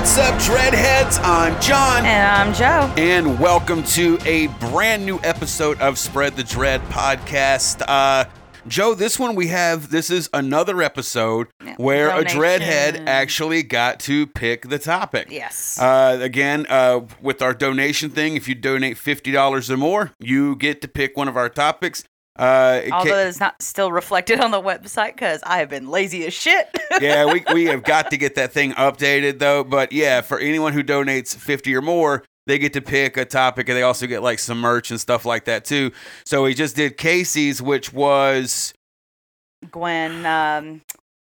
What's 0.00 0.16
up, 0.16 0.34
Dreadheads? 0.36 1.20
I'm 1.22 1.60
John. 1.60 2.06
And 2.06 2.26
I'm 2.26 2.54
Joe. 2.54 2.90
And 2.96 3.38
welcome 3.38 3.82
to 3.82 4.18
a 4.24 4.46
brand 4.46 5.04
new 5.04 5.20
episode 5.22 5.78
of 5.78 5.98
Spread 5.98 6.36
the 6.36 6.42
Dread 6.42 6.80
podcast. 6.84 7.82
Uh, 7.86 8.24
Joe, 8.66 8.94
this 8.94 9.18
one 9.18 9.34
we 9.34 9.48
have, 9.48 9.90
this 9.90 10.08
is 10.08 10.30
another 10.32 10.80
episode 10.80 11.48
where 11.76 12.08
donation. 12.08 12.38
a 12.38 12.40
Dreadhead 12.40 13.06
actually 13.06 13.62
got 13.62 14.00
to 14.00 14.26
pick 14.26 14.70
the 14.70 14.78
topic. 14.78 15.28
Yes. 15.30 15.78
Uh, 15.78 16.16
again, 16.18 16.64
uh, 16.70 17.00
with 17.20 17.42
our 17.42 17.52
donation 17.52 18.08
thing, 18.08 18.36
if 18.36 18.48
you 18.48 18.54
donate 18.54 18.96
$50 18.96 19.68
or 19.68 19.76
more, 19.76 20.12
you 20.18 20.56
get 20.56 20.80
to 20.80 20.88
pick 20.88 21.14
one 21.14 21.28
of 21.28 21.36
our 21.36 21.50
topics. 21.50 22.04
Uh, 22.40 22.80
it 22.84 22.90
ca- 22.90 22.96
Although 22.96 23.18
it's 23.18 23.38
not 23.38 23.60
still 23.60 23.92
reflected 23.92 24.40
on 24.40 24.50
the 24.50 24.60
website 24.62 25.12
because 25.12 25.42
I 25.44 25.58
have 25.58 25.68
been 25.68 25.88
lazy 25.88 26.24
as 26.26 26.32
shit. 26.32 26.74
yeah, 27.00 27.30
we, 27.30 27.44
we 27.52 27.66
have 27.66 27.82
got 27.82 28.10
to 28.12 28.16
get 28.16 28.34
that 28.36 28.50
thing 28.50 28.72
updated 28.72 29.38
though. 29.38 29.62
But 29.62 29.92
yeah, 29.92 30.22
for 30.22 30.38
anyone 30.38 30.72
who 30.72 30.82
donates 30.82 31.36
50 31.36 31.76
or 31.76 31.82
more, 31.82 32.24
they 32.46 32.58
get 32.58 32.72
to 32.72 32.80
pick 32.80 33.18
a 33.18 33.26
topic 33.26 33.68
and 33.68 33.76
they 33.76 33.82
also 33.82 34.06
get 34.06 34.22
like 34.22 34.38
some 34.38 34.58
merch 34.58 34.90
and 34.90 34.98
stuff 34.98 35.26
like 35.26 35.44
that 35.44 35.66
too. 35.66 35.92
So 36.24 36.44
we 36.44 36.54
just 36.54 36.76
did 36.76 36.96
Casey's, 36.96 37.60
which 37.60 37.92
was 37.92 38.72
Gwen, 39.70 40.24
um, 40.24 40.80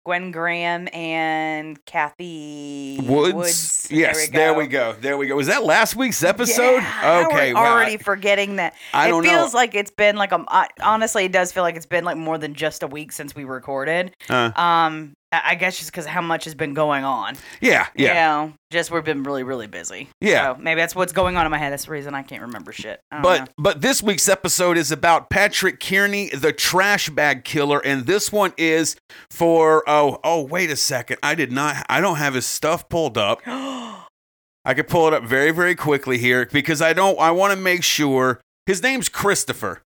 Gwen 0.08 0.32
Graham 0.32 0.88
and 0.94 1.84
Kathy 1.84 2.98
Woods. 3.04 3.90
There 3.90 4.00
yes, 4.00 4.16
we 4.16 4.28
go. 4.32 4.40
there 4.40 4.54
we 4.54 4.68
go. 4.68 4.96
There 5.02 5.18
we 5.18 5.28
go. 5.28 5.36
Was 5.36 5.48
that 5.48 5.66
last 5.66 5.98
week's 5.98 6.24
episode? 6.24 6.78
Yeah, 6.78 7.26
okay, 7.28 7.54
we're 7.54 7.60
wow. 7.60 7.74
already 7.74 7.98
forgetting 7.98 8.56
that. 8.56 8.74
I 8.94 9.08
it 9.08 9.12
don't 9.12 9.26
know. 9.26 9.30
feels 9.30 9.54
like 9.54 9.76
it's 9.76 9.92
been 9.92 10.16
like 10.16 10.32
a 10.32 10.46
Honestly, 10.82 11.26
it 11.26 11.34
does 11.34 11.52
feel 11.52 11.64
like 11.64 11.76
it's 11.76 11.86
been 11.86 12.06
like 12.06 12.16
more 12.16 12.38
than 12.38 12.54
just 12.54 12.84
a 12.84 12.88
week 12.88 13.12
since 13.12 13.36
we 13.36 13.44
recorded. 13.44 14.16
Uh, 14.30 14.52
Um, 14.56 15.17
I 15.32 15.56
guess 15.56 15.78
just 15.78 15.92
because 15.92 16.06
how 16.06 16.22
much 16.22 16.46
has 16.46 16.56
been 16.56 16.74
going 16.74 17.04
on. 17.04 17.36
yeah, 17.60 17.88
yeah. 17.96 18.08
You 18.08 18.14
know, 18.48 18.54
just 18.72 18.92
we've 18.92 19.04
been 19.04 19.24
really, 19.24 19.44
really 19.44 19.68
busy. 19.68 20.10
Yeah. 20.22 20.54
So 20.56 20.62
maybe 20.62 20.80
that's 20.80 20.96
what's 20.96 21.12
going 21.12 21.36
on 21.36 21.46
in 21.46 21.52
my 21.52 21.58
head. 21.58 21.74
That's 21.74 21.86
the 21.86 21.92
reason 21.92 22.16
I 22.16 22.24
can't 22.24 22.44
remember 22.44 22.72
shit. 22.72 23.02
Don't 23.12 23.22
know. 23.22 23.30
But 23.30 23.50
but 23.58 23.82
this 23.82 24.02
week's 24.02 24.30
episode 24.30 24.78
is 24.78 24.92
about 24.92 25.30
Patrick 25.30 25.82
Kearney, 25.82 26.30
the 26.30 26.54
trash 26.54 27.10
bag 27.10 27.44
killer, 27.44 27.80
and 27.80 28.06
this 28.06 28.32
one 28.32 28.54
is 28.58 28.96
for 29.30 29.84
oh 29.88 30.20
oh 30.24 30.44
wait 30.44 30.70
a 30.70 30.78
second, 30.78 31.18
I 31.22 31.36
did 31.36 31.52
not 31.52 31.86
I 31.90 32.00
don't 32.00 32.18
have 32.18 32.34
his 32.34 32.46
stuff 32.46 32.88
pulled 32.88 33.18
up. 33.18 33.42
I 33.46 34.74
could 34.74 34.88
pull 34.88 35.08
it 35.08 35.14
up 35.14 35.24
very 35.24 35.52
very 35.52 35.76
quickly 35.76 36.18
here 36.18 36.48
because 36.52 36.82
I 36.82 36.94
don't 36.94 37.20
I 37.20 37.32
want 37.32 37.54
to 37.54 37.60
make 37.60 37.84
sure 37.84 38.40
his 38.66 38.82
name's 38.82 39.10
Christopher. 39.10 39.82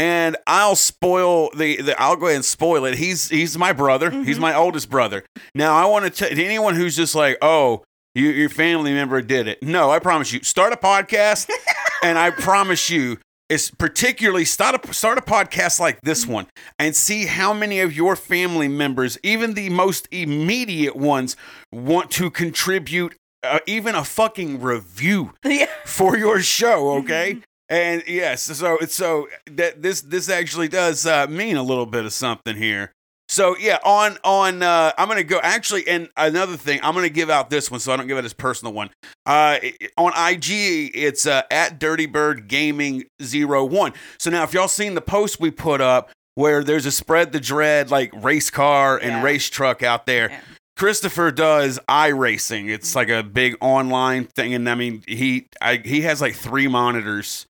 And 0.00 0.38
I'll 0.46 0.76
spoil 0.76 1.50
the, 1.54 1.82
the 1.82 2.00
I'll 2.00 2.16
go 2.16 2.24
ahead 2.24 2.36
and 2.36 2.44
spoil 2.44 2.86
it. 2.86 2.94
He's 2.94 3.28
he's 3.28 3.58
my 3.58 3.74
brother. 3.74 4.10
He's 4.10 4.36
mm-hmm. 4.36 4.40
my 4.40 4.54
oldest 4.54 4.88
brother. 4.88 5.26
Now 5.54 5.74
I 5.74 5.84
want 5.84 6.06
to 6.06 6.10
tell 6.10 6.30
anyone 6.30 6.74
who's 6.74 6.96
just 6.96 7.14
like, 7.14 7.36
oh, 7.42 7.84
you, 8.14 8.30
your 8.30 8.48
family 8.48 8.94
member 8.94 9.20
did 9.20 9.46
it. 9.46 9.62
No, 9.62 9.90
I 9.90 9.98
promise 9.98 10.32
you. 10.32 10.42
Start 10.42 10.72
a 10.72 10.76
podcast, 10.76 11.50
and 12.02 12.16
I 12.16 12.30
promise 12.30 12.88
you, 12.88 13.18
it's 13.50 13.70
particularly 13.70 14.46
start 14.46 14.82
a 14.82 14.94
start 14.94 15.18
a 15.18 15.20
podcast 15.20 15.78
like 15.78 16.00
this 16.00 16.22
mm-hmm. 16.22 16.32
one 16.32 16.46
and 16.78 16.96
see 16.96 17.26
how 17.26 17.52
many 17.52 17.80
of 17.80 17.94
your 17.94 18.16
family 18.16 18.68
members, 18.68 19.18
even 19.22 19.52
the 19.52 19.68
most 19.68 20.08
immediate 20.10 20.96
ones, 20.96 21.36
want 21.70 22.10
to 22.12 22.30
contribute 22.30 23.14
uh, 23.42 23.58
even 23.66 23.94
a 23.94 24.04
fucking 24.04 24.62
review 24.62 25.34
yeah. 25.44 25.66
for 25.84 26.16
your 26.16 26.40
show, 26.40 26.84
mm-hmm. 26.84 27.04
okay? 27.04 27.42
And 27.70 28.02
yes, 28.06 28.42
so 28.42 28.78
so 28.88 29.28
that 29.46 29.80
this 29.80 30.00
this 30.02 30.28
actually 30.28 30.68
does 30.68 31.06
uh, 31.06 31.26
mean 31.28 31.56
a 31.56 31.62
little 31.62 31.86
bit 31.86 32.04
of 32.04 32.12
something 32.12 32.56
here. 32.56 32.90
So 33.28 33.56
yeah, 33.56 33.78
on 33.84 34.18
on 34.24 34.60
uh, 34.60 34.92
I'm 34.98 35.06
gonna 35.06 35.22
go 35.22 35.38
actually, 35.40 35.86
and 35.86 36.08
another 36.16 36.56
thing, 36.56 36.80
I'm 36.82 36.94
gonna 36.96 37.08
give 37.08 37.30
out 37.30 37.48
this 37.48 37.70
one, 37.70 37.78
so 37.78 37.92
I 37.92 37.96
don't 37.96 38.08
give 38.08 38.18
it 38.18 38.24
his 38.24 38.32
personal 38.32 38.72
one. 38.74 38.90
Uh, 39.24 39.58
on 39.96 40.12
IG, 40.16 40.90
it's 40.96 41.26
uh, 41.26 41.42
at 41.48 41.78
Dirty 41.78 42.06
Bird 42.06 42.48
Gaming 42.48 43.04
01. 43.20 43.92
So 44.18 44.30
now, 44.30 44.42
if 44.42 44.52
y'all 44.52 44.66
seen 44.66 44.96
the 44.96 45.00
post 45.00 45.38
we 45.38 45.52
put 45.52 45.80
up 45.80 46.10
where 46.34 46.64
there's 46.64 46.86
a 46.86 46.90
spread 46.92 47.30
the 47.30 47.38
dread 47.38 47.88
like 47.88 48.10
race 48.20 48.50
car 48.50 48.96
and 48.98 49.10
Yeah. 49.12 49.22
race 49.22 49.48
truck 49.48 49.84
out 49.84 50.06
there. 50.06 50.30
Yeah. 50.30 50.40
Christopher 50.76 51.30
does 51.30 51.78
iRacing. 51.88 52.68
It's 52.68 52.96
like 52.96 53.10
a 53.10 53.22
big 53.22 53.54
online 53.60 54.24
thing, 54.24 54.54
and 54.54 54.68
I 54.68 54.74
mean 54.74 55.04
he 55.06 55.46
I, 55.60 55.76
he 55.84 56.00
has 56.00 56.20
like 56.20 56.34
three 56.34 56.66
monitors. 56.66 57.46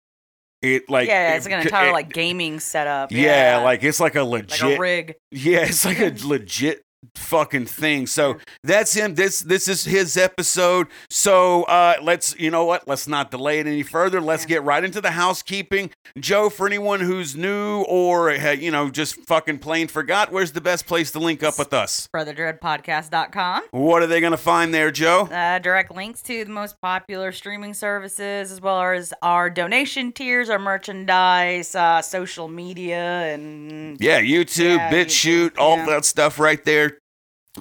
It 0.63 0.91
like 0.91 1.09
yeah, 1.09 1.37
it's 1.37 1.47
like 1.47 1.55
an 1.55 1.61
entire 1.63 1.89
it- 1.89 1.93
like 1.93 2.13
gaming 2.13 2.61
setup. 2.61 3.13
yeah, 3.13 3.61
like 3.65 3.83
it's 3.83 3.99
like 4.01 4.15
a 4.15 4.23
legit 4.25 4.61
like 4.61 4.77
a 4.77 4.81
rig. 4.81 5.15
yeah, 5.31 5.61
it's 5.61 5.85
like 5.87 6.01
a 6.01 6.13
legit 6.27 6.85
fucking 7.17 7.67
thing. 7.67 8.07
So 8.07 8.37
that's 8.63 8.95
him. 8.95 9.15
This 9.15 9.41
this 9.41 9.69
is 9.69 9.85
his 9.85 10.17
episode. 10.17 10.89
So 11.11 11.65
uh 11.65 11.95
let's 12.03 12.39
you 12.39 12.51
know 12.51 12.65
what? 12.65 12.87
Let's 12.89 13.07
not 13.09 13.31
delay 13.31 13.59
it 13.61 13.67
any 13.67 13.83
further. 13.83 14.21
Let's 14.21 14.47
get 14.47 14.63
right 14.63 14.83
into 14.83 15.01
the 15.01 15.13
housekeeping. 15.13 15.91
Joe, 16.19 16.51
for 16.51 16.67
anyone 16.67 17.01
who's 17.01 17.37
new 17.37 17.83
or 17.83 18.31
uh, 18.31 18.51
you 18.53 18.71
know 18.71 18.91
just 18.91 19.17
fucking 19.27 19.59
plain 19.59 19.89
forgot, 19.89 20.33
where's 20.33 20.53
the 20.53 20.61
best 20.61 20.87
place 20.87 21.11
to 21.13 21.19
link 21.19 21.43
up 21.43 21.59
with 21.59 21.73
us? 21.73 22.09
SpreadTheDreadPodcast.com. 22.15 23.63
What 23.71 24.03
are 24.03 24.07
they 24.07 24.21
gonna 24.21 24.37
find 24.37 24.73
there, 24.75 24.91
Joe? 24.91 25.23
Uh, 25.31 25.59
direct 25.59 25.95
links 25.95 26.23
to 26.23 26.45
the 26.45 26.51
most 26.51 26.81
popular 26.81 27.33
streaming 27.33 27.75
services, 27.75 28.51
as 28.53 28.61
well 28.61 28.81
as 28.83 29.13
our 29.23 29.51
donation 29.51 30.13
tiers, 30.13 30.49
our 30.51 30.59
merchandise, 30.59 31.75
uh, 31.75 32.03
social 32.03 32.49
media, 32.49 32.99
and 33.35 33.99
Yeah, 34.01 34.21
YouTube, 34.21 34.77
Yeah, 34.77 34.91
BitChute, 34.93 35.59
all 35.59 35.77
yeah. 35.79 35.87
that 35.87 36.05
stuff 36.05 36.39
right 36.39 36.63
there. 36.65 36.99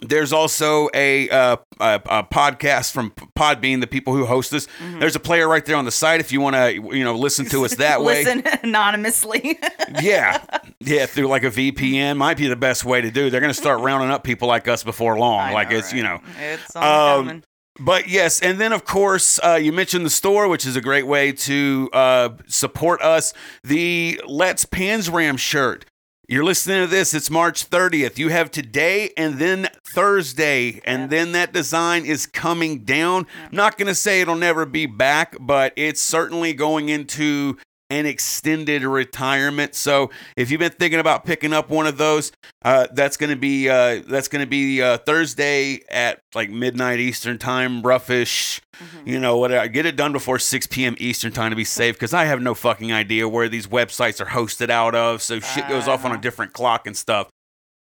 There's 0.01 0.31
also 0.31 0.87
a, 0.93 1.27
uh, 1.29 1.57
a, 1.79 1.95
a 2.05 2.23
podcast 2.23 2.91
from 2.91 3.09
Podbean, 3.37 3.81
the 3.81 3.87
people 3.87 4.13
who 4.15 4.25
host 4.27 4.53
us. 4.53 4.67
Mm-hmm. 4.79 4.99
There's 4.99 5.15
a 5.15 5.19
player 5.19 5.47
right 5.47 5.65
there 5.65 5.75
on 5.75 5.85
the 5.85 5.91
site 5.91 6.19
if 6.19 6.31
you 6.31 6.41
want 6.41 6.55
to, 6.55 6.71
you 6.95 7.03
know, 7.03 7.15
listen 7.15 7.45
to 7.47 7.65
us 7.65 7.75
that 7.77 8.01
way. 8.03 8.23
listen 8.23 8.43
anonymously. 8.63 9.57
Yeah, 10.01 10.43
yeah, 10.79 11.07
through 11.07 11.27
like 11.27 11.43
a 11.43 11.49
VPN 11.49 12.17
might 12.17 12.37
be 12.37 12.47
the 12.47 12.55
best 12.55 12.85
way 12.85 13.01
to 13.01 13.09
do. 13.09 13.31
They're 13.31 13.41
going 13.41 13.51
to 13.53 13.59
start 13.59 13.81
rounding 13.81 14.11
up 14.11 14.23
people 14.23 14.47
like 14.47 14.67
us 14.67 14.83
before 14.83 15.17
long. 15.17 15.39
I 15.39 15.51
like 15.53 15.71
know, 15.71 15.77
it's 15.77 15.91
you 15.91 16.03
know, 16.03 16.19
it's 16.39 16.75
Um, 16.75 16.83
coming. 17.25 17.43
but 17.79 18.07
yes, 18.07 18.39
and 18.39 18.61
then 18.61 18.71
of 18.71 18.85
course 18.85 19.39
uh, 19.43 19.55
you 19.59 19.73
mentioned 19.73 20.05
the 20.05 20.09
store, 20.11 20.47
which 20.47 20.63
is 20.67 20.75
a 20.75 20.81
great 20.81 21.07
way 21.07 21.31
to 21.31 21.89
uh, 21.91 22.29
support 22.45 23.01
us. 23.01 23.33
The 23.63 24.21
Let's 24.27 24.65
Panzram 24.65 25.39
shirt. 25.39 25.85
You're 26.31 26.43
listening 26.43 26.81
to 26.81 26.85
this. 26.87 27.15
It's 27.15 27.31
March 27.31 27.67
30th. 27.71 28.19
You 28.19 28.29
have 28.29 28.51
today 28.51 29.09
and 29.17 29.39
then 29.39 29.67
Thursday, 29.83 30.79
and 30.85 31.01
Yeah. 31.01 31.07
then 31.07 31.31
that 31.31 31.53
design 31.53 32.05
is 32.05 32.27
coming 32.27 32.83
down. 32.83 33.25
Not 33.51 33.79
going 33.79 33.87
to 33.87 33.95
say 33.95 34.21
it'll 34.21 34.35
never 34.35 34.67
be 34.67 34.85
back, 34.85 35.35
but 35.39 35.73
it's 35.75 35.99
certainly 35.99 36.53
going 36.53 36.89
into 36.89 37.57
an 37.89 38.05
extended 38.05 38.83
retirement. 38.83 39.73
So 39.75 40.11
if 40.35 40.51
you've 40.51 40.59
been 40.59 40.71
thinking 40.71 40.99
about 40.99 41.25
picking 41.25 41.53
up 41.53 41.69
one 41.69 41.87
of 41.87 41.97
those, 41.97 42.31
uh, 42.63 42.87
that's 42.93 43.17
going 43.17 43.31
to 43.31 43.35
be 43.35 43.67
uh, 43.69 44.01
that's 44.07 44.27
going 44.27 44.43
to 44.45 44.49
be 44.49 44.81
uh, 44.81 44.97
Thursday 44.99 45.81
at 45.89 46.21
like 46.35 46.49
midnight 46.49 46.99
Eastern 46.99 47.37
time, 47.39 47.81
roughish. 47.81 48.61
Mm-hmm. 48.75 49.09
You 49.09 49.19
know 49.19 49.37
whatever. 49.37 49.67
Get 49.67 49.85
it 49.85 49.95
done 49.95 50.11
before 50.11 50.39
6 50.39 50.67
p.m. 50.67 50.95
Eastern 50.99 51.31
time 51.31 51.49
to 51.49 51.55
be 51.55 51.63
safe 51.63 51.95
because 51.95 52.13
I 52.13 52.25
have 52.25 52.41
no 52.41 52.53
fucking 52.53 52.93
idea 52.93 53.27
where 53.27 53.49
these 53.49 53.67
websites 53.67 54.21
are 54.21 54.25
hosted 54.29 54.69
out 54.69 54.95
of. 54.95 55.21
So 55.21 55.39
shit 55.39 55.67
goes 55.67 55.87
off 55.87 56.05
on 56.05 56.11
a 56.11 56.15
Uh. 56.15 56.17
different 56.17 56.53
clock 56.53 56.85
and 56.87 56.95
stuff. 56.95 57.27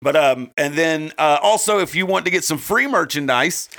But 0.01 0.15
um, 0.15 0.51
and 0.57 0.75
then 0.75 1.13
uh, 1.17 1.39
also 1.41 1.79
if 1.79 1.95
you 1.95 2.05
want 2.05 2.25
to 2.25 2.31
get 2.31 2.43
some 2.43 2.57
free 2.59 2.85
merchandise, 2.85 3.69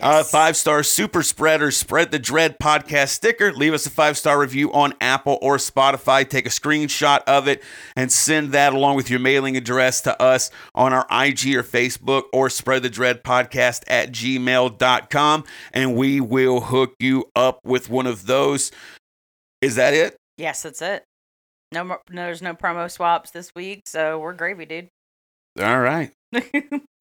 uh, 0.00 0.22
five 0.22 0.56
star 0.56 0.82
super 0.82 1.22
spreader, 1.22 1.70
spread 1.70 2.10
the 2.10 2.18
dread 2.18 2.56
podcast 2.62 3.08
sticker. 3.08 3.52
Leave 3.52 3.74
us 3.74 3.86
a 3.86 3.90
five 3.90 4.16
star 4.16 4.38
review 4.38 4.72
on 4.72 4.94
Apple 5.00 5.38
or 5.42 5.56
Spotify. 5.56 6.28
Take 6.28 6.46
a 6.46 6.50
screenshot 6.50 7.22
of 7.26 7.48
it 7.48 7.62
and 7.96 8.12
send 8.12 8.52
that 8.52 8.72
along 8.72 8.96
with 8.96 9.10
your 9.10 9.20
mailing 9.20 9.56
address 9.56 10.00
to 10.02 10.20
us 10.22 10.50
on 10.74 10.92
our 10.92 11.06
IG 11.10 11.54
or 11.56 11.62
Facebook 11.62 12.24
or 12.32 12.48
spread 12.48 12.82
the 12.82 12.90
dread 12.90 13.24
podcast 13.24 13.82
at 13.88 14.12
gmail.com. 14.12 15.44
And 15.72 15.96
we 15.96 16.20
will 16.20 16.60
hook 16.60 16.94
you 17.00 17.30
up 17.34 17.58
with 17.64 17.90
one 17.90 18.06
of 18.06 18.26
those. 18.26 18.70
Is 19.60 19.74
that 19.74 19.94
it? 19.94 20.16
Yes, 20.36 20.62
that's 20.62 20.80
it. 20.80 21.04
No, 21.72 21.84
more, 21.84 22.00
no, 22.08 22.22
there's 22.22 22.40
no 22.40 22.54
promo 22.54 22.90
swaps 22.90 23.30
this 23.30 23.54
week, 23.54 23.82
so 23.86 24.18
we're 24.18 24.32
gravy, 24.32 24.64
dude. 24.64 24.88
All 25.60 25.80
right. 25.80 26.10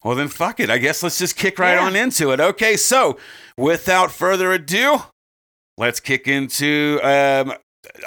Well, 0.04 0.16
then 0.16 0.28
fuck 0.30 0.60
it. 0.62 0.70
I 0.70 0.78
guess 0.78 1.04
let's 1.04 1.18
just 1.18 1.36
kick 1.36 1.60
right 1.60 1.74
Yeah. 1.74 1.86
on 1.86 1.96
into 1.96 2.32
it. 2.32 2.40
Okay, 2.40 2.78
so 2.78 3.18
without 3.58 4.10
further 4.12 4.54
ado, 4.54 5.00
let's 5.78 6.00
kick 6.00 6.28
into 6.30 7.00
um, 7.04 7.54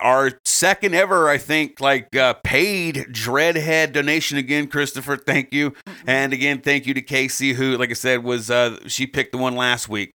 our 0.00 0.30
second 0.46 0.94
ever, 0.94 1.28
I 1.28 1.36
think, 1.36 1.78
like 1.80 2.14
uh, 2.16 2.34
paid 2.44 2.94
Dreadhead 3.10 3.92
donation 3.92 4.38
again, 4.38 4.68
Christopher. 4.68 5.16
Thank 5.16 5.52
you, 5.52 5.74
and 6.06 6.32
again, 6.32 6.60
thank 6.62 6.86
you 6.86 6.94
to 6.94 7.02
Casey, 7.02 7.52
who, 7.52 7.76
like 7.76 7.90
I 7.90 7.94
said, 7.94 8.24
was 8.24 8.50
uh, 8.50 8.78
she 8.86 9.06
picked 9.06 9.32
the 9.32 9.38
one 9.38 9.56
last 9.56 9.88
week. 9.88 10.12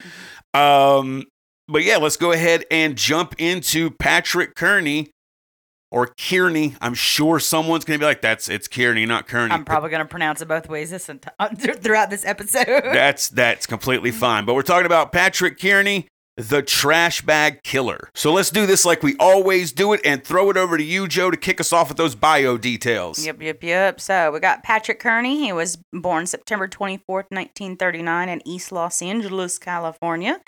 Um, 0.52 1.28
but 1.68 1.82
yeah, 1.84 1.96
let's 1.96 2.16
go 2.18 2.32
ahead 2.32 2.64
and 2.70 2.96
jump 2.96 3.36
into 3.38 3.90
Patrick 3.92 4.54
Kearney, 4.54 5.08
or 5.90 6.08
Kearney. 6.28 6.76
I'm 6.81 6.94
sure 6.94 7.40
someone's 7.40 7.84
gonna 7.84 7.98
be 7.98 8.04
like, 8.04 8.20
"That's 8.20 8.48
it's 8.48 8.69
Kearney, 8.69 9.06
not 9.06 9.26
Kearney." 9.26 9.52
I'm 9.52 9.64
probably 9.64 9.90
going 9.90 10.02
to 10.02 10.08
pronounce 10.08 10.40
it 10.40 10.48
both 10.48 10.69
ways 10.69 10.90
this 10.90 11.08
ent- 11.08 11.26
throughout 11.82 12.10
this 12.10 12.25
episode. 12.25 12.66
That's 12.66 13.28
that's 13.28 13.66
completely 13.66 14.10
fine. 14.10 14.44
But 14.44 14.54
we're 14.54 14.62
talking 14.62 14.87
about 14.87 15.12
Patrick 15.12 15.60
Kearney, 15.60 16.06
the 16.48 16.62
trash 16.62 17.22
bag 17.22 17.62
killer. 17.62 18.10
So 18.14 18.32
let's 18.32 18.50
do 18.50 18.66
this 18.66 18.84
like 18.84 19.02
we 19.02 19.16
always 19.19 19.72
do 19.72 19.92
it 19.92 20.00
and 20.04 20.25
throw 20.25 20.50
it 20.50 20.56
over 20.56 20.76
to 20.76 20.82
you, 20.82 21.06
Joe, 21.06 21.31
to 21.31 21.37
kick 21.37 21.60
us 21.60 21.72
off 21.72 21.88
with 21.88 21.96
those 21.96 22.14
bio 22.14 22.56
details. 22.56 23.25
Yep, 23.25 23.42
yep, 23.42 23.62
yep. 23.62 24.00
So 24.00 24.32
we 24.32 24.40
got 24.40 24.62
Patrick 24.62 25.00
Kearney. 25.00 25.44
He 25.44 25.52
was 25.52 25.78
born 25.92 26.26
September 26.26 26.69
24th, 26.69 27.31
1939, 27.31 28.28
in 28.28 28.48
East 28.48 28.72
Los 28.72 29.02
Angeles, 29.02 29.58
California. 29.58 30.40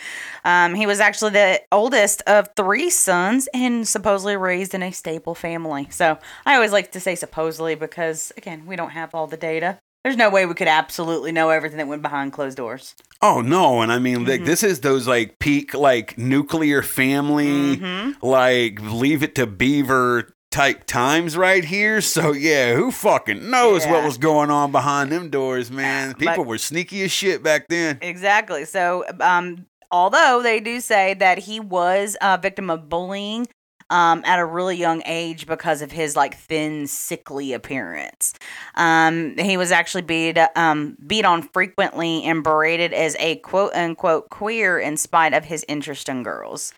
Um, 0.44 0.74
he 0.74 0.86
was 0.86 1.00
actually 1.00 1.32
the 1.32 1.60
oldest 1.70 2.22
of 2.26 2.48
three 2.56 2.90
sons 2.90 3.48
and 3.54 3.86
supposedly 3.86 4.36
raised 4.36 4.74
in 4.74 4.82
a 4.82 4.90
stable 4.90 5.34
family. 5.34 5.88
So 5.90 6.18
I 6.46 6.54
always 6.54 6.72
like 6.72 6.92
to 6.92 7.00
say 7.00 7.14
supposedly 7.14 7.74
because, 7.74 8.32
again, 8.36 8.66
we 8.66 8.76
don't 8.76 8.90
have 8.90 9.14
all 9.14 9.26
the 9.26 9.36
data. 9.36 9.78
There's 10.04 10.16
no 10.16 10.30
way 10.30 10.46
we 10.46 10.54
could 10.54 10.68
absolutely 10.68 11.30
know 11.32 11.50
everything 11.50 11.78
that 11.78 11.86
went 11.86 12.02
behind 12.02 12.32
closed 12.32 12.56
doors. 12.56 12.94
Oh 13.20 13.40
no, 13.40 13.82
and 13.82 13.92
I 13.92 13.98
mean 14.00 14.24
like 14.24 14.40
Mhm. 14.40 14.46
this 14.46 14.62
is 14.64 14.80
those 14.80 15.06
like 15.06 15.38
peak 15.38 15.74
like 15.74 16.18
nuclear 16.18 16.82
family 16.82 17.76
Mhm. 17.76 18.16
like 18.20 18.80
leave 18.80 19.22
it 19.22 19.34
to 19.36 19.46
beaver 19.46 20.34
type 20.50 20.84
times 20.86 21.36
right 21.36 21.64
here. 21.64 22.00
So 22.00 22.32
yeah, 22.32 22.74
who 22.74 22.90
fucking 22.90 23.48
knows 23.48 23.86
what 23.86 24.04
was 24.04 24.18
going 24.18 24.50
on 24.50 24.72
behind 24.72 25.10
them 25.12 25.30
doors, 25.30 25.70
man? 25.70 26.14
People 26.14 26.38
but- 26.38 26.46
were 26.46 26.58
sneaky 26.58 27.04
as 27.04 27.12
shit 27.12 27.42
back 27.42 27.68
then. 27.68 27.98
Exactly. 28.02 28.64
So, 28.64 29.04
um, 29.20 29.66
although 29.90 30.42
they 30.42 30.58
do 30.58 30.80
say 30.80 31.14
that 31.14 31.38
he 31.38 31.60
was 31.60 32.16
a 32.20 32.38
victim 32.38 32.70
of 32.70 32.88
bullying 32.88 33.46
um, 33.92 34.22
at 34.24 34.38
a 34.38 34.44
really 34.44 34.76
young 34.76 35.02
age 35.04 35.46
because 35.46 35.82
of 35.82 35.92
his 35.92 36.16
like 36.16 36.36
thin, 36.36 36.86
sickly 36.86 37.52
appearance, 37.52 38.32
um, 38.74 39.36
he 39.36 39.56
was 39.56 39.70
actually 39.70 40.02
beat 40.02 40.38
um, 40.56 40.96
beat 41.06 41.26
on 41.26 41.42
frequently 41.42 42.24
and 42.24 42.42
berated 42.42 42.94
as 42.94 43.14
a 43.20 43.36
quote 43.36 43.74
unquote 43.74 44.30
queer 44.30 44.78
in 44.78 44.96
spite 44.96 45.34
of 45.34 45.44
his 45.44 45.64
interest 45.68 46.08
in 46.08 46.22
girls. 46.22 46.72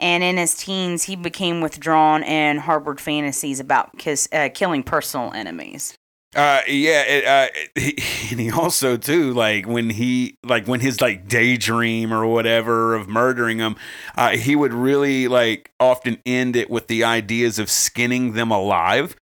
And 0.00 0.24
in 0.24 0.38
his 0.38 0.54
teens, 0.54 1.04
he 1.04 1.16
became 1.16 1.60
withdrawn 1.60 2.24
and 2.24 2.58
harbored 2.60 3.00
fantasies 3.00 3.60
about 3.60 3.96
kiss, 3.96 4.28
uh, 4.32 4.48
killing 4.52 4.82
personal 4.82 5.32
enemies. 5.32 5.96
Uh, 6.34 6.60
yeah, 6.66 7.02
it, 7.02 7.24
uh, 7.24 7.48
he, 7.74 7.96
and 8.30 8.40
he 8.40 8.50
also 8.50 8.96
too 8.96 9.32
like 9.32 9.66
when 9.66 9.90
he 9.90 10.36
like 10.42 10.66
when 10.66 10.80
his 10.80 11.00
like 11.00 11.28
daydream 11.28 12.12
or 12.12 12.26
whatever 12.26 12.94
of 12.94 13.08
murdering 13.08 13.58
them, 13.58 13.76
uh, 14.16 14.30
he 14.30 14.56
would 14.56 14.74
really 14.74 15.28
like 15.28 15.70
often 15.78 16.18
end 16.26 16.56
it 16.56 16.68
with 16.70 16.88
the 16.88 17.04
ideas 17.04 17.58
of 17.58 17.70
skinning 17.70 18.32
them 18.32 18.50
alive. 18.50 19.16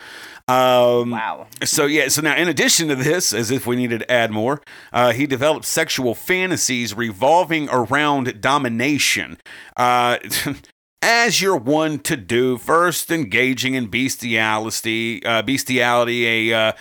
Um, 0.48 1.10
Wow. 1.10 1.46
So 1.64 1.86
yeah, 1.86 2.08
so 2.08 2.20
now 2.22 2.36
in 2.36 2.48
addition 2.48 2.88
to 2.88 2.96
this, 2.96 3.32
as 3.32 3.50
if 3.50 3.66
we 3.66 3.76
needed 3.76 4.00
to 4.00 4.10
add 4.10 4.30
more, 4.30 4.60
uh, 4.92 5.12
he 5.12 5.26
developed 5.26 5.64
sexual 5.64 6.14
fantasies 6.14 6.94
revolving 6.94 7.68
around 7.70 8.40
domination. 8.40 9.38
Uh, 9.76 10.18
as 11.02 11.42
you're 11.42 11.56
one 11.56 11.98
to 12.00 12.16
do, 12.16 12.56
first 12.58 13.10
engaging 13.10 13.74
in 13.74 13.88
bestiality, 13.88 15.24
uh, 15.24 15.42
bestiality, 15.42 16.50
a 16.50 16.58
uh, 16.68 16.72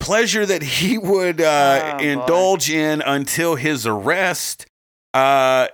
pleasure 0.00 0.44
that 0.44 0.62
he 0.62 0.98
would 0.98 1.40
uh, 1.40 1.92
Oh, 1.94 1.98
boy. 1.98 2.04
indulge 2.04 2.70
in 2.70 3.00
until 3.02 3.54
his 3.54 3.86
arrest. 3.86 4.66
Uh, 5.14 5.68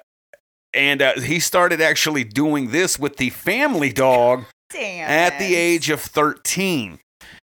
and 0.75 1.01
uh, 1.01 1.21
he 1.21 1.41
started 1.41 1.81
actually 1.81 2.25
doing 2.25 2.71
this 2.71 2.99
with 2.99 3.17
the 3.17 3.31
family 3.31 3.93
dog 3.93 4.45
Damn. 4.71 5.09
at 5.09 5.39
the 5.39 5.55
age 5.55 5.89
of 5.91 6.01
13. 6.01 6.99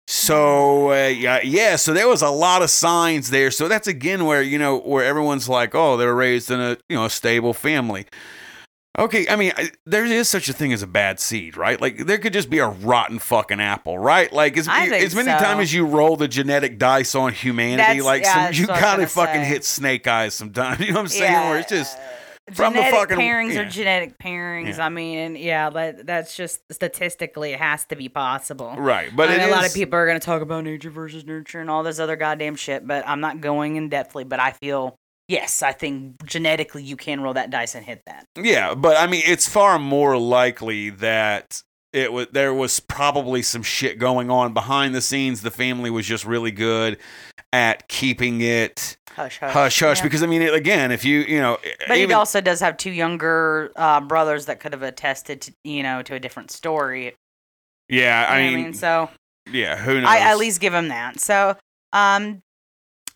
So 0.08 0.90
uh, 0.92 1.08
yeah, 1.08 1.40
yeah, 1.42 1.74
so 1.74 1.92
there 1.92 2.06
was 2.06 2.22
a 2.22 2.30
lot 2.30 2.62
of 2.62 2.70
signs 2.70 3.30
there. 3.30 3.50
So 3.50 3.66
that's 3.66 3.88
again 3.88 4.24
where 4.24 4.40
you 4.40 4.56
know 4.56 4.78
where 4.78 5.04
everyone's 5.04 5.48
like, 5.48 5.74
oh, 5.74 5.96
they 5.96 6.06
were 6.06 6.14
raised 6.14 6.48
in 6.48 6.60
a 6.60 6.76
you 6.88 6.94
know 6.96 7.06
a 7.06 7.10
stable 7.10 7.52
family. 7.52 8.06
Okay, 8.98 9.28
I 9.28 9.36
mean, 9.36 9.52
there 9.84 10.04
is 10.06 10.28
such 10.28 10.48
a 10.48 10.54
thing 10.54 10.72
as 10.72 10.82
a 10.82 10.86
bad 10.86 11.20
seed, 11.20 11.56
right? 11.56 11.78
Like 11.78 12.06
there 12.06 12.16
could 12.16 12.32
just 12.32 12.48
be 12.48 12.58
a 12.58 12.68
rotten 12.68 13.18
fucking 13.18 13.60
apple, 13.60 13.98
right? 13.98 14.32
Like 14.32 14.56
as, 14.56 14.66
as 14.68 15.14
many 15.14 15.30
so. 15.30 15.38
times 15.38 15.60
as 15.60 15.74
you 15.74 15.86
roll 15.86 16.16
the 16.16 16.28
genetic 16.28 16.78
dice 16.78 17.14
on 17.14 17.32
humanity, 17.34 18.00
That's- 18.00 18.04
like 18.04 18.22
yeah, 18.22 18.46
some, 18.46 18.54
you 18.54 18.66
was 18.66 18.80
gotta 18.80 19.06
fucking 19.06 19.42
say. 19.42 19.44
hit 19.44 19.64
snake 19.64 20.06
eyes 20.06 20.34
sometimes. 20.34 20.80
You 20.86 20.92
know 20.92 20.94
what 20.94 21.02
I'm 21.02 21.08
saying? 21.08 21.50
Where 21.50 21.58
it's 21.58 21.68
just 21.68 21.98
from 22.52 22.74
the 22.74 22.82
fucking- 22.84 23.18
pairings 23.18 23.54
yeah. 23.54 23.60
are 23.60 23.68
genetic 23.68 24.18
pairings. 24.18 24.78
Yeah. 24.78 24.86
I 24.86 24.88
mean, 24.88 25.36
yeah, 25.36 25.68
that 25.68 26.06
that's 26.06 26.34
just 26.34 26.60
statistically 26.72 27.52
it 27.52 27.58
has 27.58 27.84
to 27.86 27.96
be 27.96 28.08
possible. 28.08 28.76
right, 28.78 29.14
but 29.14 29.28
I 29.28 29.36
mean, 29.38 29.48
a 29.48 29.50
lot 29.50 29.66
of 29.66 29.74
people 29.74 29.98
are 29.98 30.06
going 30.06 30.18
to 30.18 30.24
talk 30.24 30.40
about 30.40 30.64
nature 30.64 30.90
versus 30.90 31.26
nurture 31.26 31.60
and 31.60 31.68
all 31.68 31.82
this 31.82 31.98
other 31.98 32.16
goddamn 32.16 32.56
shit, 32.56 32.86
but 32.86 33.06
I'm 33.06 33.20
not 33.20 33.42
going 33.42 33.76
in 33.76 33.90
depthly. 33.90 34.26
But 34.26 34.40
I 34.40 34.52
feel 34.52 34.98
yes, 35.28 35.62
I 35.62 35.72
think 35.72 36.24
genetically 36.26 36.82
you 36.82 36.96
can 36.96 37.20
roll 37.20 37.34
that 37.34 37.50
dice 37.50 37.74
and 37.74 37.84
hit 37.84 38.02
that. 38.06 38.26
Yeah, 38.36 38.74
but 38.74 38.96
I 38.96 39.06
mean, 39.06 39.22
it's 39.26 39.48
far 39.48 39.78
more 39.78 40.16
likely 40.18 40.90
that 40.90 41.62
it 41.92 42.12
was 42.12 42.26
there 42.32 42.52
was 42.52 42.80
probably 42.80 43.42
some 43.42 43.62
shit 43.62 43.98
going 43.98 44.30
on 44.30 44.52
behind 44.52 44.94
the 44.94 45.00
scenes. 45.00 45.42
The 45.42 45.50
family 45.50 45.90
was 45.90 46.06
just 46.06 46.24
really 46.24 46.50
good 46.50 46.98
at 47.52 47.88
keeping 47.88 48.40
it 48.40 48.96
Hush, 49.16 49.38
hush, 49.38 49.52
hush 49.52 49.80
hush. 49.80 49.98
Yeah. 49.98 50.02
Because 50.02 50.22
I 50.22 50.26
mean, 50.26 50.42
it, 50.42 50.52
again, 50.52 50.92
if 50.92 51.02
you 51.02 51.20
you 51.20 51.40
know, 51.40 51.56
But 51.88 51.96
even 51.96 52.10
he 52.10 52.14
also 52.14 52.42
does 52.42 52.60
have 52.60 52.76
two 52.76 52.90
younger 52.90 53.72
uh, 53.74 54.02
brothers 54.02 54.44
that 54.44 54.60
could 54.60 54.74
have 54.74 54.82
attested 54.82 55.40
to 55.42 55.52
you 55.64 55.82
know 55.82 56.02
to 56.02 56.14
a 56.14 56.20
different 56.20 56.50
story. 56.50 57.14
yeah, 57.88 58.26
I 58.28 58.42
know 58.42 58.50
what 58.50 58.62
mean, 58.64 58.74
so 58.74 59.08
yeah, 59.50 59.76
who 59.76 60.02
knows? 60.02 60.10
I 60.10 60.18
at 60.18 60.36
least 60.36 60.60
give 60.60 60.74
him 60.74 60.88
that. 60.88 61.18
So, 61.18 61.56
um, 61.94 62.42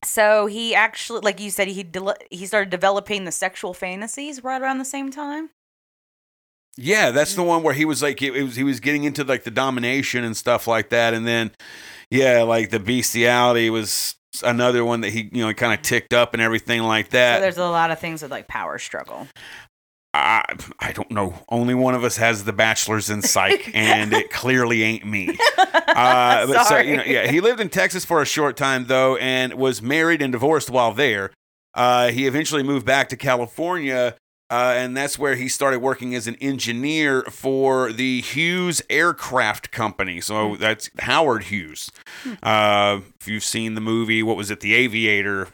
so 0.04 0.46
he 0.46 0.74
actually, 0.74 1.20
like 1.20 1.40
you 1.40 1.50
said, 1.50 1.68
he 1.68 1.82
de- 1.82 2.14
he 2.30 2.46
started 2.46 2.70
developing 2.70 3.24
the 3.24 3.32
sexual 3.32 3.74
fantasies 3.74 4.42
right 4.42 4.60
around 4.60 4.78
the 4.78 4.84
same 4.84 5.10
time. 5.10 5.50
Yeah, 6.76 7.10
that's 7.10 7.32
Mm. 7.32 7.36
the 7.36 7.42
one 7.42 7.62
where 7.62 7.74
he 7.74 7.84
was 7.84 8.02
like, 8.02 8.22
it, 8.22 8.34
it 8.34 8.42
was 8.42 8.56
he 8.56 8.64
was 8.64 8.80
getting 8.80 9.04
into 9.04 9.24
like 9.24 9.44
the 9.44 9.50
domination 9.50 10.24
and 10.24 10.36
stuff 10.36 10.66
like 10.66 10.88
that, 10.90 11.14
and 11.14 11.26
then 11.26 11.50
yeah, 12.10 12.42
like 12.42 12.70
the 12.70 12.80
bestiality 12.80 13.68
was 13.70 14.16
another 14.44 14.84
one 14.84 15.00
that 15.00 15.10
he 15.10 15.28
you 15.32 15.44
know 15.44 15.52
kind 15.52 15.74
of 15.74 15.82
ticked 15.82 16.14
up 16.14 16.32
and 16.34 16.40
everything 16.42 16.82
like 16.82 17.06
So 17.06 17.10
that. 17.18 17.40
there's 17.40 17.58
a 17.58 17.68
lot 17.68 17.90
of 17.90 17.98
things 17.98 18.22
with 18.22 18.30
like 18.30 18.46
power 18.48 18.78
struggle. 18.78 19.26
I, 20.12 20.44
I 20.80 20.92
don't 20.92 21.10
know. 21.10 21.34
Only 21.48 21.74
one 21.74 21.94
of 21.94 22.02
us 22.02 22.16
has 22.16 22.44
the 22.44 22.52
bachelor's 22.52 23.10
in 23.10 23.22
psych, 23.22 23.70
and 23.74 24.12
it 24.12 24.30
clearly 24.30 24.82
ain't 24.82 25.06
me. 25.06 25.36
Uh, 25.90 26.46
but 26.46 26.64
so 26.66 26.78
you 26.78 26.96
know, 26.96 27.02
yeah, 27.02 27.30
he 27.30 27.40
lived 27.40 27.60
in 27.60 27.68
Texas 27.68 28.04
for 28.04 28.22
a 28.22 28.24
short 28.24 28.56
time 28.56 28.86
though, 28.86 29.16
and 29.16 29.54
was 29.54 29.82
married 29.82 30.22
and 30.22 30.32
divorced 30.32 30.70
while 30.70 30.92
there. 30.94 31.30
Uh, 31.74 32.08
he 32.08 32.26
eventually 32.26 32.62
moved 32.62 32.86
back 32.86 33.08
to 33.08 33.16
California, 33.16 34.14
uh, 34.50 34.74
and 34.76 34.96
that's 34.96 35.18
where 35.18 35.34
he 35.34 35.48
started 35.48 35.80
working 35.80 36.14
as 36.14 36.26
an 36.26 36.36
engineer 36.36 37.22
for 37.22 37.92
the 37.92 38.20
Hughes 38.20 38.80
Aircraft 38.88 39.72
Company. 39.72 40.20
So 40.20 40.56
that's 40.56 40.90
Howard 41.00 41.44
Hughes. 41.44 41.90
Uh, 42.42 43.00
if 43.20 43.28
you've 43.28 43.44
seen 43.44 43.74
the 43.74 43.80
movie, 43.80 44.22
what 44.22 44.36
was 44.36 44.50
it, 44.50 44.60
The 44.60 44.74
Aviator? 44.74 45.48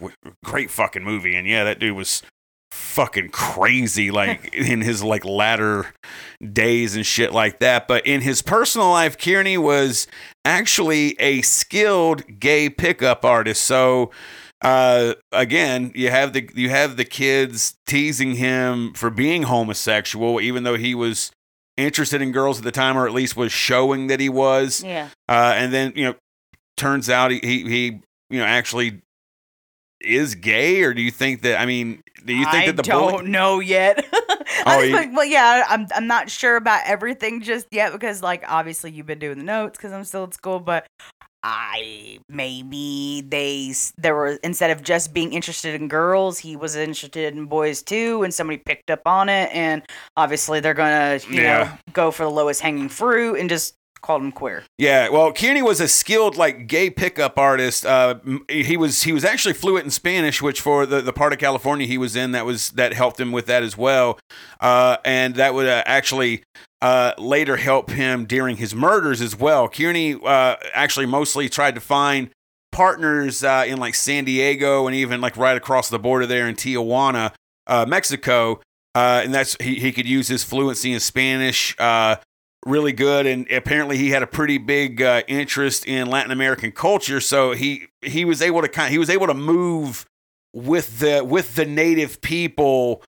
Great 0.45 0.69
fucking 0.69 1.03
movie, 1.03 1.35
and 1.35 1.47
yeah, 1.47 1.63
that 1.63 1.79
dude 1.79 1.95
was 1.95 2.21
fucking 2.97 3.29
crazy 3.29 4.09
like 4.09 4.51
in 4.55 4.81
his 4.81 5.03
like 5.03 5.23
latter 5.23 5.85
days 6.51 6.95
and 6.95 7.05
shit 7.05 7.31
like 7.31 7.59
that. 7.59 7.87
But 7.87 8.07
in 8.07 8.21
his 8.21 8.41
personal 8.41 8.89
life 8.89 9.19
Kearney 9.19 9.55
was 9.55 10.07
actually 10.43 11.15
a 11.19 11.43
skilled 11.43 12.39
gay 12.39 12.71
pickup 12.71 13.23
artist. 13.23 13.61
So 13.61 14.09
uh 14.63 15.13
again 15.31 15.91
you 15.93 16.09
have 16.09 16.33
the 16.33 16.49
you 16.55 16.71
have 16.71 16.97
the 16.97 17.05
kids 17.05 17.75
teasing 17.85 18.37
him 18.37 18.93
for 18.93 19.11
being 19.11 19.43
homosexual 19.43 20.41
even 20.41 20.63
though 20.63 20.77
he 20.77 20.95
was 20.95 21.31
interested 21.77 22.19
in 22.19 22.31
girls 22.31 22.57
at 22.57 22.63
the 22.63 22.71
time 22.71 22.97
or 22.97 23.05
at 23.05 23.13
least 23.13 23.37
was 23.37 23.51
showing 23.51 24.07
that 24.07 24.19
he 24.19 24.29
was. 24.29 24.83
Yeah. 24.83 25.09
uh 25.29 25.53
and 25.55 25.71
then 25.71 25.93
you 25.95 26.05
know 26.05 26.15
turns 26.77 27.11
out 27.11 27.29
he 27.29 27.39
he, 27.43 27.61
he 27.69 28.01
you 28.31 28.39
know 28.39 28.45
actually 28.45 29.01
is 30.01 30.35
gay 30.35 30.81
or 30.83 30.93
do 30.93 31.01
you 31.01 31.11
think 31.11 31.41
that 31.41 31.59
i 31.59 31.65
mean 31.65 32.01
do 32.25 32.33
you 32.33 32.45
think 32.45 32.63
I 32.63 32.65
that 32.71 32.75
the 32.77 32.83
boat 32.83 32.89
I 32.89 32.99
don't 33.11 33.11
bully- 33.19 33.29
know 33.29 33.59
yet. 33.59 34.05
Oh, 34.65 34.71
I 34.71 34.77
just, 34.79 34.89
you- 34.89 34.95
like, 34.95 35.15
well, 35.15 35.25
yeah, 35.25 35.63
I'm 35.69 35.87
I'm 35.93 36.07
not 36.07 36.29
sure 36.29 36.55
about 36.55 36.81
everything 36.85 37.41
just 37.41 37.67
yet 37.71 37.91
because 37.93 38.21
like 38.23 38.43
obviously 38.47 38.91
you've 38.91 39.05
been 39.05 39.19
doing 39.19 39.37
the 39.37 39.43
notes 39.43 39.77
because 39.77 39.93
I'm 39.93 40.03
still 40.03 40.23
at 40.23 40.33
school, 40.33 40.59
but 40.59 40.87
I 41.43 42.19
maybe 42.27 43.21
they 43.27 43.73
there 43.97 44.15
were 44.15 44.39
instead 44.43 44.71
of 44.71 44.81
just 44.83 45.13
being 45.13 45.31
interested 45.33 45.79
in 45.79 45.87
girls, 45.87 46.39
he 46.39 46.55
was 46.55 46.75
interested 46.75 47.33
in 47.35 47.45
boys 47.45 47.81
too, 47.83 48.23
and 48.23 48.33
somebody 48.33 48.57
picked 48.57 48.89
up 48.89 49.01
on 49.05 49.29
it, 49.29 49.49
and 49.53 49.83
obviously 50.17 50.59
they're 50.59 50.73
gonna 50.73 51.19
you 51.29 51.43
know 51.43 51.69
go 51.93 52.11
for 52.11 52.23
the 52.23 52.31
lowest 52.31 52.61
hanging 52.61 52.89
fruit 52.89 53.35
and 53.39 53.49
just 53.49 53.75
called 54.01 54.21
him 54.21 54.31
queer. 54.31 54.63
Yeah, 54.77 55.09
well, 55.09 55.31
Kearney 55.33 55.61
was 55.61 55.79
a 55.79 55.87
skilled 55.87 56.35
like 56.35 56.67
gay 56.67 56.89
pickup 56.89 57.37
artist. 57.37 57.85
Uh, 57.85 58.15
he 58.49 58.77
was 58.77 59.03
he 59.03 59.11
was 59.11 59.25
actually 59.25 59.53
fluent 59.53 59.85
in 59.85 59.91
Spanish, 59.91 60.41
which 60.41 60.61
for 60.61 60.85
the, 60.85 61.01
the 61.01 61.13
part 61.13 61.33
of 61.33 61.39
California 61.39 61.87
he 61.87 61.97
was 61.97 62.15
in, 62.15 62.31
that 62.31 62.45
was 62.45 62.69
that 62.71 62.93
helped 62.93 63.19
him 63.19 63.31
with 63.31 63.45
that 63.47 63.63
as 63.63 63.77
well, 63.77 64.19
uh, 64.59 64.97
and 65.03 65.35
that 65.35 65.53
would 65.53 65.67
uh, 65.67 65.83
actually 65.85 66.43
uh, 66.81 67.13
later 67.17 67.57
help 67.57 67.89
him 67.89 68.25
during 68.25 68.57
his 68.57 68.75
murders 68.75 69.21
as 69.21 69.37
well. 69.37 69.67
Kearney 69.67 70.13
uh, 70.13 70.55
actually 70.73 71.05
mostly 71.05 71.49
tried 71.49 71.75
to 71.75 71.81
find 71.81 72.29
partners 72.71 73.43
uh, 73.43 73.65
in 73.67 73.77
like 73.77 73.95
San 73.95 74.25
Diego 74.25 74.87
and 74.87 74.95
even 74.95 75.21
like 75.21 75.35
right 75.37 75.57
across 75.57 75.89
the 75.89 75.99
border 75.99 76.25
there 76.25 76.47
in 76.47 76.55
Tijuana, 76.55 77.33
uh, 77.65 77.85
Mexico. 77.87 78.61
Uh, 78.95 79.21
and 79.23 79.33
that's 79.33 79.55
he, 79.59 79.75
he 79.75 79.91
could 79.91 80.07
use 80.07 80.27
his 80.27 80.43
fluency 80.43 80.91
in 80.91 80.99
Spanish 80.99 81.75
uh, 81.77 82.15
really 82.67 82.93
good. 82.93 83.25
And 83.25 83.49
apparently 83.51 83.97
he 83.97 84.09
had 84.09 84.23
a 84.23 84.27
pretty 84.27 84.57
big 84.57 85.01
uh, 85.01 85.23
interest 85.27 85.85
in 85.87 86.07
Latin 86.09 86.31
American 86.31 86.71
culture. 86.71 87.19
So 87.19 87.53
he 87.53 87.87
he 88.01 88.25
was 88.25 88.41
able 88.41 88.61
to 88.61 88.67
kind 88.67 88.91
he 88.91 88.97
was 88.97 89.09
able 89.09 89.27
to 89.27 89.33
move 89.33 90.05
with 90.53 90.99
the 90.99 91.23
with 91.23 91.55
the 91.55 91.65
native 91.65 92.21
people. 92.21 93.03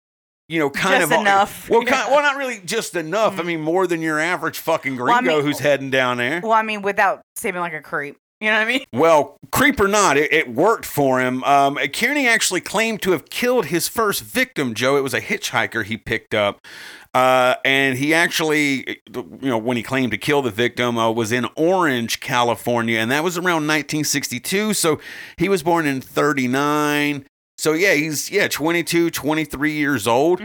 You 0.47 0.57
know, 0.57 0.71
kind 0.71 1.01
Just 1.01 1.11
of 1.13 1.19
enough. 1.21 1.69
Well, 1.69 1.83
kind, 1.83 2.09
well, 2.11 2.23
not 2.23 2.35
really 2.35 2.59
just 2.65 2.95
enough. 2.95 3.39
I 3.39 3.43
mean, 3.43 3.61
more 3.61 3.85
than 3.85 4.01
your 4.01 4.19
average 4.19 4.57
fucking 4.57 4.95
gringo 4.95 5.11
Well, 5.11 5.15
I 5.17 5.21
mean- 5.21 5.45
who's 5.45 5.59
heading 5.59 5.91
down 5.91 6.17
there. 6.17 6.41
Well, 6.41 6.53
I 6.53 6.63
mean, 6.63 6.81
without 6.81 7.21
seeming 7.35 7.61
like 7.61 7.73
a 7.73 7.81
creep. 7.81 8.17
You 8.39 8.49
know 8.51 8.57
what 8.57 8.67
I 8.67 8.71
mean? 8.71 8.85
Well, 8.93 9.37
creep 9.51 9.81
or 9.81 9.89
not, 9.89 10.15
it, 10.15 10.31
it 10.31 10.53
worked 10.53 10.85
for 10.85 11.19
him. 11.19 11.43
Um, 11.43 11.77
Kearney 11.93 12.25
actually 12.25 12.61
claimed 12.61 13.01
to 13.01 13.11
have 13.11 13.29
killed 13.29 13.65
his 13.65 13.89
first 13.89 14.23
victim, 14.23 14.73
Joe. 14.73 14.95
It 14.95 15.01
was 15.01 15.13
a 15.13 15.19
hitchhiker 15.19 15.83
he 15.83 15.97
picked 15.97 16.33
up. 16.33 16.65
Uh, 17.13 17.55
and 17.65 17.97
he 17.97 18.13
actually, 18.13 19.01
you 19.13 19.37
know, 19.41 19.57
when 19.57 19.75
he 19.75 19.83
claimed 19.83 20.11
to 20.11 20.17
kill 20.17 20.41
the 20.41 20.51
victim, 20.51 20.97
uh, 20.97 21.11
was 21.11 21.31
in 21.33 21.47
Orange, 21.55 22.21
California. 22.21 22.97
And 22.99 23.11
that 23.11 23.23
was 23.23 23.37
around 23.37 23.67
1962. 23.67 24.73
So 24.73 24.99
he 25.35 25.49
was 25.49 25.61
born 25.61 25.85
in 25.85 25.99
39. 25.99 27.25
So 27.59 27.73
yeah, 27.73 27.93
he's 27.93 28.31
yeah 28.31 28.47
22, 28.47 29.09
23 29.09 29.73
years 29.73 30.07
old. 30.07 30.39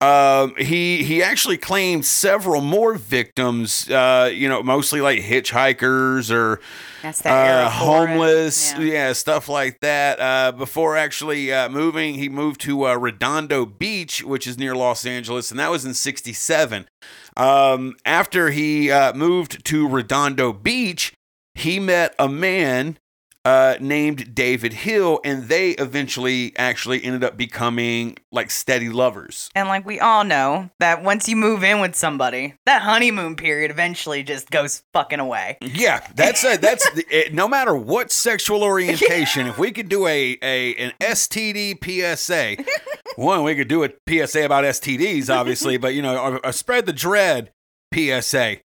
Um, 0.00 0.54
he 0.56 1.04
he 1.04 1.22
actually 1.22 1.58
claimed 1.58 2.06
several 2.06 2.62
more 2.62 2.94
victims. 2.94 3.90
Uh, 3.90 4.30
you 4.32 4.48
know, 4.48 4.62
mostly 4.62 5.02
like 5.02 5.20
hitchhikers 5.20 6.32
or 6.34 6.60
That's 7.02 7.20
that 7.20 7.46
era 7.46 7.64
uh, 7.66 7.68
homeless, 7.70 8.72
Yeah. 8.72 8.80
yeah. 8.80 9.12
stuff 9.12 9.46
like 9.50 9.80
that. 9.80 10.18
Uh, 10.18 10.52
before 10.52 10.96
actually 10.96 11.52
uh, 11.52 11.68
moving, 11.68 12.14
he 12.14 12.30
moved 12.30 12.62
to 12.62 12.86
uh, 12.86 12.94
Redondo 12.94 13.66
Beach, 13.66 14.24
which 14.24 14.46
is 14.46 14.56
near 14.56 14.74
Los 14.74 15.04
Angeles, 15.04 15.50
and 15.50 15.60
that 15.60 15.70
was 15.70 15.84
in 15.84 15.92
'67. 15.92 16.88
Um, 17.36 17.94
after 18.06 18.48
he 18.48 18.90
uh, 18.90 19.12
moved 19.12 19.66
to 19.66 19.86
Redondo 19.86 20.54
Beach, 20.54 21.12
he 21.54 21.78
met 21.78 22.14
a 22.18 22.26
man 22.28 22.96
uh, 23.44 23.76
named 23.80 24.34
David 24.34 24.72
Hill, 24.72 25.20
and 25.24 25.48
they 25.48 25.70
eventually 25.72 26.52
actually 26.56 27.04
ended 27.04 27.22
up 27.22 27.36
becoming 27.36 28.16
like 28.32 28.50
steady 28.50 28.88
lovers. 28.88 29.50
And 29.54 29.68
like 29.68 29.84
we 29.84 30.00
all 30.00 30.24
know 30.24 30.70
that 30.80 31.02
once 31.02 31.28
you 31.28 31.36
move 31.36 31.62
in 31.62 31.80
with 31.80 31.94
somebody, 31.94 32.54
that 32.66 32.82
honeymoon 32.82 33.36
period 33.36 33.70
eventually 33.70 34.22
just 34.22 34.50
goes 34.50 34.82
fucking 34.92 35.20
away. 35.20 35.58
Yeah, 35.60 36.06
that's 36.14 36.44
a, 36.44 36.56
that's 36.56 36.88
it, 37.10 37.34
no 37.34 37.46
matter 37.48 37.74
what 37.74 38.10
sexual 38.10 38.62
orientation. 38.62 39.46
If 39.46 39.58
we 39.58 39.72
could 39.72 39.88
do 39.88 40.06
a 40.06 40.38
a 40.42 40.74
an 40.76 40.92
STD 41.00 41.78
PSA, 41.84 42.56
one 43.16 43.42
we 43.42 43.54
could 43.54 43.68
do 43.68 43.84
a 43.84 43.90
PSA 44.08 44.44
about 44.44 44.64
STDs, 44.64 45.28
obviously, 45.34 45.76
but 45.76 45.94
you 45.94 46.02
know, 46.02 46.40
a, 46.42 46.48
a 46.48 46.52
spread 46.52 46.86
the 46.86 46.92
dread 46.92 47.52
PSA. 47.94 48.58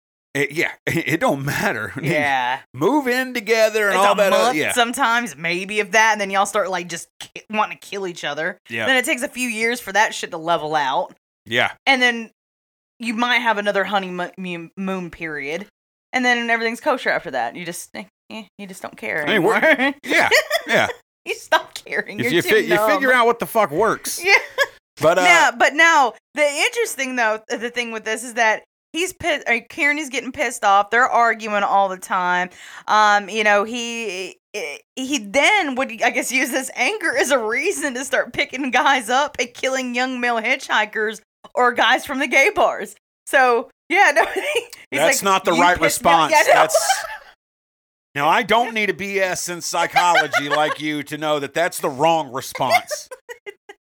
It, 0.41 0.51
yeah, 0.51 0.72
it, 0.86 1.20
don't 1.20 1.44
matter. 1.46 1.94
Yeah. 2.01 2.60
move 2.74 3.08
in 3.08 3.34
together 3.34 3.88
and 3.88 3.96
It's 3.98 4.06
all 4.06 4.15
that. 4.15 4.29
month 4.32 4.44
other, 4.44 4.58
yeah, 4.58 4.74
sometimes, 4.74 5.36
maybe 5.36 5.79
if 5.79 5.91
that, 5.91 6.12
and 6.13 6.22
then 6.22 6.29
y'all 6.29 6.46
start 6.46 6.70
like 6.70 6.88
just 6.89 7.08
ki- 7.20 7.41
wanting 7.50 7.77
to 7.79 7.88
kill 7.88 8.06
each 8.08 8.24
other. 8.24 8.58
Yeah. 8.70 8.86
Then 8.86 8.98
it 8.98 9.06
takes 9.06 9.24
a 9.24 9.27
few 9.27 9.48
years 9.50 9.79
for 9.79 9.91
that 9.94 10.13
shit 10.13 10.32
to 10.32 10.38
level 10.38 10.75
out, 10.75 11.15
yeah, 11.46 11.72
and 11.86 12.01
then 12.01 12.29
you 13.00 13.13
might 13.13 13.38
have 13.39 13.58
another 13.58 13.84
honeymoon 13.84 14.70
moon 14.77 15.10
period, 15.10 15.65
and 16.13 16.24
then 16.25 16.50
everything's 16.50 16.82
kosher 16.82 17.10
after 17.10 17.32
that. 17.32 17.56
You 17.56 17.65
just 17.65 17.89
eh, 17.96 18.03
eh, 18.29 18.44
you 18.58 18.67
just 18.67 18.82
don't 18.82 18.98
care 18.98 19.25
Hey, 19.25 19.39
we're- 19.39 19.58
anymore. 19.62 19.94
yeah, 20.03 20.29
yeah. 20.67 20.88
you 21.25 21.34
stop 21.36 21.74
caring. 21.74 22.20
If 22.20 22.25
You're 22.25 22.34
you 22.34 22.41
too 22.44 22.50
fi- 22.50 22.58
you 22.60 22.77
figure 22.88 23.13
out 23.13 23.25
what 23.25 23.39
the 23.39 23.46
fuck 23.48 23.72
works, 23.72 24.24
Yeah. 24.24 24.34
but 25.01 25.17
uh, 25.17 25.24
now, 25.24 25.51
but 25.58 25.74
now 25.74 26.13
the 26.36 26.44
interesting 26.46 27.15
though, 27.15 27.39
the 27.50 27.70
thing 27.70 27.91
with 27.91 28.03
this 28.06 28.24
is 28.24 28.34
that 28.36 28.63
he's 28.94 29.13
pissed. 29.13 29.48
Or 29.48 29.60
Kearney's 29.62 30.10
getting 30.10 30.32
pissed 30.32 30.63
off. 30.63 30.89
They're 30.89 31.08
arguing 31.10 31.63
all 31.63 31.89
the 31.89 31.98
time. 31.98 32.50
Um, 32.88 33.29
you 33.29 33.44
know, 33.44 33.63
he 33.63 34.39
he 34.96 35.20
then 35.20 35.75
would 35.75 36.01
I 36.01 36.10
guess 36.10 36.32
use 36.32 36.51
this 36.51 36.72
anger 36.75 37.15
as 37.17 37.32
a 37.32 37.38
reason 37.38 37.94
to 37.94 38.06
start 38.06 38.34
picking 38.34 38.72
guys 38.72 39.10
up 39.10 39.38
and 39.39 39.53
killing 39.53 39.96
young 39.96 40.20
male 40.20 40.41
hitchhikers 40.41 41.22
or 41.53 41.74
guys 41.74 42.06
from 42.06 42.20
the 42.20 42.27
gay 42.27 42.50
bars. 42.53 42.96
So 43.25 43.70
yeah, 43.89 44.12
no, 44.15 44.25
he's 44.25 45.00
that's 45.00 45.22
like, 45.22 45.24
not 45.24 45.46
the 45.46 45.51
right 45.51 45.79
pissed 45.79 46.03
me 46.03 46.12
off." 46.12 46.29
response. 46.29 46.32
Yeah, 46.32 46.53
no. 46.53 46.62
That's 46.62 47.03
now 48.15 48.27
I 48.27 48.44
don't 48.44 48.74
need 48.74 48.89
a 48.89 48.94
BS 48.94 49.50
in 49.50 49.62
psychology 49.62 50.50
like 50.50 50.79
you 50.79 51.03
to 51.03 51.17
know 51.17 51.39
that 51.39 51.53
that's 51.53 51.79
the 51.79 51.89
wrong 51.89 52.32
response. 52.32 53.10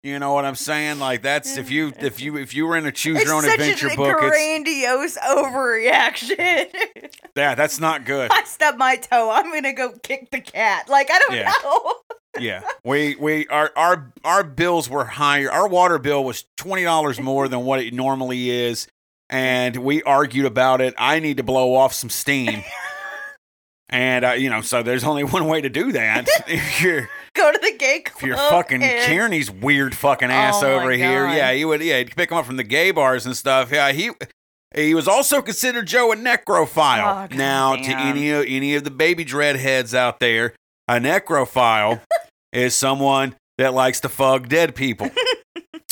You 0.05 0.19
know 0.19 0.33
what 0.33 0.45
I'm 0.45 0.53
saying? 0.53 0.99
Like 0.99 1.23
that's 1.23 1.57
if 1.57 1.71
you 1.71 1.91
if 1.99 2.21
you 2.21 2.37
if 2.37 2.53
you 2.53 2.67
were 2.67 2.77
in 2.77 2.85
a 2.85 2.91
choose 2.91 3.15
it's 3.17 3.25
your 3.25 3.33
own 3.33 3.43
adventure 3.43 3.87
a 3.87 3.95
book, 3.95 4.15
it's 4.21 4.29
grandiose 4.29 5.17
overreaction. 5.17 6.67
yeah, 7.35 7.55
that's 7.55 7.79
not 7.79 8.05
good. 8.05 8.29
I 8.31 8.43
stubbed 8.43 8.77
my 8.77 8.97
toe. 8.97 9.31
I'm 9.31 9.51
gonna 9.51 9.73
go 9.73 9.93
kick 10.03 10.29
the 10.29 10.41
cat. 10.41 10.87
Like 10.89 11.09
I 11.11 11.17
don't 11.17 11.33
Yeah. 11.33 11.51
know. 11.63 11.93
Yeah, 12.37 12.63
we 12.83 13.15
we 13.15 13.47
our 13.47 13.71
our 13.77 14.11
our 14.25 14.43
bills 14.43 14.89
were 14.89 15.05
higher. 15.05 15.49
Our 15.49 15.69
water 15.69 15.97
bill 15.97 16.21
was 16.21 16.43
twenty 16.57 16.83
dollars 16.83 17.17
more 17.17 17.47
than 17.47 17.61
what 17.61 17.79
it 17.79 17.93
normally 17.93 18.49
is, 18.49 18.89
and 19.29 19.77
we 19.77 20.03
argued 20.03 20.45
about 20.45 20.81
it. 20.81 20.93
I 20.97 21.19
need 21.19 21.37
to 21.37 21.43
blow 21.43 21.75
off 21.75 21.93
some 21.93 22.09
steam. 22.09 22.61
And 23.89 24.25
uh, 24.25 24.31
you 24.31 24.49
know, 24.49 24.61
so 24.61 24.81
there's 24.83 25.03
only 25.03 25.23
one 25.37 25.47
way 25.47 25.61
to 25.61 25.69
do 25.69 25.91
that. 25.91 26.27
if 26.47 26.81
you're 26.81 27.09
Go 27.35 27.51
to 27.51 27.59
the 27.61 27.75
gay 27.77 27.99
club. 27.99 28.17
if 28.21 28.27
you're 28.27 28.37
fucking 28.37 28.81
and- 28.81 29.05
Kearney's 29.05 29.51
weird 29.51 29.95
fucking 29.95 30.31
ass 30.31 30.63
Oh 30.63 30.73
over 30.79 30.91
here, 30.91 31.25
God. 31.27 31.35
yeah, 31.35 31.51
he 31.53 31.65
would, 31.65 31.81
yeah, 31.81 31.97
he'd 31.99 32.15
pick 32.15 32.31
him 32.31 32.37
up 32.37 32.45
from 32.45 32.55
the 32.57 32.63
gay 32.63 32.91
bars 32.91 33.25
and 33.25 33.35
stuff. 33.35 33.71
Yeah, 33.71 33.91
he 33.91 34.11
he 34.73 34.93
was 34.95 35.07
also 35.07 35.41
considered 35.41 35.85
Joe 35.87 36.11
a 36.11 36.15
necrophile. 36.15 37.29
Oh, 37.31 37.35
now, 37.35 37.75
to 37.75 37.91
any 37.97 38.31
of 38.31 38.45
any 38.47 38.75
of 38.75 38.83
the 38.83 38.91
baby 38.91 39.23
dreadheads 39.25 39.93
out 39.93 40.19
there, 40.19 40.53
a 40.87 40.95
necrophile 40.95 42.01
is 42.53 42.73
someone 42.75 43.35
that 43.57 43.73
likes 43.73 43.99
to 44.01 44.09
fuck 44.09 44.47
dead 44.47 44.75
people. 44.75 45.09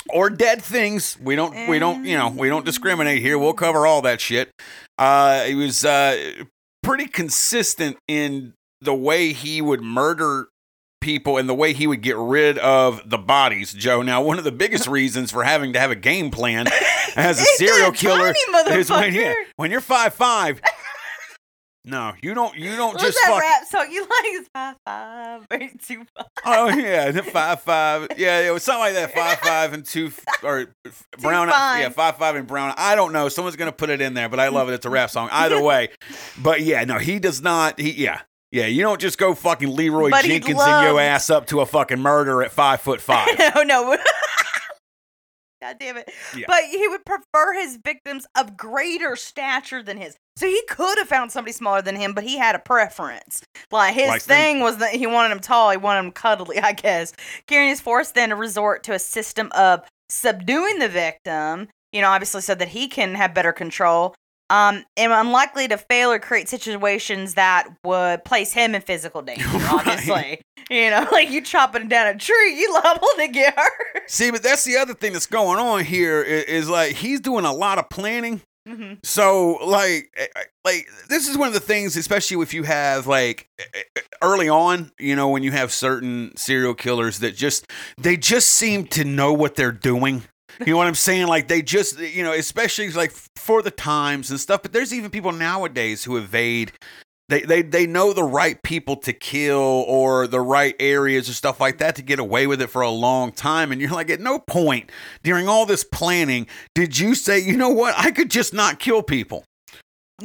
Or 0.09 0.29
dead 0.29 0.61
things. 0.61 1.17
We 1.21 1.35
don't. 1.35 1.67
We 1.69 1.79
don't. 1.79 2.05
You 2.05 2.17
know. 2.17 2.29
We 2.29 2.47
don't 2.49 2.65
discriminate 2.65 3.21
here. 3.21 3.37
We'll 3.37 3.53
cover 3.53 3.87
all 3.87 4.01
that 4.03 4.21
shit. 4.21 4.49
Uh, 4.97 5.43
he 5.43 5.55
was 5.55 5.83
uh, 5.83 6.43
pretty 6.83 7.07
consistent 7.07 7.97
in 8.07 8.53
the 8.81 8.93
way 8.93 9.33
he 9.33 9.61
would 9.61 9.81
murder 9.81 10.47
people 11.01 11.37
and 11.37 11.49
the 11.49 11.53
way 11.53 11.73
he 11.73 11.85
would 11.87 12.01
get 12.01 12.15
rid 12.17 12.57
of 12.59 13.01
the 13.09 13.17
bodies, 13.17 13.73
Joe. 13.73 14.01
Now, 14.01 14.21
one 14.21 14.37
of 14.37 14.43
the 14.43 14.51
biggest 14.51 14.87
reasons 14.99 15.31
for 15.31 15.43
having 15.43 15.73
to 15.73 15.79
have 15.79 15.91
a 15.91 15.95
game 15.95 16.31
plan 16.31 16.67
as 17.15 17.41
a 17.41 17.45
serial 17.57 17.91
killer 17.91 18.33
is 18.71 18.89
when, 18.89 19.13
yeah, 19.13 19.33
when 19.55 19.71
you're 19.71 19.81
five 19.81 20.13
five. 20.13 20.61
No, 21.85 22.13
you 22.21 22.33
don't. 22.33 22.55
You 22.55 22.77
don't 22.77 22.93
What's 22.93 23.03
just 23.03 23.17
that 23.21 23.29
fuck. 23.29 23.41
rap 23.41 23.65
song 23.67 23.91
you 23.91 24.01
like? 24.03 24.09
It's 24.25 24.49
five 24.53 24.75
five 24.85 25.47
eight 25.51 25.83
two 25.83 26.05
five. 26.15 26.27
Oh 26.45 26.69
yeah, 26.69 27.11
the 27.11 27.23
five 27.23 27.61
five. 27.61 28.07
Yeah, 28.17 28.39
it 28.39 28.51
was 28.53 28.63
something 28.63 28.79
like 28.79 28.93
that. 28.93 29.13
Five 29.13 29.39
five 29.39 29.73
and 29.73 29.85
two 29.85 30.09
or 30.43 30.67
brown. 31.19 31.49
fine. 31.49 31.81
Yeah, 31.81 31.89
five 31.89 32.15
five 32.15 32.37
and 32.37 32.47
brown. 32.47 32.73
I 32.77 32.95
don't 32.95 33.11
know. 33.11 33.27
Someone's 33.27 33.57
gonna 33.57 33.73
put 33.73 33.89
it 33.89 33.99
in 33.99 34.13
there, 34.13 34.29
but 34.29 34.39
I 34.39 34.47
love 34.47 34.69
it. 34.69 34.73
It's 34.75 34.85
a 34.85 34.89
rap 34.89 35.09
song. 35.09 35.27
Either 35.31 35.61
way, 35.63 35.89
but 36.41 36.61
yeah, 36.61 36.85
no, 36.85 36.99
he 36.99 37.19
does 37.19 37.41
not. 37.41 37.79
He 37.79 37.91
yeah. 37.91 38.21
Yeah, 38.53 38.67
you 38.67 38.83
don't 38.83 39.01
just 39.01 39.17
go 39.17 39.33
fucking 39.33 39.75
Leroy 39.75 40.11
But 40.11 40.25
Jenkins 40.25 40.61
and 40.61 40.85
your 40.87 40.99
ass 41.01 41.31
up 41.31 41.47
to 41.47 41.61
a 41.61 41.65
fucking 41.65 41.99
murder 41.99 42.43
at 42.43 42.51
five 42.51 42.81
foot 42.81 43.01
five. 43.01 43.27
Oh, 43.55 43.63
no, 43.63 43.93
no. 43.93 43.97
God 45.61 45.77
damn 45.79 45.97
it. 45.97 46.11
Yeah. 46.35 46.45
But 46.47 46.65
he 46.65 46.87
would 46.87 47.03
prefer 47.03 47.53
his 47.53 47.79
victims 47.83 48.27
of 48.37 48.55
greater 48.55 49.15
stature 49.15 49.81
than 49.81 49.97
his. 49.97 50.15
So 50.35 50.47
he 50.47 50.61
could 50.67 50.97
have 50.97 51.07
found 51.07 51.31
somebody 51.31 51.53
smaller 51.53 51.81
than 51.81 51.95
him, 51.95 52.13
but 52.13 52.23
he 52.23 52.37
had 52.37 52.55
a 52.55 52.59
preference. 52.59 53.43
Like 53.71 53.93
his 53.93 54.07
Like 54.07 54.23
them- 54.23 54.35
thing 54.37 54.59
was 54.61 54.77
that 54.77 54.91
he 54.95 55.05
wanted 55.05 55.31
him 55.31 55.39
tall, 55.39 55.69
he 55.71 55.77
wanted 55.77 55.99
him 55.99 56.11
cuddly, 56.11 56.59
I 56.61 56.71
guess. 56.73 57.13
Kearney 57.47 57.69
is 57.71 57.79
forced 57.81 58.15
then 58.15 58.29
to 58.29 58.35
resort 58.35 58.83
to 58.83 58.93
a 58.93 58.99
system 58.99 59.51
of 59.55 59.81
subduing 60.09 60.79
the 60.79 60.89
victim, 60.89 61.69
you 61.91 62.01
know, 62.01 62.09
obviously 62.09 62.41
so 62.41 62.55
that 62.55 62.69
he 62.69 62.87
can 62.87 63.15
have 63.15 63.33
better 63.33 63.53
control. 63.53 64.15
Um, 64.49 64.83
and 64.97 65.11
unlikely 65.11 65.67
to 65.69 65.77
fail 65.77 66.11
or 66.11 66.19
create 66.19 66.47
situations 66.49 67.33
that 67.35 67.67
would 67.83 68.23
place 68.25 68.53
him 68.53 68.75
in 68.75 68.81
physical 68.81 69.21
danger, 69.23 69.47
Right. 69.47 69.71
obviously. 69.73 70.41
You 70.69 70.89
know, 70.91 71.07
like 71.11 71.29
you 71.31 71.41
chopping 71.41 71.87
down 71.87 72.07
a 72.07 72.17
tree, 72.17 72.59
you 72.59 72.71
liable 72.73 73.07
to 73.17 73.27
get 73.29 73.55
hurt. 73.57 74.09
See, 74.09 74.31
but 74.31 74.43
that's 74.43 74.63
the 74.63 74.77
other 74.77 74.93
thing 74.93 75.13
that's 75.13 75.25
going 75.27 75.59
on 75.59 75.85
here 75.85 76.21
is, 76.21 76.43
is 76.45 76.69
like 76.69 76.95
he's 76.95 77.19
doing 77.19 77.45
a 77.45 77.53
lot 77.53 77.77
of 77.79 77.89
planning 77.89 78.41
Mhm. 78.67 79.05
So 79.05 79.55
like 79.65 80.09
eh, 80.15 80.27
eh, 80.35 80.43
like 80.63 80.87
this 81.09 81.27
is 81.27 81.37
one 81.37 81.47
of 81.49 81.53
the 81.53 81.59
things, 81.59 81.97
especially 81.97 82.41
if 82.41 82.53
you 82.53 82.63
have 82.63 83.07
like 83.07 83.49
eh, 83.59 83.81
early 84.21 84.47
on, 84.47 84.91
you 84.97 85.15
know, 85.15 85.27
when 85.29 85.43
you 85.43 85.51
have 85.51 85.71
certain 85.73 86.31
serial 86.37 86.73
killers 86.73 87.19
that 87.19 87.35
just 87.35 87.67
they 87.97 88.15
just 88.15 88.47
seem 88.49 88.85
to 88.87 89.03
know 89.03 89.33
what 89.33 89.55
they're 89.55 89.71
doing. 89.73 90.23
You 90.59 90.73
know 90.73 90.77
what 90.77 90.87
I'm 90.87 90.95
saying? 90.95 91.27
Like 91.27 91.47
they 91.47 91.61
just, 91.61 91.99
you 91.99 92.23
know, 92.23 92.31
especially 92.31 92.89
like 92.91 93.11
for 93.35 93.61
the 93.61 93.71
times 93.71 94.29
and 94.29 94.39
stuff. 94.39 94.61
But 94.61 94.71
there's 94.71 94.93
even 94.93 95.09
people 95.11 95.31
nowadays 95.31 96.03
who 96.05 96.15
evade. 96.17 96.71
They, 97.29 97.41
they 97.41 97.61
they 97.61 97.87
know 97.87 98.11
the 98.11 98.23
right 98.23 98.61
people 98.63 98.97
to 98.97 99.13
kill 99.13 99.85
or 99.87 100.27
the 100.27 100.41
right 100.41 100.75
areas 100.79 101.29
or 101.29 101.33
stuff 101.33 101.61
like 101.61 101.77
that 101.77 101.95
to 101.95 102.01
get 102.01 102.19
away 102.19 102.47
with 102.47 102.61
it 102.61 102.67
for 102.67 102.81
a 102.81 102.89
long 102.89 103.31
time. 103.31 103.71
And 103.71 103.79
you're 103.79 103.91
like, 103.91 104.09
at 104.09 104.19
no 104.19 104.39
point 104.39 104.91
during 105.23 105.47
all 105.47 105.65
this 105.65 105.83
planning 105.85 106.47
did 106.75 106.99
you 106.99 107.15
say, 107.15 107.39
you 107.39 107.55
know 107.55 107.69
what, 107.69 107.95
I 107.97 108.11
could 108.11 108.29
just 108.29 108.53
not 108.53 108.79
kill 108.79 109.03
people. 109.03 109.45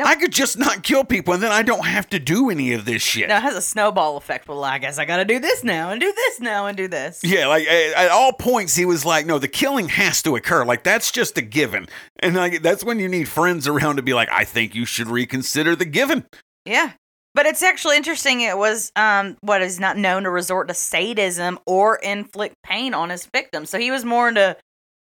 I 0.00 0.14
could 0.16 0.32
just 0.32 0.58
not 0.58 0.82
kill 0.82 1.02
people, 1.02 1.34
and 1.34 1.42
then 1.42 1.50
I 1.50 1.62
don't 1.62 1.86
have 1.86 2.08
to 2.10 2.18
do 2.18 2.50
any 2.50 2.72
of 2.72 2.84
this 2.84 3.02
shit. 3.02 3.28
Now 3.28 3.38
it 3.38 3.42
has 3.42 3.56
a 3.56 3.62
snowball 3.62 4.16
effect. 4.16 4.46
Well, 4.46 4.62
I 4.62 4.78
guess 4.78 4.98
I 4.98 5.04
got 5.04 5.16
to 5.16 5.24
do 5.24 5.38
this 5.38 5.64
now 5.64 5.90
and 5.90 6.00
do 6.00 6.12
this 6.12 6.40
now 6.40 6.66
and 6.66 6.76
do 6.76 6.88
this. 6.88 7.20
Yeah, 7.24 7.46
like 7.46 7.66
at, 7.66 7.94
at 7.94 8.10
all 8.10 8.32
points, 8.32 8.76
he 8.76 8.84
was 8.84 9.04
like, 9.04 9.26
"No, 9.26 9.38
the 9.38 9.48
killing 9.48 9.88
has 9.88 10.22
to 10.22 10.36
occur. 10.36 10.64
Like 10.64 10.84
that's 10.84 11.10
just 11.10 11.38
a 11.38 11.42
given." 11.42 11.88
And 12.20 12.36
like 12.36 12.62
that's 12.62 12.84
when 12.84 13.00
you 13.00 13.08
need 13.08 13.28
friends 13.28 13.66
around 13.66 13.96
to 13.96 14.02
be 14.02 14.14
like, 14.14 14.28
"I 14.30 14.44
think 14.44 14.74
you 14.74 14.84
should 14.84 15.08
reconsider 15.08 15.74
the 15.74 15.86
given." 15.86 16.26
Yeah. 16.68 16.92
But 17.34 17.46
it's 17.46 17.62
actually 17.62 17.96
interesting. 17.96 18.40
It 18.40 18.56
was 18.56 18.90
um, 18.96 19.36
what 19.42 19.62
is 19.62 19.78
not 19.78 19.96
known 19.96 20.24
to 20.24 20.30
resort 20.30 20.68
to 20.68 20.74
sadism 20.74 21.58
or 21.66 21.96
inflict 21.96 22.56
pain 22.64 22.94
on 22.94 23.10
his 23.10 23.26
victims. 23.32 23.70
So 23.70 23.78
he 23.78 23.90
was 23.90 24.04
more 24.04 24.28
into, 24.28 24.56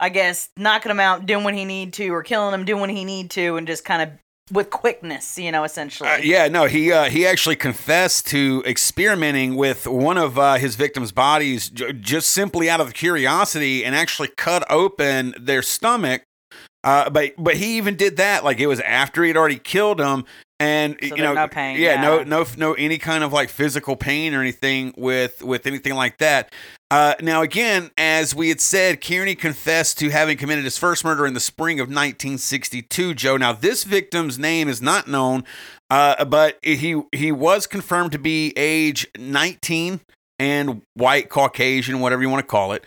I 0.00 0.08
guess, 0.08 0.48
knocking 0.56 0.90
them 0.90 0.98
out, 0.98 1.26
doing 1.26 1.44
what 1.44 1.54
he 1.54 1.64
need 1.64 1.92
to, 1.94 2.08
or 2.08 2.22
killing 2.22 2.52
them, 2.52 2.64
doing 2.64 2.80
what 2.80 2.90
he 2.90 3.04
need 3.04 3.30
to, 3.32 3.56
and 3.56 3.66
just 3.66 3.84
kind 3.84 4.02
of 4.02 4.10
with 4.52 4.70
quickness, 4.70 5.38
you 5.38 5.52
know, 5.52 5.64
essentially. 5.64 6.08
Uh, 6.08 6.16
yeah, 6.18 6.48
no, 6.48 6.64
he 6.64 6.92
uh, 6.92 7.04
he 7.04 7.26
actually 7.26 7.56
confessed 7.56 8.26
to 8.28 8.62
experimenting 8.66 9.56
with 9.56 9.86
one 9.86 10.18
of 10.18 10.38
uh, 10.38 10.54
his 10.54 10.74
victims' 10.76 11.12
bodies 11.12 11.68
j- 11.68 11.92
just 11.92 12.30
simply 12.30 12.70
out 12.70 12.80
of 12.80 12.94
curiosity, 12.94 13.84
and 13.84 13.94
actually 13.94 14.28
cut 14.36 14.68
open 14.70 15.34
their 15.38 15.62
stomach. 15.62 16.22
Uh, 16.82 17.10
but 17.10 17.32
but 17.36 17.56
he 17.56 17.76
even 17.76 17.96
did 17.96 18.16
that 18.16 18.44
like 18.44 18.60
it 18.60 18.68
was 18.68 18.80
after 18.80 19.24
he'd 19.24 19.36
already 19.36 19.58
killed 19.58 20.00
him, 20.00 20.24
and 20.58 20.96
So 21.00 21.16
you 21.16 21.22
know, 21.22 21.34
no 21.34 21.48
pain, 21.48 21.78
yeah, 21.78 22.00
no 22.00 22.18
yeah. 22.18 22.24
no 22.24 22.46
no 22.56 22.72
any 22.74 22.98
kind 22.98 23.22
of 23.22 23.32
like 23.32 23.48
physical 23.50 23.96
pain 23.96 24.34
or 24.34 24.40
anything 24.40 24.94
with 24.96 25.42
with 25.42 25.66
anything 25.66 25.94
like 25.94 26.18
that. 26.18 26.52
Uh, 26.90 27.14
now 27.20 27.42
again, 27.42 27.90
as 27.98 28.34
we 28.34 28.48
had 28.48 28.60
said, 28.60 29.00
Kearney 29.00 29.34
confessed 29.34 29.98
to 29.98 30.08
having 30.08 30.36
committed 30.36 30.64
his 30.64 30.78
first 30.78 31.04
murder 31.04 31.26
in 31.26 31.34
the 31.34 31.40
spring 31.40 31.78
of 31.80 31.88
1962. 31.88 33.14
Joe. 33.14 33.36
Now 33.36 33.52
this 33.52 33.84
victim's 33.84 34.38
name 34.38 34.68
is 34.68 34.80
not 34.80 35.08
known, 35.08 35.44
uh, 35.90 36.24
but 36.24 36.58
he 36.62 37.02
he 37.12 37.32
was 37.32 37.66
confirmed 37.66 38.12
to 38.12 38.18
be 38.18 38.52
age 38.56 39.06
19 39.18 40.00
and 40.38 40.82
white 40.94 41.28
Caucasian, 41.28 42.00
whatever 42.00 42.22
you 42.22 42.30
want 42.30 42.42
to 42.42 42.50
call 42.50 42.72
it. 42.72 42.84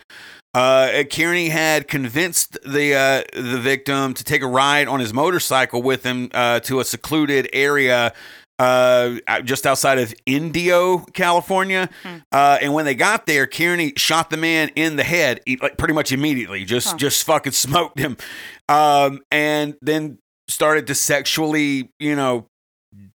Uh, 0.52 1.04
Kearney 1.12 1.48
had 1.50 1.86
convinced 1.88 2.58
the 2.64 2.94
uh, 2.94 3.22
the 3.40 3.58
victim 3.60 4.14
to 4.14 4.24
take 4.24 4.42
a 4.42 4.46
ride 4.48 4.88
on 4.88 4.98
his 5.00 5.12
motorcycle 5.14 5.80
with 5.82 6.02
him 6.02 6.28
uh, 6.34 6.60
to 6.60 6.80
a 6.80 6.84
secluded 6.84 7.48
area 7.52 8.12
uh, 8.58 9.14
just 9.44 9.64
outside 9.66 9.98
of 9.98 10.12
Indio, 10.26 10.98
California. 11.14 11.88
Hmm. 12.02 12.16
Uh, 12.32 12.58
and 12.60 12.74
when 12.74 12.84
they 12.84 12.94
got 12.94 13.26
there, 13.26 13.46
Kearney 13.46 13.92
shot 13.96 14.28
the 14.30 14.36
man 14.36 14.70
in 14.76 14.96
the 14.96 15.04
head, 15.04 15.40
like 15.62 15.78
pretty 15.78 15.94
much 15.94 16.12
immediately. 16.12 16.64
Just 16.64 16.88
Huh. 16.88 16.96
just 16.98 17.24
fucking 17.24 17.52
smoked 17.66 17.98
him, 17.98 18.16
um, 18.68 19.20
and 19.30 19.76
then 19.80 20.18
started 20.48 20.86
to 20.88 20.94
sexually, 20.94 21.90
you 22.00 22.16
know, 22.16 22.46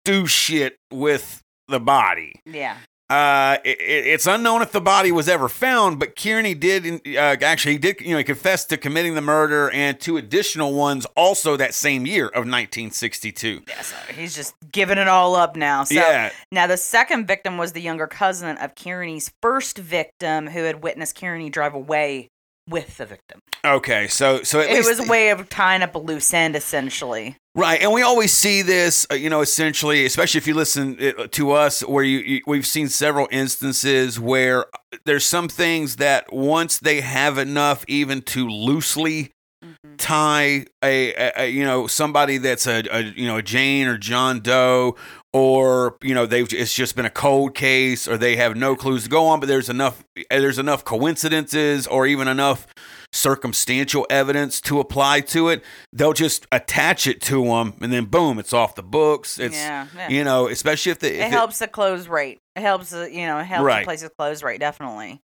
do 0.05 0.27
shit 0.27 0.77
with 0.93 1.43
the 1.69 1.81
body. 1.81 2.41
yeah. 2.47 2.77
Uh, 3.11 3.59
it, 3.65 3.79
it- 3.81 4.07
it's 4.07 4.27
unknown 4.27 4.63
if 4.63 4.73
the 4.73 4.81
body 4.81 5.13
was 5.13 5.29
ever 5.29 5.49
found, 5.49 5.99
but 5.99 6.17
Kearney 6.17 6.55
did 6.55 7.07
uh, 7.17 7.37
actually 7.43 7.73
he 7.73 7.79
did 7.79 8.01
you 8.01 8.13
know 8.13 8.19
he 8.19 8.25
confessed 8.25 8.71
to 8.71 8.77
committing 8.79 9.15
the 9.15 9.21
murder 9.21 9.71
and 9.71 10.01
two 10.01 10.17
additional 10.17 10.73
ones 10.73 11.05
also 11.17 11.57
that 11.57 11.75
same 11.75 12.07
year 12.07 12.27
of 12.27 12.47
1962. 12.47 13.63
Yeah, 13.69 13.81
so 13.83 13.97
he's 14.15 14.35
just 14.35 14.55
giving 14.73 14.99
it 14.99 15.09
all 15.09 15.35
up 15.37 15.55
now. 15.57 15.85
So 15.85 15.95
yeah, 15.95 16.31
now 16.51 16.67
the 16.67 16.77
second 16.77 17.27
victim 17.27 17.59
was 17.59 17.73
the 17.73 17.81
younger 17.83 18.07
cousin 18.07 18.57
of 18.59 18.75
Kearney's 18.75 19.33
first 19.43 19.79
victim 19.79 20.47
who 20.49 20.63
had 20.65 20.83
witnessed 20.83 21.19
Kearney 21.21 21.51
drive 21.51 21.75
away 21.75 22.31
with 22.69 22.97
the 22.97 23.07
victim. 23.07 23.41
okay, 23.65 24.07
so 24.09 24.43
so 24.43 24.61
It 24.61 24.85
was 24.85 25.01
a 25.01 25.09
way 25.11 25.31
of 25.31 25.49
tying 25.49 25.83
up 25.83 25.95
a 25.95 25.99
loose 25.99 26.33
end, 26.33 26.57
essentially. 26.57 27.37
Right, 27.55 27.81
and 27.81 27.93
we 27.93 28.03
always 28.03 28.33
see 28.33 28.63
this, 28.63 29.07
uh, 29.11 29.15
you 29.15 29.31
know, 29.31 29.41
essentially, 29.41 30.05
especially 30.07 30.39
if 30.39 30.47
you 30.47 30.55
listen 30.55 30.99
uh, 31.01 31.29
to 31.33 31.53
us, 31.53 31.81
where 31.83 32.03
you, 32.03 32.19
you 32.19 32.41
we've 32.47 32.67
seen 32.67 32.89
several 32.89 33.29
instances 33.31 34.19
where 34.19 34.67
there's 35.05 35.25
some 35.25 35.49
things 35.49 35.97
that 35.97 36.33
once 36.33 36.79
they 36.79 37.01
have 37.01 37.39
enough, 37.39 37.85
even 37.89 38.23
to 38.23 38.49
loosely 38.49 39.31
Mm-hmm. 39.65 39.97
tie 39.97 40.67
a, 40.83 41.15
a, 41.15 41.33
a 41.39 41.47
you 41.49 41.65
know 41.65 41.87
somebody 41.87 42.37
that's 42.37 42.67
a, 42.67 42.83
a 42.93 43.01
you 43.01 43.27
know 43.27 43.39
a 43.39 43.43
Jane 43.43 43.87
or 43.87 43.97
John 43.97 44.41
Doe, 44.41 44.95
or 45.35 45.97
you 46.01 46.15
know 46.15 46.25
they've 46.25 46.51
it's 46.55 46.73
just 46.73 46.97
been 46.97 47.05
a 47.05 47.11
cold 47.11 47.55
case, 47.55 48.09
or 48.09 48.17
they 48.17 48.37
have 48.37 48.57
no 48.57 48.75
clues 48.77 49.05
to 49.05 49.11
go 49.11 49.27
on, 49.27 49.41
but 49.41 49.47
there's 49.47 49.69
enough 49.69 50.03
there's 50.31 50.59
enough 50.59 50.85
coincidences 50.85 51.87
or 51.87 52.07
even 52.07 52.29
enough 52.29 52.67
circumstantial 53.13 54.07
evidence 54.11 54.61
to 54.61 54.81
apply 54.81 55.21
to 55.21 55.49
it, 55.49 55.63
they'll 55.93 56.13
just 56.13 56.47
attach 56.53 57.07
it 57.07 57.21
to 57.23 57.45
them, 57.45 57.75
and 57.81 57.93
then 57.93 58.05
boom, 58.07 58.39
it's 58.39 58.53
off 58.53 58.75
the 58.75 58.83
books. 58.83 59.39
It's 59.39 59.57
yeah, 59.57 59.87
yeah. 59.95 60.09
you 60.09 60.25
know, 60.25 60.49
especially 60.49 60.93
if 60.93 61.01
the 61.01 61.15
if 61.15 61.27
it 61.27 61.31
helps 61.31 61.59
the 61.59 61.69
close 61.69 62.09
rate. 62.09 62.39
It 62.57 62.61
helps, 62.61 62.91
the, 62.91 63.11
you 63.13 63.27
know, 63.27 63.39
it 63.39 63.45
helps 63.45 63.65
Right. 63.65 63.81
the 63.81 63.87
place's 63.87 64.11
close 64.17 64.43
rate 64.43 64.61
definitely. 64.61 65.21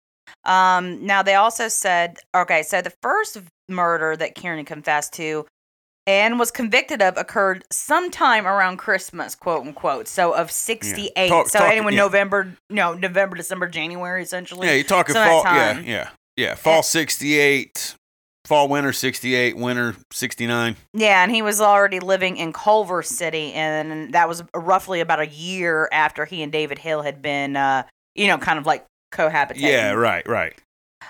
Um, 0.45 1.05
now 1.05 1.23
they 1.23 1.35
also 1.35 1.69
said, 1.69 2.19
okay, 2.35 2.63
so 2.63 2.81
the 2.81 2.93
first 3.03 3.39
murder 3.69 4.17
that 4.17 4.37
Kearney 4.37 4.65
confessed 4.65 5.13
to 5.15 5.47
and 6.07 6.39
was 6.39 6.51
convicted 6.51 7.03
of 7.03 7.17
occurred 7.17 7.65
sometime 7.71 8.47
around 8.47 8.77
Christmas, 8.77 9.35
quote 9.35 9.67
unquote. 9.67 10.09
So 10.09 10.33
of 10.33 10.51
'68. 10.51 11.29
Talk- 11.29 11.49
so 11.49 11.59
talk- 11.61 11.71
anyone 11.71 11.93
yeah. 11.95 12.01
November, 12.01 12.57
no, 12.71 12.95
November, 12.95 13.37
December, 13.37 13.69
January, 13.69 14.23
essentially. 14.23 14.67
yeah, 14.67 14.75
you're 14.75 14.85
talking 14.85 15.17
of 15.17 15.27
fall, 15.27 15.43
yeah, 15.45 15.81
yeah, 15.81 16.09
yeah, 16.37 16.55
fall 16.55 16.83
'68, 16.83 17.97
fall 18.45 18.69
winter 18.69 18.93
'68, 18.93 19.57
winter 19.57 19.97
'69. 20.13 20.77
Yeah, 20.95 21.23
and 21.23 21.33
he 21.33 21.43
was 21.43 21.61
already 21.61 22.01
living 22.01 22.37
in 22.37 22.53
Culver 22.53 23.03
City, 23.03 23.53
and 23.53 24.13
that 24.15 24.29
was 24.29 24.43
roughly 24.55 25.01
about 25.01 25.21
a 25.21 25.27
year 25.27 25.89
after 25.93 26.25
he 26.25 26.43
and 26.43 26.53
David 26.53 26.79
Hill 26.79 27.03
had 27.03 27.21
been, 27.21 27.57
uh, 27.57 27.83
you 28.15 28.29
know, 28.29 28.39
kind 28.39 28.59
of 28.59 28.67
like 28.67 28.85
cohabitating. 29.13 29.61
Yeah, 29.61 29.93
right, 29.93 30.27
right. 30.29 30.55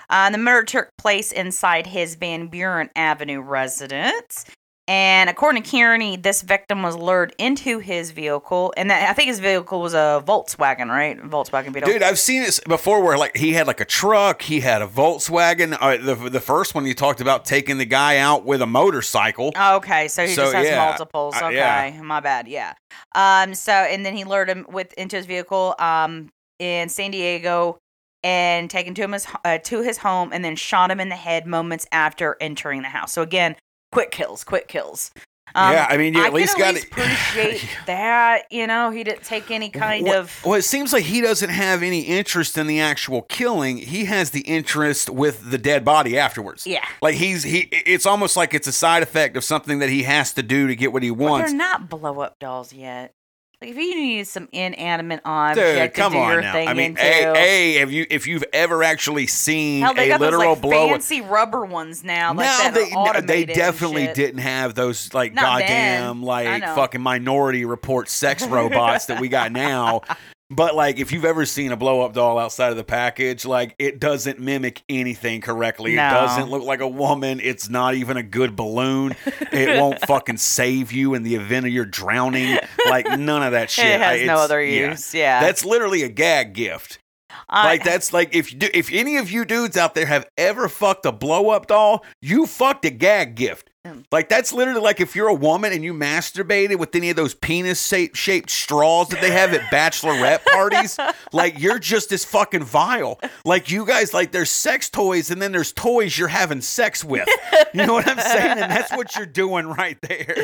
Uh, 0.09 0.31
the 0.31 0.39
murder 0.39 0.65
took 0.65 0.89
place 0.99 1.33
inside 1.33 1.87
his 1.87 2.15
Van 2.15 2.49
Buren 2.49 2.91
Avenue 2.97 3.41
residence. 3.41 4.45
And 4.89 5.29
according 5.29 5.65
to 5.65 5.71
Kearney, 5.71 6.17
this 6.17 6.43
victim 6.43 6.83
was 6.83 6.95
lured 6.97 7.35
into 7.39 7.81
his 7.81 8.13
vehicle, 8.13 8.73
and 8.77 8.89
that, 8.89 9.11
I 9.11 9.15
think 9.15 9.27
his 9.29 9.41
vehicle 9.41 9.81
was 9.81 9.95
a 9.95 10.23
Volkswagen, 10.25 10.89
right? 10.89 11.21
Volkswagen 11.21 11.73
Beetle. 11.73 11.91
Dude, 11.91 12.05
I've 12.05 12.21
seen 12.21 12.43
it 12.43 12.61
before 12.69 13.03
where 13.03 13.19
like 13.19 13.37
he 13.37 13.53
had 13.55 13.67
like 13.67 13.81
a 13.81 13.85
truck, 13.85 14.43
he 14.43 14.61
had 14.61 14.83
a 14.83 14.87
Volkswagen. 14.87 15.77
Uh, 15.81 15.97
the 15.97 16.15
the 16.31 16.41
first 16.41 16.77
one 16.77 16.87
you 16.87 16.95
talked 16.95 17.21
about 17.21 17.45
taking 17.45 17.79
the 17.79 17.85
guy 17.85 18.19
out 18.19 18.45
with 18.45 18.63
a 18.63 18.67
motorcycle. 18.67 19.53
Okay, 19.61 20.07
so 20.07 20.25
he 20.25 20.35
So, 20.35 20.43
just 20.45 20.55
has 20.55 20.67
yeah, 20.67 20.85
multiples. 20.87 21.35
uh, 21.35 21.47
Okay, 21.47 21.57
yeah. 21.57 22.01
my 22.03 22.21
bad. 22.21 22.47
Yeah. 22.47 22.75
Um. 23.17 23.55
So 23.57 23.73
and 23.73 24.07
then 24.07 24.17
he 24.17 24.23
lured 24.23 24.49
him 24.49 24.67
with 24.71 24.93
into 24.93 25.17
his 25.17 25.27
vehicle. 25.27 25.75
Um. 25.81 26.29
In 26.59 26.89
San 26.89 27.11
Diego, 27.11 27.77
and 28.23 28.71
taken 28.71 28.95
to 28.95 29.03
him 29.03 29.13
his 29.13 29.27
uh, 29.45 29.59
to 29.59 29.83
his 29.83 29.99
home, 29.99 30.31
and 30.33 30.43
then 30.45 30.57
shot 30.57 30.91
him 30.91 31.01
in 31.01 31.11
the 31.11 31.17
head 31.17 31.47
moments 31.47 31.87
after 31.93 32.37
entering 32.41 32.81
the 32.81 32.89
house. 32.89 33.13
So 33.13 33.21
again, 33.21 33.57
quick 33.97 34.11
kills, 34.11 34.45
quick 34.45 34.69
kills. 34.69 35.11
Um, 35.55 35.73
yeah, 35.73 35.87
I 35.89 35.97
mean, 35.97 36.13
you 36.13 36.23
I 36.23 36.27
at 36.27 36.35
least 36.35 36.59
got 36.59 36.75
least 36.75 36.87
appreciate 36.93 37.67
that. 37.87 38.43
You 38.51 38.67
know, 38.67 38.91
he 38.91 39.03
didn't 39.05 39.23
take 39.25 39.51
any 39.51 39.71
kind 39.71 40.05
Well- 40.05 40.21
of. 40.21 40.45
Well, 40.45 40.55
it 40.55 40.63
seems 40.63 40.93
like 40.93 41.05
he 41.05 41.23
doesn't 41.23 41.49
have 41.49 41.83
any 41.83 42.01
interest 42.03 42.59
in 42.59 42.67
the 42.67 42.79
actual 42.81 43.23
killing. 43.23 43.79
He 43.79 44.05
has 44.05 44.31
the 44.33 44.41
interest 44.41 45.09
with 45.09 45.51
the 45.51 45.57
dead 45.57 45.83
body 45.83 46.19
afterwards. 46.19 46.67
Yeah. 46.67 46.85
Like 47.01 47.15
he's 47.15 47.43
he. 47.43 47.69
It's 47.71 48.05
almost 48.05 48.37
like 48.37 48.53
it's 48.53 48.67
a 48.67 48.73
side 48.73 49.03
effect 49.03 49.35
of 49.37 49.45
something 49.45 49.79
that 49.79 49.89
he 49.89 50.03
has 50.03 50.35
to 50.35 50.43
do 50.43 50.67
to 50.67 50.77
get 50.77 50.93
what 50.93 51.03
he 51.03 51.11
wants. 51.11 51.51
they're 51.51 51.57
not 51.57 51.89
blow 51.89 52.21
up 52.21 52.39
dolls 52.39 52.75
yet. 52.75 53.15
Like 53.63 53.71
if 53.71 53.77
you 53.77 53.95
need 53.95 54.27
some 54.27 54.51
inanimate 54.53 55.23
object 55.25 55.95
Dude, 55.95 55.95
come 55.95 56.13
to 56.13 56.19
do 56.19 56.23
on 56.23 56.33
your 56.33 56.43
now. 56.43 56.53
thing 56.53 56.69
I 56.69 56.75
mean, 56.75 56.91
into, 56.91 57.03
a, 57.03 57.77
a 57.77 57.79
have 57.79 57.91
you 57.91 58.07
if 58.11 58.27
you've 58.27 58.45
ever 58.53 58.83
actually 58.83 59.27
seen 59.27 59.81
Hell, 59.81 59.95
they 59.95 60.07
a 60.07 60.09
got 60.09 60.21
those 60.21 60.33
literal 60.33 60.53
like 60.53 60.61
blow 60.61 60.89
fancy 60.89 61.23
rubber 61.23 61.65
ones 61.65 62.05
now. 62.05 62.35
Like 62.35 62.47
no, 62.47 62.59
that 62.59 62.75
they 62.75 62.91
no, 62.91 63.21
they 63.23 63.47
definitely 63.47 64.13
didn't 64.13 64.41
have 64.41 64.75
those 64.75 65.15
like 65.15 65.33
Not 65.33 65.61
goddamn 65.61 66.23
I 66.23 66.27
like 66.27 66.65
fucking 66.65 67.01
minority 67.01 67.65
report 67.65 68.11
sex 68.11 68.47
robots 68.47 69.07
that 69.07 69.23
we 69.23 69.29
got 69.29 69.53
now. 69.53 70.03
But 70.49 70.77
like, 70.77 71.01
if 71.01 71.11
you've 71.11 71.25
ever 71.25 71.45
seen 71.45 71.73
a 71.73 71.77
blow 71.77 72.03
up 72.03 72.13
doll 72.13 72.39
outside 72.39 72.71
of 72.71 72.77
the 72.77 72.85
package, 72.85 73.45
like 73.45 73.75
it 73.81 73.99
doesn't 73.99 74.39
mimic 74.39 74.83
anything 74.89 75.41
correctly. 75.41 75.97
No. 75.97 76.07
It 76.07 76.11
doesn't 76.13 76.51
look 76.51 76.63
like 76.63 76.81
a 76.81 76.87
woman. 76.89 77.41
It's 77.43 77.69
not 77.69 77.95
even 77.95 78.17
a 78.17 78.23
good 78.23 78.55
balloon. 78.55 79.17
It 79.53 79.81
won't 79.81 80.01
fucking 80.03 80.37
save 80.37 80.93
you 80.93 81.15
in 81.15 81.25
the 81.25 81.35
event 81.35 81.67
of 81.67 81.73
your 81.73 81.85
drowning. 81.85 82.59
Like 82.89 83.19
none 83.19 83.43
of 83.43 83.53
that 83.53 83.71
shit. 83.73 83.87
it 83.87 84.01
has 84.01 84.23
I- 84.23 84.25
no 84.25 84.37
other 84.37 84.63
yeah. 84.63 84.91
use. 84.91 85.13
Yeah. 85.13 85.41
That's 85.41 85.65
literally 85.65 86.03
a 86.05 86.09
gag 86.09 86.53
gift. 86.55 87.01
I- 87.49 87.65
like 87.67 87.85
that's 87.85 88.13
like 88.13 88.35
if 88.35 88.53
you 88.53 88.59
do, 88.61 88.69
if 88.73 88.89
any 88.93 89.17
of 89.17 89.31
you 89.31 89.45
dudes 89.45 89.77
out 89.77 89.95
there 89.97 90.07
have 90.07 90.29
ever 90.39 90.69
fucked 90.69 91.07
a 91.07 91.13
blow 91.13 91.51
up 91.51 91.67
doll, 91.67 92.05
you 92.23 92.47
fucked 92.47 92.85
a 92.85 92.91
gag 92.91 93.35
gift. 93.35 93.69
Like 94.13 94.29
that's 94.29 94.53
literally 94.53 94.81
like 94.81 95.01
if 95.01 95.15
you're 95.17 95.29
a 95.29 95.35
woman 95.35 95.73
and 95.73 95.83
you 95.85 95.93
masturbated 95.95 96.79
with 96.79 96.95
any 96.95 97.11
of 97.11 97.17
those 97.17 97.35
penis 97.35 97.93
shaped 98.15 98.51
straws 98.51 99.09
that 99.09 99.21
they 99.21 99.31
have 99.31 99.53
at 99.53 99.63
bachelorette 99.73 100.45
parties, 100.53 100.99
like 101.33 101.59
you're 101.59 101.79
just 101.79 102.13
as 102.13 102.25
fucking 102.25 102.65
vile. 102.65 103.21
Like 103.45 103.71
you 103.71 103.87
guys, 103.87 104.15
like 104.15 104.33
there's 104.33 104.51
sex 104.51 104.89
toys 104.89 105.31
and 105.31 105.41
then 105.41 105.53
there's 105.53 105.73
toys 105.73 106.17
you're 106.17 106.29
having 106.29 106.61
sex 106.61 107.05
with. 107.05 107.29
You 107.75 107.87
know 107.87 107.93
what 107.93 108.09
I'm 108.09 108.19
saying? 108.19 108.59
And 108.59 108.71
that's 108.71 108.93
what 108.93 109.17
you're 109.17 109.27
doing 109.27 109.67
right 109.67 109.99
there. 110.03 110.35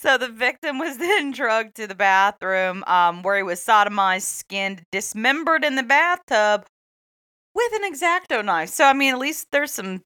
So 0.00 0.18
the 0.18 0.28
victim 0.28 0.78
was 0.78 0.98
then 0.98 1.32
drugged 1.32 1.76
to 1.76 1.86
the 1.86 1.94
bathroom, 1.94 2.84
um, 2.86 3.22
where 3.22 3.36
he 3.36 3.42
was 3.42 3.64
sodomized, 3.64 4.22
skinned, 4.22 4.82
dismembered 4.92 5.64
in 5.64 5.76
the 5.76 5.82
bathtub 5.82 6.66
with 7.54 7.72
an 7.72 7.92
exacto 7.92 8.44
knife. 8.44 8.68
So 8.68 8.84
I 8.84 8.92
mean, 8.92 9.14
at 9.14 9.18
least 9.18 9.48
there's 9.50 9.72
some 9.72 10.02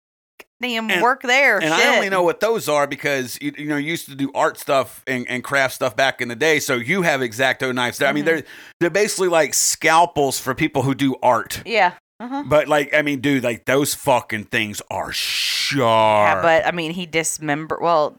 damn 0.63 0.91
And- 0.91 1.03
work 1.03 1.21
there. 1.23 1.57
And 1.59 1.65
Shit. 1.75 1.87
I 1.87 1.95
only 1.97 2.09
know 2.09 2.23
what 2.23 2.41
those 2.41 2.69
are 2.69 2.87
because 2.87 3.37
you, 3.43 3.53
you 3.59 3.67
know 3.67 3.77
you 3.77 3.91
used 3.91 4.09
to 4.09 4.15
do 4.15 4.31
art 4.35 4.59
stuff 4.59 5.03
and, 5.07 5.27
and 5.29 5.45
craft 5.45 5.75
stuff 5.75 5.95
back 5.95 6.23
in 6.23 6.29
the 6.29 6.37
day. 6.37 6.59
So 6.61 6.77
you 6.77 7.03
have 7.03 7.21
exacto 7.21 7.75
knives. 7.75 8.01
I 8.01 8.13
mean, 8.13 8.23
Mhm. 8.23 8.27
they're 8.27 8.43
they're 8.81 8.91
basically 8.91 9.29
like 9.29 9.53
scalpels 9.53 10.39
for 10.41 10.55
people 10.55 10.83
who 10.83 10.95
do 10.95 11.17
art. 11.23 11.61
Yeah. 11.67 11.93
Uh-huh. 12.21 12.45
But 12.47 12.69
like, 12.69 12.95
I 12.95 13.03
mean, 13.03 13.21
dude, 13.21 13.43
like 13.43 13.65
those 13.65 13.95
fucking 13.95 14.45
things 14.45 14.81
are 14.91 15.11
sharp. 15.13 16.37
Yeah, 16.37 16.43
but 16.43 16.67
I 16.67 16.71
mean, 16.71 16.93
he 16.93 17.05
dismembered. 17.05 17.81
Well, 17.83 18.17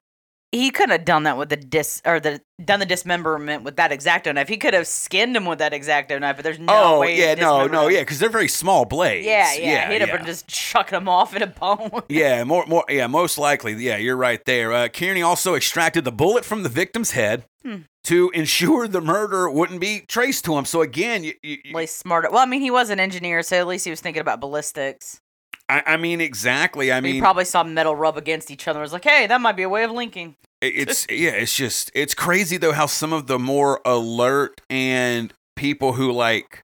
he 0.54 0.70
could 0.70 0.90
have 0.92 1.04
done 1.04 1.24
that 1.24 1.38
with 1.38 1.50
the 1.50 1.58
dis 1.58 2.02
or 2.06 2.20
the 2.20 2.40
done 2.64 2.80
the 2.80 2.86
dismemberment 2.86 3.64
with 3.64 3.76
that 3.78 3.92
exacto 3.92 4.34
knife. 4.34 4.48
He 4.48 4.58
could 4.58 4.74
have 4.74 4.86
skinned 4.88 5.36
him 5.36 5.46
with 5.46 5.60
that 5.60 5.74
exacto 5.74 6.20
knife, 6.22 6.38
but 6.38 6.44
there's 6.44 6.60
no 6.60 6.68
oh 6.70 7.00
way. 7.00 7.18
yeah, 7.18 7.34
no, 7.34 7.66
no, 7.68 7.88
yeah, 7.88 8.02
because 8.02 8.20
they're 8.20 8.30
very 8.30 8.48
small 8.48 8.86
blades. 8.86 9.26
Yeah, 9.26 9.52
yeah, 9.56 9.90
He'd 9.92 10.02
have 10.02 10.10
yeah. 10.10 10.18
been 10.18 10.26
just 10.26 10.48
chucking 10.48 10.96
him 10.96 11.10
off 11.10 11.36
in 11.36 11.42
a 11.42 11.48
bone. 11.48 11.90
Yeah, 12.10 12.44
more, 12.44 12.66
more, 12.68 12.86
yeah, 12.88 13.08
most 13.08 13.38
likely. 13.38 13.74
Yeah, 13.74 13.98
you're 13.98 14.16
right 14.16 14.44
there. 14.46 14.72
Uh, 14.72 14.88
Kearney 14.88 15.24
also 15.24 15.56
extracted 15.56 16.06
the 16.06 16.12
bullet 16.12 16.46
from 16.46 16.64
the 16.64 16.70
victim's 16.70 17.12
head 17.12 17.46
Hmm. 17.64 17.84
to 18.04 18.30
ensure 18.32 18.90
the 18.90 19.00
murder 19.02 19.50
wouldn't 19.50 19.80
be 19.80 20.02
traced 20.08 20.44
to 20.46 20.58
him. 20.58 20.66
So 20.66 20.82
again, 20.82 21.24
you, 21.24 21.34
you, 21.42 21.58
At 21.70 21.76
least 21.76 21.98
smarter. 21.98 22.30
Well, 22.30 22.44
I 22.44 22.46
mean, 22.46 22.60
he 22.62 22.70
was 22.70 22.90
an 22.90 23.00
engineer, 23.00 23.42
so 23.42 23.58
at 23.58 23.68
least 23.68 23.86
he 23.86 23.90
was 23.90 24.02
thinking 24.02 24.20
about 24.22 24.42
ballistics. 24.42 25.22
I, 25.70 25.84
I 25.86 25.98
mean, 25.98 26.22
exactly. 26.22 26.92
I 26.92 26.98
he 26.98 27.14
mean, 27.14 27.22
probably 27.22 27.46
saw 27.46 27.64
metal 27.64 27.96
rub 27.96 28.18
against 28.18 28.52
each 28.52 28.68
other. 28.68 28.80
Was 28.80 28.94
like, 28.94 29.04
hey, 29.04 29.28
that 29.28 29.42
might 29.42 29.56
be 29.56 29.64
a 29.64 29.70
way 29.70 29.84
of 29.84 29.92
linking. 29.92 30.36
It's 30.66 31.06
yeah, 31.10 31.32
it's 31.32 31.54
just 31.54 31.92
it's 31.94 32.14
crazy 32.14 32.56
though 32.56 32.72
how 32.72 32.86
some 32.86 33.12
of 33.12 33.28
the 33.28 33.38
more 33.38 33.82
alert 33.86 34.62
and 34.70 35.34
people 35.58 35.92
who 35.92 36.10
like 36.14 36.63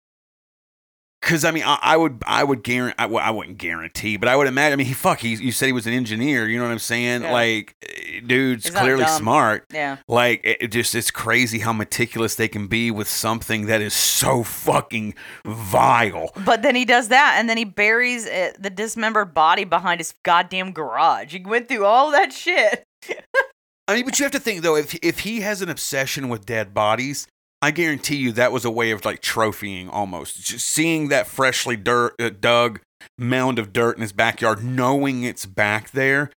because 1.22 1.44
I 1.46 1.52
mean 1.52 1.64
I, 1.66 1.78
I 1.82 1.98
would 1.98 2.24
I 2.26 2.44
would 2.44 2.64
guarantee, 2.64 2.96
I, 2.98 3.06
I, 3.08 3.30
wouldn't 3.32 3.58
guarantee 3.58 4.18
but 4.18 4.30
I 4.30 4.36
would 4.36 4.48
imagine 4.48 4.74
I 4.74 4.76
mean 4.78 4.88
he 4.88 4.94
fuck 4.94 5.20
he 5.20 5.36
you 5.36 5.52
said 5.52 5.66
he 5.68 5.72
was 5.74 5.86
an 5.88 5.94
engineer 5.94 6.48
you 6.48 6.58
know 6.58 6.64
what 6.66 6.72
I'm 6.72 6.80
saying 6.80 7.24
Yeah. 7.24 7.32
like 7.34 7.76
eh, 7.84 8.22
dude's 8.26 8.70
clearly 8.70 9.04
dumb. 9.04 9.18
smart 9.20 9.66
Yeah. 9.74 9.98
like 10.08 10.42
it, 10.44 10.58
it 10.62 10.68
just 10.72 10.96
it's 10.96 11.12
crazy 11.12 11.60
how 11.60 11.74
meticulous 11.74 12.36
they 12.36 12.48
can 12.48 12.68
be 12.68 12.90
with 12.92 13.08
something 13.10 13.66
that 13.68 13.82
is 13.82 13.94
so 13.94 14.44
fucking 14.44 15.14
vile 15.46 16.32
But 16.46 16.62
then 16.62 16.76
he 16.76 16.86
does 16.86 17.10
that, 17.10 17.36
and 17.38 17.50
then 17.50 17.58
he 17.58 17.66
buries 17.66 18.26
it, 18.26 18.62
the 18.62 18.70
dismembered 18.70 19.34
body 19.34 19.64
behind 19.64 20.00
his 20.00 20.14
goddamn 20.24 20.72
garage. 20.72 21.34
He 21.34 21.40
went 21.44 21.68
through 21.68 21.86
all 21.86 22.12
that 22.12 22.32
shit. 22.34 22.84
I 23.88 23.96
mean, 23.96 24.06
but 24.06 24.20
you 24.20 24.24
have 24.24 24.32
to 24.34 24.40
think 24.40 24.62
though, 24.62 24.76
if 24.76 24.96
if 25.02 25.20
he 25.20 25.42
has 25.42 25.62
an 25.62 25.70
obsession 25.70 26.30
with 26.30 26.46
dead 26.46 26.74
bodies, 26.74 27.28
I 27.62 27.72
guarantee 27.72 28.16
you 28.16 28.32
that 28.34 28.52
was 28.52 28.64
a 28.64 28.72
way 28.72 28.92
of 28.92 29.04
like 29.04 29.22
trophying 29.22 29.90
almost. 29.92 30.42
Just 30.42 30.66
seeing 30.66 31.10
that 31.10 31.28
freshly 31.28 31.76
dirt 31.76 32.16
uh, 32.20 32.30
dug 32.30 32.80
mound 33.18 33.60
of 33.60 33.74
dirt 33.74 33.96
in 33.96 34.02
his 34.02 34.14
backyard, 34.14 34.64
knowing 34.64 35.24
it's 35.24 35.46
back 35.46 35.92
there. 35.92 36.32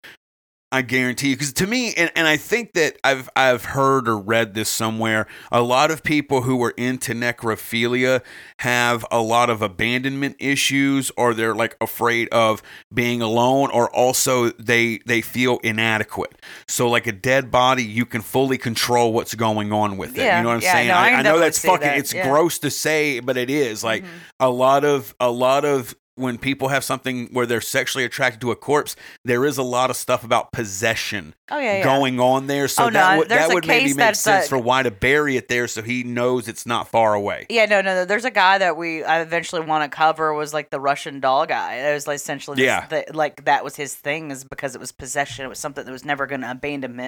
I 0.72 0.80
guarantee 0.82 1.28
you, 1.30 1.36
because 1.36 1.52
to 1.52 1.66
me, 1.66 1.92
and, 1.94 2.10
and 2.16 2.26
I 2.26 2.38
think 2.38 2.72
that 2.72 2.96
I've 3.04 3.28
I've 3.36 3.66
heard 3.66 4.08
or 4.08 4.16
read 4.18 4.54
this 4.54 4.70
somewhere. 4.70 5.26
A 5.52 5.60
lot 5.60 5.90
of 5.90 6.02
people 6.02 6.42
who 6.42 6.62
are 6.64 6.70
into 6.78 7.12
necrophilia 7.12 8.22
have 8.58 9.04
a 9.10 9.20
lot 9.20 9.50
of 9.50 9.60
abandonment 9.60 10.36
issues, 10.38 11.12
or 11.16 11.34
they're 11.34 11.54
like 11.54 11.76
afraid 11.80 12.28
of 12.30 12.62
being 12.92 13.20
alone, 13.20 13.70
or 13.70 13.94
also 13.94 14.48
they 14.52 14.98
they 15.06 15.20
feel 15.20 15.58
inadequate. 15.62 16.40
So 16.66 16.88
like 16.88 17.06
a 17.06 17.12
dead 17.12 17.50
body, 17.50 17.84
you 17.84 18.06
can 18.06 18.22
fully 18.22 18.56
control 18.56 19.12
what's 19.12 19.34
going 19.34 19.72
on 19.72 19.98
with 19.98 20.16
it. 20.16 20.22
Yeah, 20.22 20.38
you 20.38 20.42
know 20.44 20.48
what 20.50 20.54
I'm 20.56 20.62
yeah, 20.62 20.72
saying? 20.72 20.88
no, 20.88 20.94
I 20.94 21.06
I, 21.06 21.10
can 21.10 21.24
know 21.24 21.38
that's 21.38 21.58
fucking. 21.58 21.80
that, 21.80 21.98
It's 21.98 22.14
yeah. 22.14 22.26
gross 22.28 22.58
to 22.60 22.70
say, 22.70 23.20
but 23.20 23.36
it 23.36 23.50
is 23.50 23.84
like 23.84 24.04
Mhm. 24.04 24.08
a 24.40 24.48
lot 24.48 24.84
of 24.84 25.14
a 25.20 25.30
lot 25.30 25.66
of 25.66 25.94
when 26.16 26.36
people 26.38 26.68
have 26.68 26.84
something 26.84 27.28
where 27.32 27.46
they're 27.46 27.60
sexually 27.60 28.04
attracted 28.04 28.40
to 28.42 28.50
a 28.50 28.56
corpse, 28.56 28.96
there 29.24 29.44
is 29.44 29.56
a 29.58 29.62
lot 29.62 29.88
of 29.90 29.96
stuff 29.96 30.24
about 30.24 30.52
possession 30.52 31.34
Oh 31.50 31.58
yeah, 31.58 31.78
yeah. 31.78 31.84
going 31.84 32.20
on 32.20 32.46
there. 32.46 32.68
So 32.68 32.84
Oh, 32.84 32.86
no, 32.88 32.92
that 32.92 33.18
would 33.18 33.28
there's 33.28 33.48
that 33.48 33.54
would 33.54 33.66
maybe 33.66 33.94
make 33.94 34.14
sense 34.14 34.46
uh, 34.46 34.48
for 34.48 34.58
why 34.58 34.82
to 34.82 34.90
bury 34.90 35.36
it 35.36 35.48
there, 35.48 35.66
so 35.68 35.82
he 35.82 36.02
knows 36.04 36.48
it's 36.48 36.66
not 36.66 36.88
far 36.88 37.14
away. 37.14 37.46
Yeah, 37.50 37.66
no, 37.66 37.80
no, 37.80 37.94
no. 37.94 38.04
There's 38.04 38.24
a 38.24 38.30
guy 38.30 38.58
that 38.58 38.76
we 38.76 39.04
I 39.04 39.20
eventually 39.20 39.62
want 39.62 39.90
to 39.90 39.94
cover 39.94 40.32
was 40.34 40.52
like 40.52 40.70
the 40.70 40.80
Russian 40.80 41.20
doll 41.20 41.46
guy. 41.46 41.76
It 41.76 41.94
was 41.94 42.06
like 42.06 42.16
essentially 42.16 42.56
this- 42.56 42.64
Yeah. 42.66 42.86
the, 42.86 43.04
like 43.12 43.44
that 43.46 43.64
was 43.64 43.76
his 43.76 43.94
thing 43.94 44.30
is 44.30 44.44
because 44.44 44.74
it 44.74 44.80
was 44.80 44.92
possession. 44.92 45.44
It 45.44 45.48
was 45.48 45.58
something 45.58 45.84
that 45.84 45.92
was 45.92 46.04
never 46.04 46.26
going 46.26 46.42
to 46.42 46.50
abandon 46.50 47.00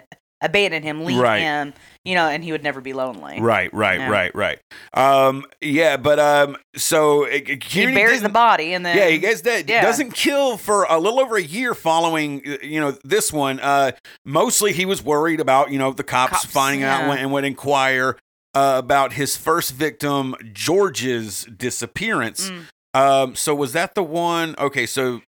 abandon 0.44 0.82
him, 0.82 1.04
leave 1.04 1.18
Right. 1.18 1.40
him, 1.40 1.72
you 2.04 2.14
know, 2.14 2.28
and 2.28 2.44
he 2.44 2.52
would 2.52 2.62
never 2.62 2.80
be 2.80 2.92
lonely. 2.92 3.40
Right, 3.40 3.72
right, 3.72 3.98
Yeah. 3.98 4.08
right, 4.10 4.34
right. 4.34 4.58
Um, 4.92 5.44
yeah, 5.60 5.96
but 5.96 6.18
um, 6.20 6.56
so 6.76 7.26
uh, 7.26 7.30
He 7.64 7.86
buries 7.86 8.22
the 8.22 8.28
body 8.28 8.74
and 8.74 8.84
then 8.84 8.96
Yeah, 8.96 9.08
he 9.08 9.18
gets 9.18 9.40
that. 9.42 9.68
yeah. 9.68 9.80
Doesn't 9.82 10.12
kill 10.12 10.56
for 10.56 10.84
a 10.84 10.98
little 10.98 11.18
over 11.18 11.36
a 11.36 11.42
year 11.42 11.74
following, 11.74 12.42
uh, 12.46 12.58
you 12.62 12.80
know, 12.80 12.92
this 13.04 13.32
one. 13.32 13.58
Uh, 13.60 13.92
mostly 14.24 14.72
he 14.72 14.84
was 14.86 15.02
worried 15.02 15.40
about, 15.40 15.70
you 15.70 15.78
know, 15.78 15.92
the 15.92 16.04
cops, 16.04 16.32
Cops, 16.42 16.44
finding 16.44 16.82
out 16.82 17.08
when- 17.08 17.18
and 17.18 17.32
would 17.32 17.44
inquire 17.44 18.16
uh, 18.54 18.74
about 18.78 19.14
his 19.14 19.36
first 19.36 19.72
victim, 19.72 20.36
George's 20.52 21.44
disappearance. 21.46 22.50
Mm. 22.50 22.66
Um, 22.94 23.34
so 23.34 23.52
was 23.52 23.72
that 23.72 23.96
the 23.96 24.02
one? 24.04 24.54
Okay, 24.58 24.86
so 24.86 25.22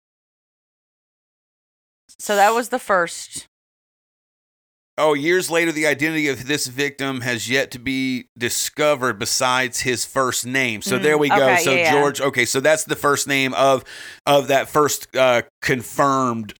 So 2.18 2.36
that 2.36 2.54
was 2.54 2.68
the 2.68 2.78
first. 2.78 3.46
Oh, 4.98 5.14
years 5.14 5.50
later, 5.50 5.72
the 5.72 5.86
identity 5.86 6.28
of 6.28 6.46
this 6.46 6.66
victim 6.66 7.20
has 7.22 7.48
yet 7.48 7.70
to 7.72 7.78
be 7.78 8.28
discovered. 8.38 9.18
Besides 9.18 9.80
his 9.80 10.04
first 10.04 10.46
name, 10.46 10.82
so 10.82 10.98
Mm, 10.98 11.02
there 11.02 11.18
we 11.18 11.28
go. 11.28 11.34
okay, 11.50 11.62
so 11.62 11.70
yeah, 11.72 11.76
yeah. 11.78 11.92
George. 11.92 12.20
Okay, 12.20 12.44
so 12.44 12.60
that's 12.60 12.84
the 12.84 12.96
first 12.96 13.26
name 13.28 13.54
of 13.54 13.84
of 14.26 14.48
that 14.48 14.68
first 14.68 15.14
uh, 15.16 15.42
confirmed 15.62 16.54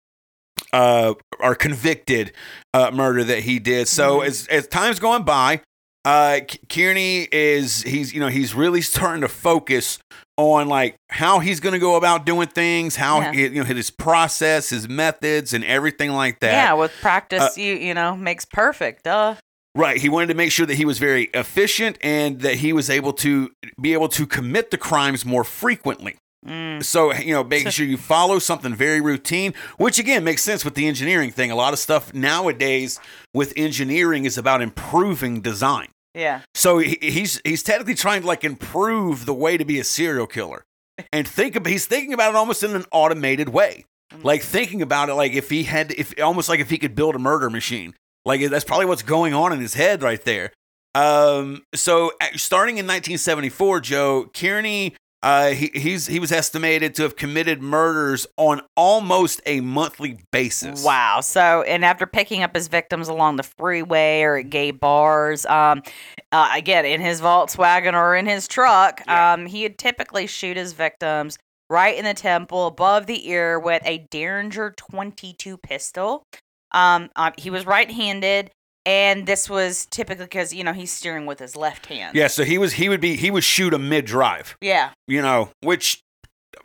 uh, 0.72 1.14
or 1.40 1.55
convicted 1.55 2.33
uh, 2.75 2.90
murder 2.90 3.25
that 3.25 3.40
he 3.40 3.59
did. 3.59 3.88
So 3.88 4.18
Mhm. 4.20 4.27
as 4.27 4.46
as 4.49 4.66
time's 4.68 4.99
going 4.99 5.22
by, 5.25 5.61
uh, 6.05 6.40
Kearney 6.68 7.29
is 7.33 7.83
he's 7.83 8.12
you 8.12 8.20
know 8.20 8.29
he's 8.29 8.55
really 8.55 8.81
starting 8.83 9.20
to 9.22 9.29
focus 9.29 9.99
on 10.37 10.68
like 10.68 10.96
how 11.11 11.38
he's 11.38 11.61
going 11.61 11.72
to 11.72 11.79
go 11.79 11.96
about 11.96 12.27
doing 12.27 12.49
things, 12.49 12.96
how 12.96 13.20
Yeah. 13.20 13.33
he, 13.33 13.42
you 13.42 13.51
know 13.51 13.64
his 13.64 13.90
process, 13.90 14.70
his 14.70 14.88
methods, 14.88 15.53
and 15.55 15.64
everything 15.64 16.11
like 16.12 16.40
that. 16.40 16.53
yeah, 16.53 16.72
with 16.75 16.92
practice, 17.01 17.42
Uh, 17.42 17.61
you 17.61 17.75
you 17.75 17.94
know 17.94 18.16
makes 18.16 18.44
perfect. 18.44 19.05
Duh. 19.05 19.37
Right. 19.75 19.99
He 20.01 20.09
wanted 20.09 20.29
to 20.29 20.35
make 20.35 20.53
sure 20.53 20.64
that 20.66 20.77
he 20.77 20.87
was 20.87 20.99
very 20.99 21.25
efficient 21.35 21.99
and 22.01 22.40
that 22.40 22.55
he 22.57 22.72
was 22.72 22.88
able 22.88 23.12
to 23.14 23.51
be 23.81 23.92
able 23.92 24.09
to 24.09 24.27
commit 24.27 24.70
the 24.70 24.79
crimes 24.79 25.25
more 25.27 25.44
frequently. 25.44 26.16
Mm. 26.46 26.83
So, 26.83 27.12
you 27.12 27.35
know, 27.35 27.44
making 27.44 27.72
sure 27.72 27.85
you 27.85 27.96
follow 27.99 28.38
something 28.38 28.75
very 28.75 29.01
routine, 29.03 29.53
which 29.79 29.99
again 29.99 30.22
makes 30.25 30.42
sense 30.42 30.64
with 30.64 30.77
the 30.77 30.87
engineering 30.87 31.31
thing. 31.31 31.51
A 31.51 31.57
lot 31.57 31.72
of 31.75 31.79
stuff 31.79 32.14
nowadays 32.14 33.01
with 33.35 33.53
engineering 33.57 34.25
is 34.25 34.38
about 34.38 34.62
improving 34.62 35.40
design. 35.42 35.88
Yeah. 36.16 36.40
So 36.55 36.79
he, 36.79 36.98
he's 37.00 37.40
he's 37.44 37.62
technically 37.62 37.94
trying 37.94 38.22
to 38.22 38.26
like 38.26 38.42
improve 38.42 39.26
the 39.26 39.35
way 39.35 39.57
to 39.59 39.64
be 39.64 39.79
a 39.79 39.85
serial 39.85 40.26
killer, 40.26 40.64
and 41.12 41.29
think 41.29 41.55
about 41.55 41.70
he's 41.70 41.87
thinking 41.87 42.14
about 42.14 42.31
it 42.31 42.37
almost 42.37 42.62
in 42.62 42.74
an 42.74 42.87
automated 42.90 43.50
way, 43.50 43.85
like 44.22 44.42
thinking 44.42 44.81
about 44.81 45.11
it 45.11 45.14
like 45.14 45.33
if 45.33 45.50
he 45.50 45.64
had 45.64 45.92
if 45.92 46.14
almost 46.20 46.48
like 46.48 46.59
if 46.59 46.70
he 46.70 46.79
could 46.79 46.94
build 46.94 47.14
a 47.14 47.18
murder 47.18 47.50
machine, 47.50 47.94
like 48.24 48.48
that's 48.48 48.64
probably 48.64 48.87
what's 48.87 49.02
going 49.02 49.35
on 49.35 49.52
in 49.52 49.61
his 49.61 49.74
head 49.74 50.02
right 50.02 50.24
there. 50.24 50.52
Um, 50.94 51.62
so 51.74 52.12
starting 52.37 52.79
in 52.79 52.87
1974, 52.87 53.81
Joe 53.81 54.31
Kearney 54.33 54.96
Uh, 55.27 55.49
he 55.49 55.73
he's 55.75 56.07
he 56.07 56.21
was 56.21 56.31
estimated 56.31 56.95
to 56.95 57.03
have 57.03 57.17
committed 57.17 57.61
murders 57.61 58.29
on 58.37 58.61
almost 58.77 59.41
a 59.45 59.59
monthly 59.61 60.21
basis. 60.31 60.85
Wow. 60.85 61.21
So, 61.21 61.62
and 61.62 61.85
after 61.85 62.07
picking 62.07 62.45
up 62.45 62.55
his 62.55 62.69
victims 62.69 63.09
along 63.09 63.35
the 63.35 63.43
freeway 63.43 64.23
or 64.23 64.37
at 64.37 64.51
gay 64.51 64.71
bars, 64.71 65.45
um, 65.47 65.83
uh, 66.31 66.51
again 66.55 66.85
in 66.85 67.01
his 67.01 67.21
Volkswagen 67.21 67.95
or 67.95 68.15
in 68.15 68.27
his 68.27 68.47
truck, 68.47 69.01
Yeah. 69.05 69.33
um, 69.33 69.47
he 69.47 69.65
would 69.65 69.79
typically 69.79 70.29
shoot 70.29 70.57
his 70.57 70.75
victims 70.75 71.39
right 71.69 71.99
in 71.99 72.05
the 72.05 72.15
temple 72.15 72.69
above 72.69 73.07
the 73.07 73.29
ear 73.29 73.59
with 73.59 73.83
a 73.85 74.07
Derringer 74.12 74.75
22 74.77 75.57
pistol. 75.59 76.23
Um, 76.71 77.11
uh, 77.17 77.33
he 77.37 77.51
was 77.51 77.67
right-handed, 77.67 78.53
and 78.87 79.27
this 79.27 79.51
was 79.51 79.85
typically 79.87 80.25
because 80.25 80.55
you 80.55 80.64
know 80.64 80.72
he's 80.72 80.90
steering 80.92 81.27
with 81.27 81.38
his 81.40 81.55
left 81.57 81.87
hand. 81.87 82.16
Yeah, 82.16 82.29
so 82.29 82.44
he 82.44 82.57
was 82.57 82.72
he 82.75 82.88
would 82.88 83.01
be 83.03 83.16
he 83.16 83.31
would 83.31 83.44
shoot 83.44 83.75
a 83.75 83.79
mid 83.79 84.07
drive. 84.07 84.57
Yeah. 84.62 84.90
You 85.07 85.20
know, 85.20 85.51
which 85.61 86.01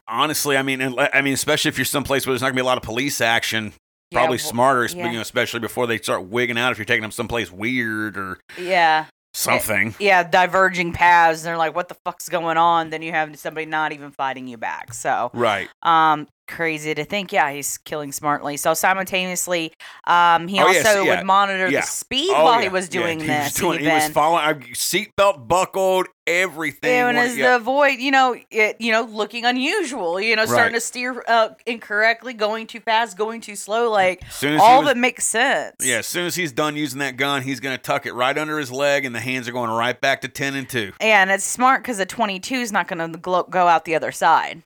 honestly, 0.07 0.55
I 0.55 0.61
mean, 0.61 0.81
I 0.97 1.21
mean, 1.21 1.33
especially 1.33 1.69
if 1.69 1.77
you're 1.77 1.85
someplace 1.85 2.25
where 2.25 2.31
there's 2.33 2.41
not 2.41 2.47
gonna 2.49 2.55
be 2.55 2.61
a 2.61 2.65
lot 2.65 2.77
of 2.77 2.83
police 2.83 3.19
action. 3.19 3.73
Yeah, 4.11 4.19
Probably 4.19 4.37
smarter, 4.39 4.85
yeah. 4.93 5.07
you 5.07 5.13
know, 5.13 5.21
especially 5.21 5.61
before 5.61 5.87
they 5.87 5.97
start 5.97 6.25
wigging 6.25 6.57
out 6.57 6.73
if 6.73 6.77
you're 6.77 6.83
taking 6.83 7.01
them 7.01 7.11
someplace 7.11 7.49
weird 7.49 8.17
or 8.17 8.39
Yeah. 8.57 9.05
something. 9.33 9.95
yeah, 9.99 10.21
diverging 10.23 10.91
paths. 10.91 11.43
They're 11.43 11.55
like, 11.55 11.73
"What 11.73 11.87
the 11.87 11.95
fuck's 12.03 12.27
going 12.27 12.57
on?" 12.57 12.89
Then 12.89 13.01
you 13.03 13.11
have 13.13 13.33
somebody 13.39 13.65
not 13.65 13.93
even 13.93 14.11
fighting 14.11 14.47
you 14.49 14.57
back. 14.57 14.93
So, 14.93 15.31
Right. 15.33 15.69
um, 15.83 16.27
crazy 16.51 16.93
to 16.93 17.03
think. 17.05 17.31
Yeah, 17.31 17.51
he's 17.51 17.77
killing 17.79 18.11
smartly. 18.11 18.57
So 18.57 18.73
simultaneously, 18.73 19.73
um, 20.05 20.47
he 20.47 20.59
Oh, 20.59 20.67
also 20.67 20.73
yes, 20.73 21.05
yeah, 21.05 21.15
would 21.17 21.25
monitor 21.25 21.69
yeah. 21.69 21.81
the 21.81 21.87
speed 21.87 22.31
Oh, 22.35 22.43
while 22.43 22.55
yeah, 22.55 22.63
he 22.63 22.69
was 22.69 22.89
doing 22.89 23.19
he 23.19 23.27
this. 23.27 23.45
Was 23.45 23.53
doing, 23.53 23.79
he 23.79 23.87
was 23.87 24.09
following 24.09 24.61
seatbelt 24.73 25.47
buckled, 25.47 26.07
everything. 26.27 27.15
Is 27.15 27.37
yeah. 27.37 27.49
to 27.51 27.55
avoid, 27.57 27.99
you 27.99 28.11
know, 28.11 28.35
it, 28.51 28.77
you 28.79 28.91
know, 28.91 29.03
looking 29.03 29.45
unusual, 29.45 30.19
you 30.19 30.35
know, 30.35 30.45
starting 30.45 30.73
Right. 30.73 30.79
to 30.79 30.81
steer 30.81 31.23
uh, 31.27 31.49
incorrectly, 31.65 32.33
going 32.33 32.67
too 32.67 32.79
fast, 32.79 33.17
going 33.17 33.41
too 33.41 33.55
slow, 33.55 33.89
like 33.89 34.21
As 34.27 34.43
as 34.43 34.61
all 34.61 34.81
was- 34.83 34.91
it 34.91 34.97
makes 34.97 35.25
sense. 35.25 35.75
Yeah, 35.81 35.97
as 35.99 36.07
soon 36.07 36.25
as 36.25 36.35
he's 36.35 36.51
done 36.51 36.75
using 36.75 36.99
that 36.99 37.17
gun, 37.17 37.41
he's 37.43 37.59
gonna 37.59 37.77
tuck 37.77 38.05
it 38.05 38.13
right 38.13 38.37
under 38.37 38.59
his 38.59 38.71
leg, 38.71 39.05
and 39.05 39.15
the 39.15 39.19
hands 39.19 39.47
are 39.47 39.51
going 39.51 39.69
right 39.71 39.99
back 39.99 40.21
to 40.21 40.27
ten 40.27 40.55
and 40.55 40.67
two. 40.69 40.91
and 40.99 41.31
it's 41.31 41.43
smart 41.43 41.81
because 41.81 41.97
the 41.97 42.05
22 42.05 42.55
is 42.55 42.71
not 42.71 42.87
going 42.87 43.11
to 43.11 43.17
go 43.49 43.67
out 43.67 43.85
the 43.85 43.95
other 43.95 44.11
side. 44.11 44.63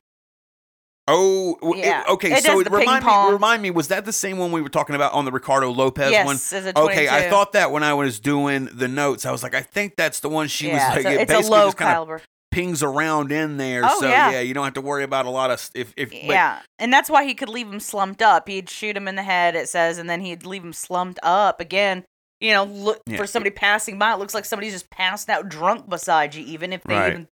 Oh, 1.08 1.56
w- 1.60 1.82
it- 1.82 2.08
okay. 2.08 2.32
It 2.32 2.42
so 2.44 2.58
it 2.60 2.70
remind 2.70 3.04
me, 3.04 3.32
remind 3.32 3.62
me, 3.62 3.70
was 3.70 3.88
that 3.88 4.04
the 4.04 4.12
same 4.12 4.38
one 4.38 4.50
we 4.50 4.60
were 4.60 4.68
talking 4.68 4.96
about 4.96 5.12
on 5.12 5.24
the 5.24 5.30
Ricardo 5.32 5.70
Lopez 5.70 6.10
yes, 6.10 6.26
one? 6.52 6.64
a 6.66 6.78
Okay, 6.78 7.08
I 7.08 7.30
thought 7.30 7.52
that 7.52 7.70
when 7.70 7.82
I 7.84 7.94
was 7.94 8.18
doing 8.18 8.68
the 8.72 8.88
notes, 8.88 9.24
I 9.24 9.30
was 9.30 9.42
like, 9.42 9.54
I 9.54 9.60
think 9.62 9.94
that's 9.96 10.20
the 10.20 10.28
one 10.28 10.48
she 10.48 10.66
yeah, 10.68 10.88
was 10.88 10.96
like, 10.96 11.02
so 11.04 11.10
it 11.10 11.20
it's 11.20 11.32
a 11.32 11.34
basically 11.36 11.58
low 11.58 11.66
just 11.66 11.76
kind 11.76 11.88
of 11.90 11.94
caliber. 11.94 12.22
pings 12.50 12.82
around 12.82 13.30
in 13.30 13.56
there. 13.56 13.82
Oh, 13.84 14.00
so 14.00 14.08
yeah. 14.08 14.40
you 14.40 14.52
don't 14.52 14.64
have 14.64 14.74
to 14.74 14.80
worry 14.80 15.04
about 15.04 15.26
a 15.26 15.30
lot 15.30 15.50
of 15.52 15.70
if 15.74 15.94
if 15.96 16.10
but- 16.10 16.24
yeah, 16.24 16.60
and 16.80 16.92
that's 16.92 17.08
why 17.08 17.24
he 17.24 17.34
could 17.34 17.48
leave 17.50 17.68
him 17.68 17.78
slumped 17.80 18.20
up. 18.22 18.48
He'd 18.48 18.68
shoot 18.68 18.96
him 18.96 19.06
in 19.06 19.14
the 19.14 19.22
head, 19.22 19.54
it 19.54 19.68
says, 19.68 19.98
and 19.98 20.10
then 20.10 20.20
he'd 20.22 20.44
leave 20.44 20.64
him 20.64 20.72
slumped 20.72 21.20
up 21.22 21.60
again. 21.60 22.04
You 22.40 22.52
know, 22.52 22.64
look 22.64 23.00
Yeah. 23.06 23.16
for 23.16 23.26
somebody 23.28 23.50
passing 23.50 23.96
by. 23.98 24.12
It 24.12 24.18
looks 24.18 24.34
like 24.34 24.44
somebody's 24.44 24.72
just 24.72 24.90
passed 24.90 25.30
out 25.30 25.48
drunk 25.48 25.88
beside 25.88 26.34
you, 26.34 26.44
even 26.44 26.72
if 26.72 26.82
they 26.82 26.94
Right. 26.94 27.12
even 27.12 27.28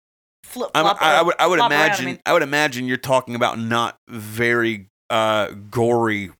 flip 0.44 0.70
flop. 0.74 0.98
I, 1.00 1.18
I 1.18 1.22
would 1.22 1.34
I 1.38 1.46
would 1.46 1.58
flop 1.58 1.70
around. 1.70 1.80
I 1.80 1.86
imagine 1.86 2.04
mean- 2.06 2.18
I 2.26 2.32
would 2.32 2.42
imagine 2.42 2.86
you're 2.86 2.96
talking 2.96 3.34
about 3.34 3.58
not 3.58 3.98
very 4.08 4.88
uh 5.10 5.48
gory 5.70 6.30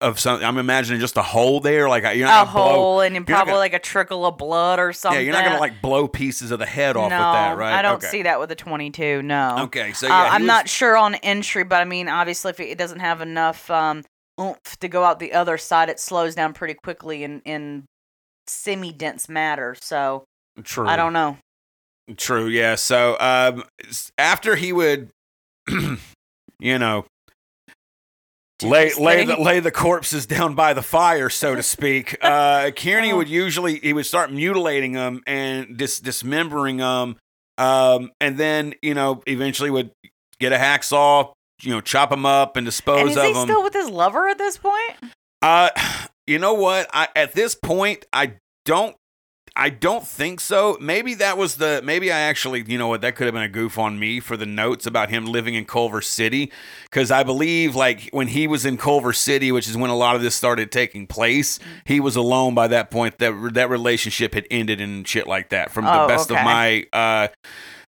of 0.00 0.18
something. 0.20 0.46
I'm 0.46 0.58
imagining 0.58 1.00
just 1.00 1.16
a 1.16 1.22
hole 1.22 1.60
there, 1.60 1.88
like 1.88 2.02
you're 2.02 2.26
a 2.26 2.30
not 2.30 2.52
blow. 2.52 2.62
hole 2.62 3.00
and 3.00 3.14
then 3.14 3.22
not 3.22 3.26
probably 3.26 3.52
gonna- 3.52 3.58
like 3.60 3.72
a 3.74 3.78
trickle 3.78 4.26
of 4.26 4.36
blood 4.36 4.78
or 4.78 4.92
something. 4.92 5.18
Yeah, 5.20 5.24
you're 5.24 5.32
not 5.32 5.44
gonna 5.44 5.60
like 5.60 5.80
blow 5.80 6.08
pieces 6.08 6.50
of 6.50 6.58
the 6.58 6.66
head 6.66 6.96
off 6.96 7.08
no, 7.10 7.16
with 7.16 7.22
that, 7.22 7.56
right? 7.56 7.72
I 7.74 7.80
don't 7.82 7.96
okay. 7.96 8.08
see 8.08 8.22
that 8.24 8.38
with 8.38 8.50
a 8.50 8.54
22. 8.56 9.22
No. 9.22 9.56
Okay, 9.60 9.92
so 9.94 10.06
Uh, 10.06 10.10
yeah, 10.10 10.24
he 10.24 10.30
I'm 10.30 10.42
was- 10.42 10.46
not 10.46 10.68
sure 10.68 10.96
on 10.96 11.14
entry, 11.16 11.64
but 11.64 11.80
I 11.80 11.84
mean, 11.84 12.08
obviously, 12.08 12.50
if 12.50 12.60
it 12.60 12.76
doesn't 12.76 13.00
have 13.00 13.20
enough 13.22 13.70
um, 13.70 14.04
oomph 14.38 14.78
to 14.80 14.88
go 14.88 15.04
out 15.04 15.20
the 15.20 15.32
other 15.32 15.56
side, 15.56 15.88
it 15.88 15.98
slows 15.98 16.34
down 16.34 16.52
pretty 16.52 16.74
quickly 16.74 17.24
in, 17.24 17.40
in 17.46 17.84
semi 18.46 18.92
dense 18.92 19.28
matter. 19.28 19.74
So 19.80 20.24
true. 20.64 20.86
I 20.86 20.96
don't 20.96 21.14
know. 21.14 21.38
True, 22.16 22.46
yeah. 22.46 22.74
So 22.74 23.16
um, 23.18 23.64
after 24.18 24.56
he 24.56 24.72
would, 24.72 25.08
you 26.58 26.78
know, 26.78 27.06
lay 28.62 28.92
lay 28.94 29.24
the, 29.24 29.36
lay 29.36 29.60
the 29.60 29.70
corpses 29.70 30.26
down 30.26 30.54
by 30.54 30.74
the 30.74 30.82
fire, 30.82 31.28
so 31.30 31.54
to 31.54 31.62
speak, 31.62 32.16
uh, 32.22 32.70
Kearney 32.72 33.12
Oh. 33.12 33.16
would 33.18 33.28
usually 33.28 33.78
he 33.80 33.92
would 33.92 34.06
start 34.06 34.32
mutilating 34.32 34.92
them 34.92 35.22
and 35.26 35.76
dis- 35.76 36.00
dismembering 36.00 36.78
them, 36.78 37.16
um, 37.58 38.10
and 38.20 38.38
then 38.38 38.74
you 38.82 38.94
know 38.94 39.22
eventually 39.26 39.70
would 39.70 39.90
get 40.40 40.52
a 40.52 40.56
hacksaw, 40.56 41.32
you 41.62 41.70
know, 41.70 41.80
chop 41.80 42.10
them 42.10 42.26
up 42.26 42.56
and 42.56 42.66
And 42.66 42.72
dispose 42.72 43.10
is 43.12 43.16
of 43.16 43.24
he 43.24 43.32
them. 43.32 43.46
still 43.46 43.62
with 43.62 43.72
his 43.72 43.88
lover 43.88 44.28
at 44.28 44.36
this 44.38 44.58
point? 44.58 44.92
Uh, 45.42 45.70
you 46.26 46.38
know 46.38 46.54
what? 46.54 46.88
I 46.92 47.08
at 47.16 47.32
this 47.32 47.54
point, 47.54 48.04
I 48.12 48.34
don't. 48.66 48.94
I 49.56 49.70
don't 49.70 50.04
think 50.04 50.40
so. 50.40 50.76
Maybe 50.80 51.14
that 51.14 51.38
was 51.38 51.56
the. 51.56 51.80
Maybe 51.84 52.10
I 52.10 52.18
actually, 52.18 52.64
you 52.66 52.76
know 52.76 52.88
what? 52.88 53.02
That 53.02 53.14
could 53.14 53.26
have 53.26 53.34
been 53.34 53.44
a 53.44 53.48
goof 53.48 53.78
on 53.78 54.00
me 54.00 54.18
for 54.18 54.36
the 54.36 54.46
notes 54.46 54.84
about 54.84 55.10
him 55.10 55.26
living 55.26 55.54
in 55.54 55.64
Culver 55.64 56.02
City, 56.02 56.50
because 56.84 57.12
I 57.12 57.22
believe 57.22 57.76
like 57.76 58.08
when 58.10 58.26
he 58.26 58.48
was 58.48 58.64
in 58.66 58.76
Culver 58.76 59.12
City, 59.12 59.52
which 59.52 59.68
is 59.68 59.76
when 59.76 59.90
a 59.90 59.96
lot 59.96 60.16
of 60.16 60.22
this 60.22 60.34
started 60.34 60.72
taking 60.72 61.06
place, 61.06 61.60
he 61.84 62.00
was 62.00 62.16
alone 62.16 62.54
by 62.54 62.66
that 62.66 62.90
point. 62.90 63.18
That 63.18 63.50
that 63.54 63.70
relationship 63.70 64.34
had 64.34 64.44
ended 64.50 64.80
and 64.80 65.06
shit 65.06 65.28
like 65.28 65.50
that. 65.50 65.70
From 65.70 65.84
the 65.84 66.02
Oh, 66.02 66.08
best 66.08 66.32
of 66.32 66.36
my 66.36 66.86
uh, 66.92 67.28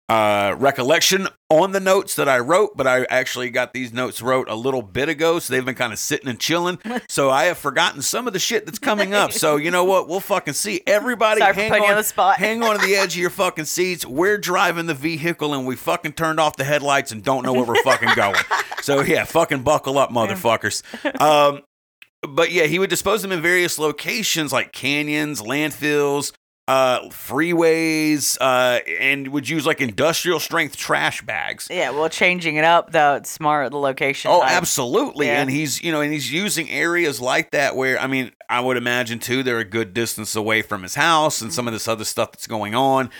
uh, 0.08 0.54
recollection 0.58 1.28
on 1.48 1.72
the 1.72 1.80
notes 1.80 2.16
that 2.16 2.28
I 2.28 2.38
wrote, 2.38 2.76
but 2.76 2.86
I 2.86 3.04
actually 3.04 3.48
got 3.50 3.72
these 3.72 3.92
notes 3.92 4.20
wrote 4.20 4.48
a 4.48 4.54
little 4.54 4.82
bit 4.82 5.08
ago, 5.08 5.38
so 5.38 5.52
they've 5.52 5.64
been 5.64 5.74
kind 5.74 5.92
of 5.92 5.98
sitting 5.98 6.28
and 6.28 6.38
chilling. 6.38 6.78
so 7.08 7.30
I 7.30 7.44
have 7.44 7.58
forgotten 7.58 8.02
some 8.02 8.26
of 8.26 8.32
the 8.32 8.38
shit 8.38 8.66
that's 8.66 8.78
coming 8.78 9.14
up. 9.14 9.32
So 9.32 9.56
you 9.56 9.70
know 9.70 9.84
what? 9.84 10.08
We'll 10.08 10.20
fucking 10.20 10.54
see. 10.54 10.82
Everybody, 10.86 11.40
Sorry 11.40 11.54
hang 11.54 11.72
on, 11.72 11.90
on 11.90 11.96
the 11.96 12.02
spot. 12.04 12.36
hang 12.36 12.62
on 12.62 12.78
to 12.78 12.86
the 12.86 12.96
edge 12.96 13.14
of 13.14 13.20
your 13.20 13.30
fucking 13.30 13.64
seats. 13.64 14.04
We're 14.04 14.38
driving 14.38 14.86
the 14.86 14.94
vehicle 14.94 15.54
and 15.54 15.66
we 15.66 15.76
fucking 15.76 16.12
turned 16.12 16.38
off 16.40 16.56
the 16.56 16.64
headlights 16.64 17.10
and 17.12 17.22
don't 17.22 17.44
know 17.44 17.52
where 17.52 17.64
we're 17.64 17.82
fucking 17.82 18.10
going. 18.14 18.36
So 18.82 19.00
yeah, 19.00 19.24
fucking 19.24 19.62
buckle 19.62 19.96
up, 19.96 20.10
motherfuckers. 20.10 20.82
Um, 21.20 21.62
but 22.20 22.52
yeah, 22.52 22.64
he 22.64 22.78
would 22.78 22.90
dispose 22.90 23.22
them 23.22 23.32
in 23.32 23.40
various 23.40 23.78
locations 23.78 24.52
like 24.52 24.72
canyons, 24.72 25.40
landfills, 25.40 26.32
uh, 26.66 27.00
freeways, 27.08 28.38
uh, 28.40 28.80
and 29.00 29.28
would 29.28 29.48
use 29.48 29.66
like 29.66 29.80
industrial 29.80 30.40
strength 30.40 30.76
trash 30.76 31.22
bags. 31.22 31.68
Yeah, 31.70 31.90
well, 31.90 32.08
changing 32.08 32.56
it 32.56 32.64
up 32.64 32.92
though, 32.92 33.16
it's 33.16 33.30
smart. 33.30 33.70
The 33.70 33.78
location. 33.78 34.30
Oh, 34.30 34.40
type. 34.40 34.50
absolutely. 34.50 35.26
Yeah. 35.26 35.40
And 35.40 35.50
he's, 35.50 35.82
you 35.82 35.92
know, 35.92 36.00
and 36.00 36.12
he's 36.12 36.32
using 36.32 36.70
areas 36.70 37.20
like 37.20 37.50
that 37.50 37.76
where, 37.76 37.98
I 37.98 38.06
mean, 38.06 38.32
I 38.48 38.60
would 38.60 38.76
imagine 38.76 39.18
too, 39.18 39.42
they're 39.42 39.58
a 39.58 39.64
good 39.64 39.92
distance 39.92 40.34
away 40.36 40.62
from 40.62 40.82
his 40.82 40.94
house 40.94 41.40
and 41.42 41.52
some 41.52 41.66
of 41.66 41.74
this 41.74 41.86
other 41.88 42.04
stuff 42.04 42.32
that's 42.32 42.46
going 42.46 42.74
on. 42.74 43.10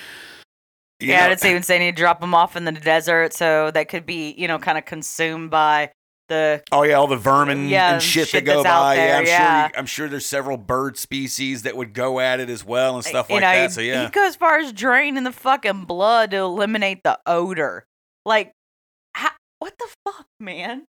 You 1.00 1.08
yeah, 1.08 1.26
know, 1.26 1.32
it's 1.32 1.44
even 1.44 1.62
saying 1.62 1.82
he'd 1.82 1.96
drop 1.96 2.20
them 2.20 2.34
off 2.34 2.56
in 2.56 2.64
the 2.64 2.72
desert, 2.72 3.34
so 3.34 3.70
that 3.72 3.88
could 3.88 4.06
be, 4.06 4.32
you 4.38 4.46
know, 4.46 4.58
kind 4.58 4.78
of 4.78 4.84
consumed 4.84 5.50
by 5.50 5.90
the. 6.28 6.62
Oh 6.72 6.82
yeah, 6.82 6.94
all 6.94 7.06
the 7.06 7.16
vermin 7.16 7.68
Yeah, 7.68 7.94
and 7.94 8.02
shit, 8.02 8.28
shit 8.28 8.44
that 8.44 8.52
go 8.52 8.62
by. 8.62 8.96
yeah, 8.96 9.18
I'm 9.18 9.26
yeah. 9.26 9.68
sure. 9.68 9.78
I'm 9.78 9.86
sure 9.86 10.08
there's 10.08 10.26
several 10.26 10.56
bird 10.56 10.96
species 10.96 11.62
that 11.62 11.76
would 11.76 11.94
go 11.94 12.20
at 12.20 12.40
it 12.40 12.50
as 12.50 12.64
well 12.64 12.96
and 12.96 13.04
stuff 13.04 13.28
you 13.28 13.36
like 13.36 13.42
know, 13.42 13.52
that. 13.52 13.72
So 13.72 13.80
yeah, 13.80 14.04
he 14.04 14.10
goes 14.10 14.28
as 14.28 14.36
far 14.36 14.58
as 14.58 14.72
draining 14.72 15.24
the 15.24 15.32
fucking 15.32 15.84
blood 15.84 16.32
to 16.32 16.38
eliminate 16.38 17.02
the 17.04 17.18
odor. 17.26 17.86
Like, 18.24 18.52
how, 19.14 19.30
what 19.58 19.74
the 19.78 19.88
fuck, 20.04 20.26
man? 20.40 20.86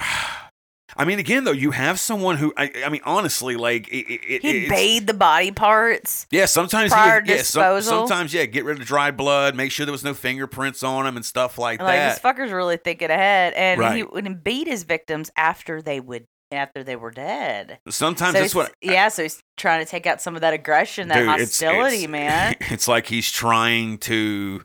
I 0.98 1.04
mean, 1.04 1.18
again 1.18 1.44
though, 1.44 1.52
you 1.52 1.70
have 1.72 1.98
someone 2.00 2.36
who 2.36 2.52
I, 2.56 2.70
I 2.84 2.88
mean, 2.88 3.02
honestly, 3.04 3.56
like 3.56 3.88
it, 3.88 4.06
it, 4.08 4.42
He 4.42 4.68
bathed 4.68 5.06
the 5.06 5.14
body 5.14 5.50
parts. 5.52 6.26
Yeah, 6.30 6.46
sometimes 6.46 6.92
prior 6.92 7.22
he 7.22 7.34
yeah, 7.36 7.42
some- 7.42 7.82
sometimes 7.82 8.32
yeah, 8.32 8.46
get 8.46 8.64
rid 8.64 8.80
of 8.80 8.86
dry 8.86 9.10
blood, 9.10 9.54
make 9.54 9.72
sure 9.72 9.84
there 9.86 9.92
was 9.92 10.04
no 10.04 10.14
fingerprints 10.14 10.82
on 10.82 11.04
them 11.04 11.16
and 11.16 11.24
stuff 11.24 11.58
like, 11.58 11.80
Like 11.80 11.96
that. 11.96 12.14
this 12.14 12.18
fucker's 12.22 12.52
really 12.52 12.76
thinking 12.76 13.10
ahead, 13.10 13.52
and 13.54 13.96
he 13.96 14.02
would 14.02 14.42
beat 14.44 14.66
his 14.68 14.84
victims 14.84 15.30
after 15.36 15.82
they 15.82 16.00
would 16.00 16.26
after 16.52 16.84
they 16.84 16.94
were 16.96 17.10
dead. 17.10 17.78
Sometimes 17.88 18.34
so 18.34 18.40
that's 18.40 18.54
what 18.54 18.72
yeah, 18.80 19.08
so 19.08 19.24
he's 19.24 19.40
trying 19.56 19.84
to 19.84 19.90
take 19.90 20.06
out 20.06 20.20
some 20.20 20.34
of 20.36 20.42
that 20.42 20.54
aggression, 20.54 21.08
that 21.08 21.16
Dude, 21.16 21.28
it's- 21.28 21.40
hostility, 21.60 22.04
it's- 22.04 22.08
man. 22.08 22.54
It's 22.70 22.86
like 22.88 23.06
he's 23.06 23.30
trying 23.30 23.98
to 23.98 24.62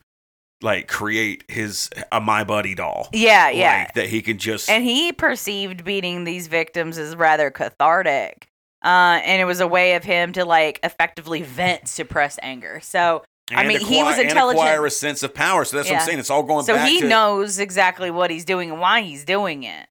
like 0.61 0.87
create 0.87 1.43
his 1.47 1.89
a 2.11 2.19
my 2.21 2.43
buddy 2.43 2.75
doll. 2.75 3.09
Yeah, 3.13 3.49
yeah. 3.49 3.83
Like, 3.85 3.93
that 3.95 4.07
he 4.09 4.21
can 4.21 4.37
just 4.37 4.69
and 4.69 4.83
he 4.83 5.11
perceived 5.11 5.83
beating 5.83 6.23
these 6.23 6.47
victims 6.47 6.97
as 6.97 7.15
rather 7.15 7.49
cathartic. 7.51 8.47
Uh, 8.83 9.19
and 9.23 9.39
it 9.41 9.45
was 9.45 9.59
a 9.59 9.67
way 9.67 9.93
of 9.95 10.03
him 10.03 10.33
to 10.33 10.43
like 10.45 10.79
effectively 10.83 11.41
vent 11.43 11.87
suppressed 11.87 12.39
anger. 12.41 12.79
So, 12.81 13.23
I 13.51 13.67
mean, 13.67 13.79
he 13.79 14.01
was 14.01 14.13
acquire- 14.13 14.21
and 14.21 14.29
intelligent. 14.29 14.59
acquire 14.65 14.85
a 14.85 14.91
sense 14.91 15.21
of 15.23 15.33
power. 15.35 15.65
So 15.65 15.77
that's 15.77 15.89
what 15.89 15.99
I'm 15.99 16.05
saying. 16.05 16.19
It's 16.19 16.29
all 16.31 16.41
going 16.43 16.65
so 16.65 16.77
he 16.77 17.01
to 17.01 17.07
knows 17.07 17.59
exactly 17.59 18.09
what 18.09 18.31
he's 18.31 18.45
doing 18.45 18.71
and 18.71 18.79
why 18.79 19.01
he's 19.01 19.23
doing 19.25 19.63
it. 19.63 19.87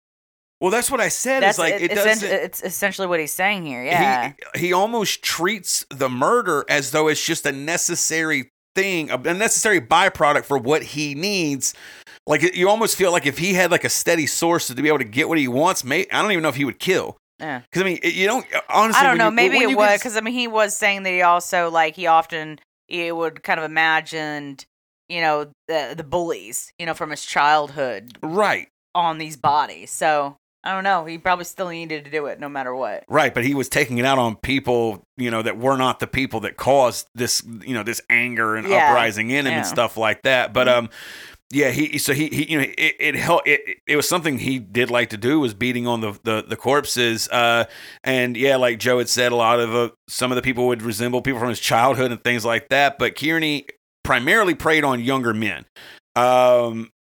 Well, 0.61 0.71
that's 0.71 0.91
what 0.91 1.01
I 1.01 1.09
said. 1.09 1.41
That's 1.43 1.59
It's 1.59 1.59
like 1.59 1.81
it 1.81 1.91
essen- 1.93 2.05
doesn't. 2.05 2.31
it's 2.31 2.63
essentially 2.63 3.07
what 3.07 3.19
he's 3.21 3.33
saying 3.33 3.65
here. 3.65 3.83
Yeah. 3.85 4.33
he 4.55 4.61
he 4.67 4.73
almost 4.73 5.23
treats 5.23 5.87
the 5.89 6.09
murder 6.11 6.65
as 6.69 6.91
though 6.91 7.09
it's 7.09 7.25
just 7.25 7.47
a 7.47 7.53
necessary 7.53 8.51
thing, 8.75 9.11
a 9.11 9.19
necessary 9.35 9.81
byproduct 9.81 10.45
for 10.45 10.59
what 10.59 10.83
he 10.83 11.15
needs. 11.15 11.75
Like 12.27 12.55
you 12.55 12.69
almost 12.69 12.97
feel 12.97 13.13
like 13.13 13.27
if 13.27 13.39
he 13.39 13.55
had 13.55 13.71
like 13.71 13.85
a 13.85 13.89
steady 13.89 14.27
source 14.27 14.67
to 14.69 14.75
be 14.75 14.89
able 14.89 14.99
to 14.99 15.05
get 15.05 15.29
what 15.29 15.39
he 15.39 15.49
wants, 15.49 15.83
may 15.85 16.07
I 16.13 16.23
don't 16.23 16.31
even 16.33 16.43
know 16.43 16.49
if 16.49 16.57
he 16.57 16.65
would 16.65 16.79
kill. 16.79 17.17
Yeah. 17.41 17.61
Because 17.61 17.83
I 17.83 17.85
mean, 17.85 17.99
you 18.03 18.27
don't 18.27 18.47
honestly. 18.69 19.01
I 19.01 19.07
don't 19.09 19.19
know. 19.19 19.27
you- 19.27 19.35
Maybe 19.35 19.59
it 19.59 19.77
was 19.77 19.99
because 19.99 20.17
I 20.17 20.21
mean 20.21 20.35
he 20.35 20.47
was 20.47 20.77
saying 20.77 21.03
that 21.05 21.11
he 21.11 21.23
also 21.23 21.71
like 21.71 21.97
he 21.97 22.07
often 22.07 22.61
he 22.89 23.11
would 23.11 23.43
kind 23.43 23.59
of 23.59 23.65
imagined 23.65 24.65
you 25.09 25.21
know 25.21 25.51
the 25.67 25.95
the 25.97 26.05
bullies 26.05 26.73
you 26.79 26.87
know 26.87 26.95
from 26.95 27.11
his 27.11 27.25
childhood 27.25 28.19
right, 28.23 28.69
on 28.95 29.19
these 29.19 29.37
bodies. 29.37 29.91
So 29.91 30.37
I 30.63 30.73
don't 30.75 30.85
know. 30.85 31.05
He 31.07 31.17
probably 31.17 31.47
still 31.47 31.69
needed 31.69 32.05
to 32.05 32.11
do 32.11 32.27
it 32.27 32.39
no 32.39 32.49
matter 32.49 32.75
what. 32.75 33.05
right, 33.09 33.33
but 33.33 33.45
he 33.45 33.55
was 33.55 33.69
taking 33.69 33.99
it 33.99 34.05
out 34.05 34.19
on 34.19 34.37
people, 34.37 35.03
you 35.17 35.31
know, 35.31 35.41
that 35.43 35.57
were 35.57 35.77
not 35.77 36.01
the 36.01 36.07
people 36.07 36.41
that 36.41 36.57
caused 36.57 37.07
this, 37.15 37.43
you 37.67 37.73
know, 37.75 37.83
this 37.83 38.01
anger 38.11 38.57
and 38.57 38.69
Yeah. 38.69 38.77
uprising 38.89 39.31
in 39.31 39.47
him 39.47 39.53
Yeah. 39.53 39.59
and 39.59 39.67
stuff 39.67 39.97
like 39.97 40.23
that. 40.23 40.53
But 40.53 40.69
um, 40.69 40.91
yeah, 41.53 41.71
he 41.71 41.99
so 41.99 42.13
he, 42.13 42.29
he 42.29 42.53
you 42.53 42.59
know 42.61 42.67
it 42.79 42.95
it 43.01 43.15
helped 43.17 43.49
it, 43.49 43.79
it 43.87 43.97
was 43.97 44.07
something 44.09 44.39
he 44.39 44.59
did 44.61 44.89
like 44.91 45.09
to 45.11 45.17
do 45.17 45.41
was 45.41 45.53
beating 45.55 45.87
on 45.87 46.01
the 46.01 46.13
the, 46.23 46.45
the 46.47 46.57
corpses 46.57 47.27
uh 47.31 47.65
and 48.05 48.37
yeah 48.37 48.55
like 48.55 48.79
Joe 48.79 48.99
had 48.99 49.09
said 49.09 49.33
a 49.33 49.37
lot 49.37 49.59
of 49.59 49.75
uh, 49.75 49.89
some 50.09 50.31
of 50.31 50.37
the 50.37 50.43
people 50.43 50.69
would 50.69 50.81
resemble 50.83 51.23
people 51.23 51.41
from 51.41 51.49
his 51.49 51.59
childhood 51.59 52.13
and 52.13 52.23
things 52.23 52.45
like 52.45 52.69
that 52.69 52.99
but 53.01 53.17
Kearney 53.19 53.67
primarily 54.05 54.55
preyed 54.55 54.85
on 54.85 55.01
younger 55.03 55.35
men 55.35 55.65
um 56.15 56.91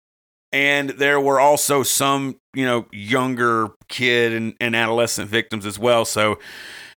and 0.52 0.90
there 0.90 1.20
were 1.20 1.40
also 1.40 1.82
some 1.82 2.36
you 2.54 2.64
know 2.64 2.86
younger 2.92 3.68
kid 3.88 4.32
and, 4.32 4.54
and 4.60 4.74
adolescent 4.74 5.28
victims 5.28 5.64
as 5.66 5.78
well 5.78 6.04
so 6.04 6.38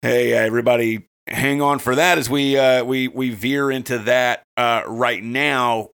hey 0.01 0.33
everybody 0.33 1.07
hang 1.27 1.61
on 1.61 1.79
for 1.79 1.95
that 1.95 2.17
as 2.17 2.29
we 2.29 2.57
uh 2.57 2.83
we 2.83 3.07
we 3.07 3.29
veer 3.29 3.71
into 3.71 3.97
that 3.99 4.43
uh 4.57 4.81
right 4.87 5.23
now 5.23 5.89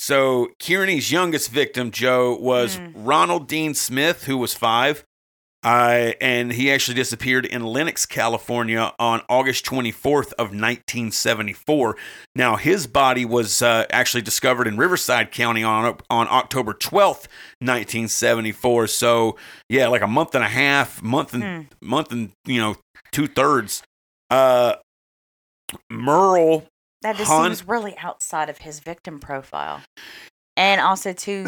so 0.00 0.46
Kearney's 0.60 1.10
youngest 1.10 1.50
victim, 1.50 1.90
Joe, 1.90 2.36
was 2.36 2.78
Mm. 2.78 2.92
Ronald 2.94 3.48
Dean 3.48 3.74
Smith, 3.74 4.24
who 4.24 4.36
was 4.38 4.54
five. 4.54 5.04
Uh, 5.64 6.12
and 6.20 6.52
he 6.52 6.70
actually 6.70 6.94
disappeared 6.94 7.44
in 7.44 7.64
Lennox, 7.64 8.06
California 8.06 8.92
on 8.98 9.22
August 9.28 9.64
24th 9.64 10.32
of 10.34 10.52
1974. 10.54 11.96
Now, 12.36 12.54
his 12.56 12.86
body 12.86 13.24
was 13.24 13.60
uh, 13.60 13.84
actually 13.90 14.22
discovered 14.22 14.68
in 14.68 14.76
Riverside 14.76 15.32
County 15.32 15.64
on, 15.64 15.98
on 16.08 16.28
October 16.30 16.72
12th, 16.74 17.26
1974. 17.60 18.86
So, 18.86 19.36
yeah, 19.68 19.88
like 19.88 20.02
a 20.02 20.06
month 20.06 20.34
and 20.36 20.44
a 20.44 20.48
half, 20.48 21.02
month 21.02 21.34
and, 21.34 21.42
Hmm. 21.42 21.60
month 21.86 22.12
and, 22.12 22.30
you 22.46 22.60
know, 22.60 22.76
two 23.10 23.26
thirds. 23.26 23.82
Uh, 24.30 24.74
Merle 25.90 26.66
That 27.02 27.16
just 27.16 27.30
Hun- 27.30 27.50
seems 27.50 27.66
really 27.68 27.96
outside 27.98 28.48
of 28.48 28.58
his 28.58 28.80
victim 28.80 29.18
profile. 29.20 29.82
And 30.56 30.80
also, 30.80 31.12
too, 31.12 31.46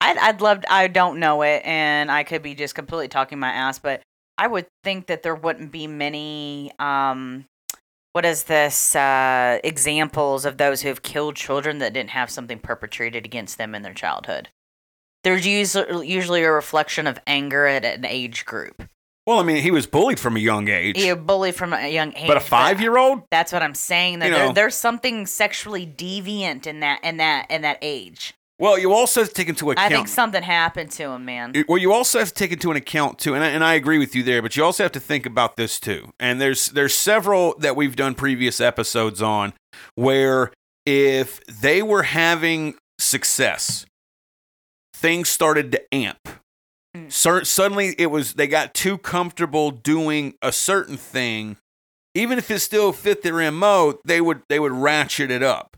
I'd, 0.00 0.16
I'd 0.18 0.40
love, 0.40 0.64
I 0.68 0.86
don't 0.88 1.18
know 1.18 1.42
it, 1.42 1.62
and 1.64 2.10
I 2.10 2.24
could 2.24 2.42
be 2.42 2.54
just 2.54 2.74
completely 2.74 3.08
talking 3.08 3.38
my 3.38 3.50
ass, 3.50 3.78
but 3.78 4.02
I 4.38 4.46
would 4.46 4.66
think 4.82 5.06
that 5.06 5.22
there 5.22 5.34
wouldn't 5.34 5.70
be 5.70 5.86
many, 5.86 6.72
um, 6.78 7.44
what 8.12 8.24
is 8.24 8.44
this, 8.44 8.96
uh, 8.96 9.58
examples 9.62 10.44
of 10.44 10.56
those 10.56 10.82
who 10.82 10.88
have 10.88 11.02
killed 11.02 11.36
children 11.36 11.78
that 11.78 11.92
didn't 11.92 12.10
have 12.10 12.30
something 12.30 12.58
perpetrated 12.58 13.24
against 13.26 13.58
them 13.58 13.74
in 13.74 13.82
their 13.82 13.94
childhood. 13.94 14.48
There's 15.22 15.46
usually, 15.46 16.08
usually 16.08 16.42
a 16.44 16.50
reflection 16.50 17.06
of 17.06 17.20
anger 17.26 17.66
at 17.66 17.84
an 17.84 18.06
age 18.06 18.46
group. 18.46 18.88
Well, 19.26 19.38
I 19.38 19.42
mean, 19.42 19.62
he 19.62 19.70
was 19.70 19.86
bullied 19.86 20.18
from 20.18 20.34
a 20.36 20.40
young 20.40 20.68
age. 20.68 20.96
You're 20.96 21.14
bullied 21.14 21.54
from 21.54 21.74
a 21.74 21.92
young 21.92 22.14
age. 22.14 22.26
but 22.26 22.38
a 22.38 22.40
five 22.40 22.80
year 22.80 22.96
old? 22.96 23.22
That's 23.30 23.52
what 23.52 23.62
I'm 23.62 23.74
saying. 23.74 24.20
That 24.20 24.28
You 24.30 24.34
there, 24.34 24.52
there's 24.54 24.74
something 24.74 25.26
sexually 25.26 25.86
deviant 25.86 26.66
in 26.66 26.80
that 26.80 27.04
in 27.04 27.18
that 27.18 27.50
in 27.50 27.62
that 27.62 27.78
age. 27.82 28.34
Well, 28.60 28.78
you 28.78 28.92
also 28.92 29.22
have 29.22 29.30
to 29.30 29.34
take 29.34 29.48
into 29.48 29.70
account. 29.70 29.90
I 29.90 29.94
think 29.94 30.06
something 30.06 30.42
happened 30.42 30.90
to 30.92 31.04
him, 31.04 31.24
man. 31.24 31.54
Well, 31.66 31.78
you 31.78 31.94
also 31.94 32.18
have 32.18 32.28
to 32.28 32.34
take 32.34 32.52
into 32.52 32.70
an 32.70 32.76
account 32.76 33.18
too, 33.18 33.34
and 33.34 33.42
I, 33.42 33.48
and 33.48 33.64
I 33.64 33.72
agree 33.72 33.98
with 33.98 34.14
you 34.14 34.22
there. 34.22 34.42
But 34.42 34.54
you 34.54 34.62
also 34.62 34.82
have 34.82 34.92
to 34.92 35.00
think 35.00 35.24
about 35.24 35.56
this 35.56 35.80
too. 35.80 36.12
And 36.20 36.40
there's 36.42 36.66
there's 36.68 36.94
several 36.94 37.56
that 37.60 37.74
we've 37.74 37.96
done 37.96 38.14
previous 38.14 38.60
episodes 38.60 39.22
on 39.22 39.54
where 39.94 40.52
if 40.84 41.42
they 41.46 41.80
were 41.82 42.02
having 42.02 42.74
success, 42.98 43.86
things 44.92 45.30
started 45.30 45.72
to 45.72 45.94
amp. 45.94 46.28
Mm. 46.94 47.10
Cer- 47.10 47.44
suddenly, 47.44 47.94
it 47.96 48.10
was 48.10 48.34
they 48.34 48.46
got 48.46 48.74
too 48.74 48.98
comfortable 48.98 49.70
doing 49.70 50.34
a 50.42 50.52
certain 50.52 50.98
thing, 50.98 51.56
even 52.14 52.36
if 52.36 52.50
it 52.50 52.58
still 52.58 52.92
fit 52.92 53.22
their 53.22 53.50
mo. 53.50 53.98
They 54.04 54.20
would 54.20 54.42
they 54.50 54.60
would 54.60 54.72
ratchet 54.72 55.30
it 55.30 55.42
up 55.42 55.69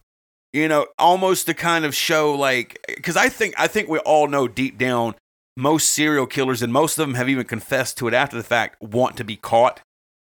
you 0.52 0.68
know, 0.68 0.86
almost 0.98 1.46
to 1.46 1.54
kind 1.54 1.84
of 1.84 1.94
show 1.94 2.34
like 2.34 2.78
because 2.86 3.16
I 3.16 3.28
think 3.28 3.54
I 3.58 3.66
think 3.66 3.88
we 3.88 3.98
all 4.00 4.28
know 4.28 4.48
deep 4.48 4.78
down 4.78 5.14
most 5.56 5.88
serial 5.88 6.26
killers 6.26 6.62
and 6.62 6.72
most 6.72 6.98
of 6.98 7.06
them 7.06 7.14
have 7.14 7.28
even 7.28 7.44
confessed 7.44 7.98
to 7.98 8.08
it 8.08 8.14
after 8.14 8.36
the 8.36 8.42
fact 8.42 8.80
want 8.82 9.16
to 9.18 9.24
be 9.24 9.36
caught. 9.36 9.80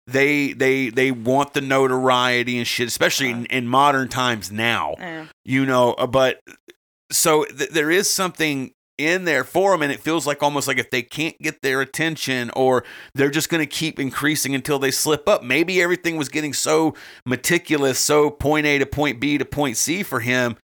They 0.07 0.53
they 0.53 0.89
they 0.91 1.11
want 1.11 1.55
the 1.55 1.61
notoriety 1.61 2.59
and 2.59 2.67
shit, 2.67 2.89
especially 2.89 3.31
in, 3.31 3.47
in 3.47 3.67
modern 3.67 4.09
times 4.09 4.51
now. 4.51 4.97
Yeah. 4.99 5.27
You 5.45 5.65
know, 5.65 5.93
uh, 5.95 6.07
but 6.07 6.41
so 7.11 7.45
th- 7.45 7.71
there 7.71 7.91
is 7.91 8.11
something 8.11 8.73
in 8.99 9.25
there 9.25 9.45
for 9.45 9.73
them 9.73 9.83
and 9.83 9.93
it 9.93 10.01
feels 10.01 10.27
like 10.27 10.43
almost 10.43 10.69
like 10.69 10.79
if 10.79 10.91
they 10.91 11.03
can't 11.03 11.39
get 11.41 11.63
their 11.63 11.81
attention 11.81 12.51
or 12.55 12.85
they're 13.15 13.31
just 13.31 13.49
going 13.49 13.63
to 13.63 13.67
keep 13.67 13.99
increasing 13.99 14.55
until 14.55 14.79
they 14.79 14.91
slip 14.91 15.29
up. 15.29 15.43
Maybe 15.43 15.81
everything 15.81 16.17
was 16.17 16.29
getting 16.29 16.53
so 16.53 16.95
meticulous 17.25 17.99
so 17.99 18.31
point 18.31 18.67
a 18.67 18.79
to 18.79 18.87
point 18.87 19.21
b 19.21 19.39
to 19.39 19.45
point 19.45 19.77
c 19.77 20.03
for 20.03 20.21
him 20.21 20.57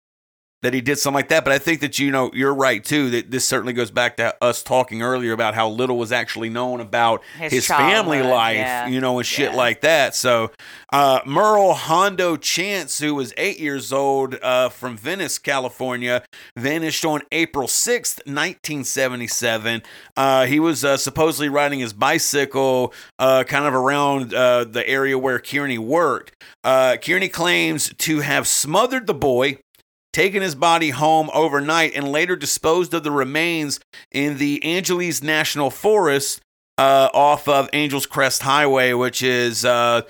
that 0.64 0.74
he 0.74 0.82
did 0.82 0.98
something 0.98 1.16
like 1.16 1.30
that 1.30 1.44
but 1.44 1.54
i 1.54 1.58
think 1.60 1.82
that 1.82 2.00
you 2.00 2.12
know 2.12 2.32
you're 2.34 2.54
right 2.54 2.84
too 2.84 3.10
that 3.10 3.30
this 3.32 3.46
certainly 3.46 3.74
goes 3.74 3.92
back 3.92 4.18
to 4.18 4.36
us 4.44 4.64
talking 4.64 5.02
earlier 5.02 5.32
about 5.34 5.54
how 5.56 5.70
little 5.70 5.98
was 5.98 6.12
actually 6.12 6.50
known 6.50 6.80
about 6.80 7.22
His 7.40 7.52
his, 7.54 7.68
family 7.68 8.22
life 8.24 8.56
yeah. 8.58 8.88
you 8.88 9.00
know 9.00 9.18
and 9.20 9.26
shit 9.26 9.52
Yeah. 9.52 9.58
like 9.58 9.82
that 9.82 10.16
so 10.16 10.52
uh, 10.92 11.20
merle 11.26 11.74
hondo 11.74 12.38
chance 12.38 13.00
who 13.00 13.14
was 13.16 13.34
eight 13.38 13.60
years 13.60 13.92
old 13.94 14.36
uh, 14.42 14.70
from 14.70 14.98
venice 14.98 15.38
california 15.38 16.24
vanished 16.56 17.04
on 17.06 17.22
April 17.32 17.68
6th, 17.68 18.20
1977. 18.26 19.84
Uh, 20.16 20.46
he 20.46 20.60
was 20.60 20.84
uh, 20.84 20.98
supposedly 20.98 21.50
riding 21.50 21.80
his 21.80 21.94
bicycle 21.94 22.94
uh, 23.20 23.44
kind 23.44 23.66
of 23.66 23.74
around 23.74 24.34
uh, 24.34 24.64
the 24.64 24.88
area 24.88 25.18
where 25.18 25.40
Kearney 25.40 25.78
worked. 25.78 26.34
Uh, 26.64 26.98
Kearney 26.98 27.30
claims 27.30 27.94
to 28.00 28.22
have 28.22 28.48
smothered 28.48 29.08
the 29.08 29.14
boy, 29.14 29.60
taken 30.18 30.42
his 30.42 30.56
body 30.56 30.90
home 30.90 31.30
overnight, 31.32 31.94
and 31.94 32.12
later 32.12 32.36
disposed 32.36 32.92
of 32.96 33.04
the 33.04 33.12
remains 33.12 33.80
in 34.12 34.40
the 34.40 34.64
Angeles 34.64 35.22
National 35.22 35.70
Forest. 35.70 36.42
Uh, 36.80 37.10
off 37.12 37.48
of 37.48 37.68
Angels 37.74 38.06
Crest 38.06 38.44
Highway, 38.44 38.94
which 38.94 39.24
is 39.24 39.66
uh, 39.66 40.04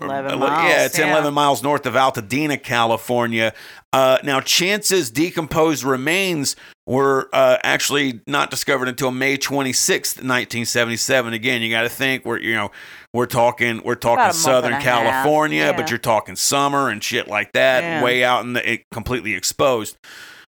11 0.00 0.32
uh, 0.32 0.36
miles, 0.38 0.70
yeah, 0.70 0.86
it's 0.86 0.98
yeah. 0.98 1.12
11 1.12 1.34
miles 1.34 1.62
north 1.62 1.84
of 1.84 1.92
Altadena, 1.92 2.62
California. 2.62 3.52
Uh, 3.92 4.16
now, 4.24 4.40
Chance's 4.40 5.10
decomposed 5.10 5.84
remains 5.84 6.56
were 6.86 7.28
uh, 7.32 7.58
actually 7.64 8.20
not 8.26 8.50
discovered 8.50 8.88
until 8.88 9.10
May 9.10 9.36
26th, 9.36 10.16
1977. 10.18 11.32
Again, 11.34 11.60
you 11.62 11.70
got 11.70 11.82
to 11.82 11.88
think 11.88 12.24
we're 12.24 12.38
you 12.38 12.54
know 12.54 12.70
we're 13.12 13.26
talking 13.26 13.82
we're 13.84 13.94
talking 13.96 14.14
About 14.20 14.22
a 14.24 14.34
month 14.34 14.36
Southern 14.36 14.72
and 14.74 14.82
a 14.82 14.84
half, 14.84 15.04
California, 15.04 15.72
but 15.76 15.90
you're 15.90 15.98
talking 15.98 16.36
summer 16.36 16.88
and 16.88 17.02
shit 17.02 17.28
like 17.28 17.52
that, 17.52 17.82
Yeah. 17.82 18.02
way 18.04 18.22
out 18.24 18.44
in 18.44 18.52
the 18.52 18.72
it, 18.72 18.84
completely 18.92 19.34
exposed. 19.34 19.96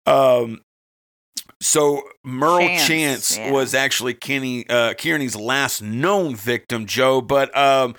Um, 0.06 0.62
so 1.60 2.02
Merle 2.22 2.58
Chance, 2.58 2.86
Chance, 2.86 3.38
yeah. 3.38 3.50
was 3.50 3.74
actually 3.74 4.14
Kenny 4.14 4.68
uh, 4.68 4.94
Kearney's 4.94 5.34
last 5.34 5.82
known 5.82 6.36
victim, 6.36 6.86
Joe. 6.86 7.20
But 7.20 7.56
um, 7.56 7.96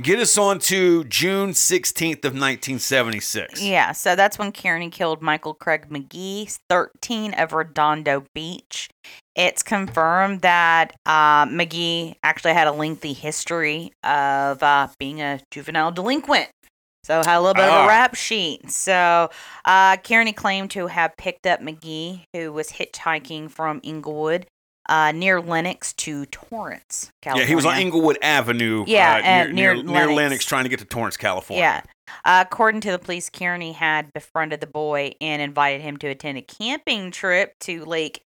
get 0.00 0.18
us 0.20 0.38
on 0.38 0.60
to 0.60 1.04
June 1.04 1.50
16th 1.50 2.24
of 2.24 2.34
1976. 2.34 3.62
Yeah, 3.62 3.92
so 3.92 4.14
that's 4.14 4.38
when 4.38 4.52
Kearney 4.52 4.90
killed 4.90 5.22
Michael 5.22 5.54
Craig 5.54 5.88
McGee, 5.90 6.56
13 6.68 7.34
of 7.34 7.52
Redondo 7.52 8.24
Beach. 8.34 8.88
It's 9.34 9.62
confirmed 9.62 10.42
that 10.42 10.94
uh, 11.06 11.46
McGee 11.46 12.14
actually 12.22 12.52
had 12.52 12.68
a 12.68 12.72
lengthy 12.72 13.12
history 13.12 13.92
of 14.04 14.62
uh, 14.62 14.88
being 14.98 15.20
a 15.20 15.40
juvenile 15.50 15.90
delinquent. 15.90 16.50
So 17.04 17.18
had 17.24 17.36
a 17.38 17.40
little 17.40 17.54
bit 17.54 17.64
of 17.64 17.70
Ah. 17.72 17.84
a 17.84 17.88
rap 17.88 18.14
sheet. 18.14 18.70
So 18.70 19.30
uh, 19.64 19.96
Kearney 19.98 20.32
claimed 20.32 20.70
to 20.72 20.86
have 20.88 21.16
picked 21.16 21.46
up 21.46 21.60
McGee, 21.60 22.24
who 22.34 22.52
was 22.52 22.72
hitchhiking 22.72 23.50
from 23.50 23.80
Inglewood 23.82 24.46
uh, 24.88 25.12
near 25.12 25.40
Lennox 25.40 25.92
to 25.92 26.26
Torrance, 26.26 27.12
Yeah, 27.24 27.44
he 27.44 27.54
was 27.54 27.64
on 27.64 27.78
Inglewood 27.78 28.18
Avenue. 28.22 28.84
Yeah, 28.88 29.14
uh, 29.16 29.44
near, 29.44 29.52
near 29.52 29.74
near, 29.74 29.82
near 29.84 29.94
Lennox. 30.06 30.16
Lennox, 30.16 30.44
trying 30.44 30.64
to 30.64 30.68
get 30.68 30.80
to 30.80 30.84
Torrance, 30.84 31.16
California. 31.16 31.62
Yeah. 31.62 31.82
Uh, 32.24 32.44
according 32.44 32.80
to 32.80 32.90
the 32.90 32.98
police, 32.98 33.30
Kearney 33.30 33.70
had 33.72 34.12
befriended 34.12 34.60
the 34.60 34.66
boy 34.66 35.12
and 35.20 35.40
invited 35.40 35.80
him 35.80 35.96
to 35.98 36.08
attend 36.08 36.38
a 36.38 36.42
camping 36.42 37.12
trip 37.12 37.54
to 37.60 37.84
Lake. 37.84 38.22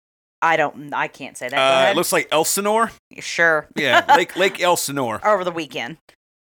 I 0.43 0.55
don't. 0.55 0.93
I 0.93 1.07
can't 1.07 1.35
say 1.35 1.49
that. 1.49 1.57
Uh, 1.87 1.89
it 1.91 1.95
looks 1.95 2.11
like 2.13 2.27
Elsinore. 2.31 2.91
sure. 3.19 3.67
Yeah, 3.75 4.05
Lake 4.15 4.35
Lake 4.35 4.61
Elsinore. 4.61 5.19
Over 5.25 5.43
the 5.43 5.51
weekend, 5.51 5.97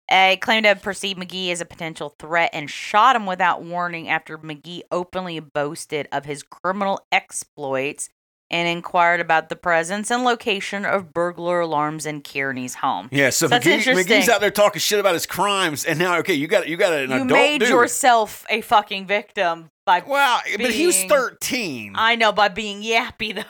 uh, 0.09 0.35
claimed 0.41 0.63
to 0.63 0.69
have 0.69 0.81
perceived 0.81 1.19
McGee 1.19 1.51
as 1.51 1.61
a 1.61 1.65
potential 1.65 2.15
threat 2.19 2.49
and 2.53 2.69
shot 2.69 3.15
him 3.15 3.25
without 3.25 3.63
warning 3.63 4.09
after 4.09 4.37
McGee 4.37 4.81
openly 4.91 5.39
boasted 5.39 6.07
of 6.11 6.25
his 6.25 6.43
criminal 6.43 7.05
exploits 7.11 8.09
and 8.51 8.67
inquired 8.67 9.19
about 9.19 9.49
the 9.49 9.55
presence 9.55 10.09
and 10.09 10.23
location 10.23 10.85
of 10.85 11.13
burglar 11.13 11.59
alarms 11.59 12.05
in 12.05 12.21
Kearney's 12.21 12.75
home. 12.75 13.07
Yeah, 13.11 13.29
so 13.29 13.47
That's 13.47 13.65
McGee. 13.65 13.83
McGee's 13.83 14.29
out 14.29 14.41
there 14.41 14.51
talking 14.51 14.79
shit 14.79 14.99
about 14.99 15.13
his 15.13 15.25
crimes, 15.25 15.85
and 15.85 15.99
now 15.99 16.17
okay, 16.17 16.33
you 16.33 16.47
got 16.47 16.67
you 16.67 16.77
got 16.77 16.93
an 16.93 17.09
you 17.09 17.15
adult 17.15 17.29
made 17.29 17.59
dude. 17.59 17.69
yourself 17.69 18.45
a 18.49 18.61
fucking 18.61 19.05
victim 19.05 19.69
by 19.85 20.03
well, 20.05 20.41
but 20.57 20.71
he 20.71 20.87
was 20.87 21.03
thirteen. 21.03 21.93
I 21.95 22.15
know 22.15 22.31
by 22.31 22.47
being 22.47 22.81
yappy 22.81 23.35
though. 23.35 23.43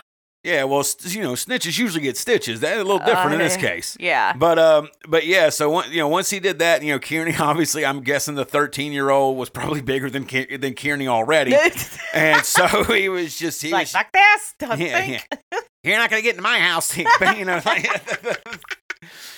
Yeah, 0.49 0.63
well, 0.63 0.83
you 1.03 1.21
know, 1.21 1.33
snitches 1.33 1.77
usually 1.77 2.01
get 2.03 2.17
stitches. 2.17 2.59
That's 2.59 2.75
a 2.75 2.83
little 2.83 2.99
different 2.99 3.33
in 3.33 3.39
this 3.39 3.55
Uh, 3.55 3.59
case. 3.59 3.95
Yeah. 3.99 4.33
But 4.33 4.57
um, 4.59 4.89
but 5.07 5.25
yeah. 5.25 5.49
So 5.49 5.69
one, 5.69 5.91
you 5.91 5.97
know, 5.99 6.07
once 6.07 6.29
he 6.29 6.39
did 6.39 6.59
that, 6.59 6.81
you 6.83 6.91
know, 6.93 6.99
Kearney 6.99 7.35
obviously, 7.39 7.85
I'm 7.85 8.01
guessing 8.01 8.35
the 8.35 8.45
13 8.45 8.91
year 8.91 9.09
old 9.09 9.37
was 9.37 9.49
probably 9.49 9.81
bigger 9.81 10.09
than 10.09 10.25
Ke- 10.25 10.59
than 10.59 10.73
Kearney 10.73 11.07
already, 11.07 11.55
and 12.13 12.43
so 12.45 12.83
he 12.85 13.09
was 13.09 13.37
just 13.37 13.61
he 13.61 13.71
like 13.71 13.83
was 13.83 13.91
fuck 13.91 14.11
this. 14.11 14.55
Don't 14.59 14.79
yeah, 14.79 15.01
think. 15.01 15.27
yeah. 15.51 15.59
You're 15.83 15.97
not 15.97 16.09
gonna 16.09 16.21
get 16.21 16.31
into 16.31 16.41
my 16.43 16.59
house, 16.59 16.97
you 16.97 17.05
know. 17.45 17.61
like- 17.65 17.87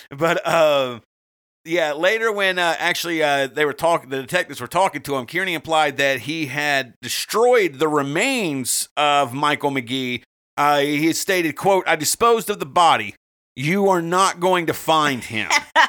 but 0.10 0.46
um, 0.48 1.02
yeah. 1.66 1.94
Later, 1.94 2.32
when 2.32 2.58
uh, 2.60 2.76
actually 2.80 3.22
uh, 3.24 3.48
they 3.48 3.66
were 3.66 3.74
talking, 3.74 4.10
the 4.10 4.22
detectives 4.22 4.60
were 4.60 4.68
talking 4.68 5.02
to 5.04 5.16
him. 5.16 5.26
Kearney 5.26 5.54
implied 5.54 5.98
that 5.98 6.22
he 6.22 6.48
had 6.48 6.96
destroyed 7.02 7.76
the 7.80 7.88
remains 7.88 8.90
of 8.98 9.34
Michael 9.34 9.72
McGee. 9.72 10.24
Uh, 10.62 10.80
he 10.80 11.12
stated, 11.14 11.56
"quote 11.56 11.84
I 11.88 11.96
disposed 11.96 12.50
of 12.50 12.60
the 12.60 12.66
body. 12.66 13.16
You 13.56 13.90
are 13.90 14.02
not 14.02 14.40
going 14.40 14.68
to 14.68 14.74
find 14.74 15.24
him." 15.24 15.50
uh, 15.76 15.86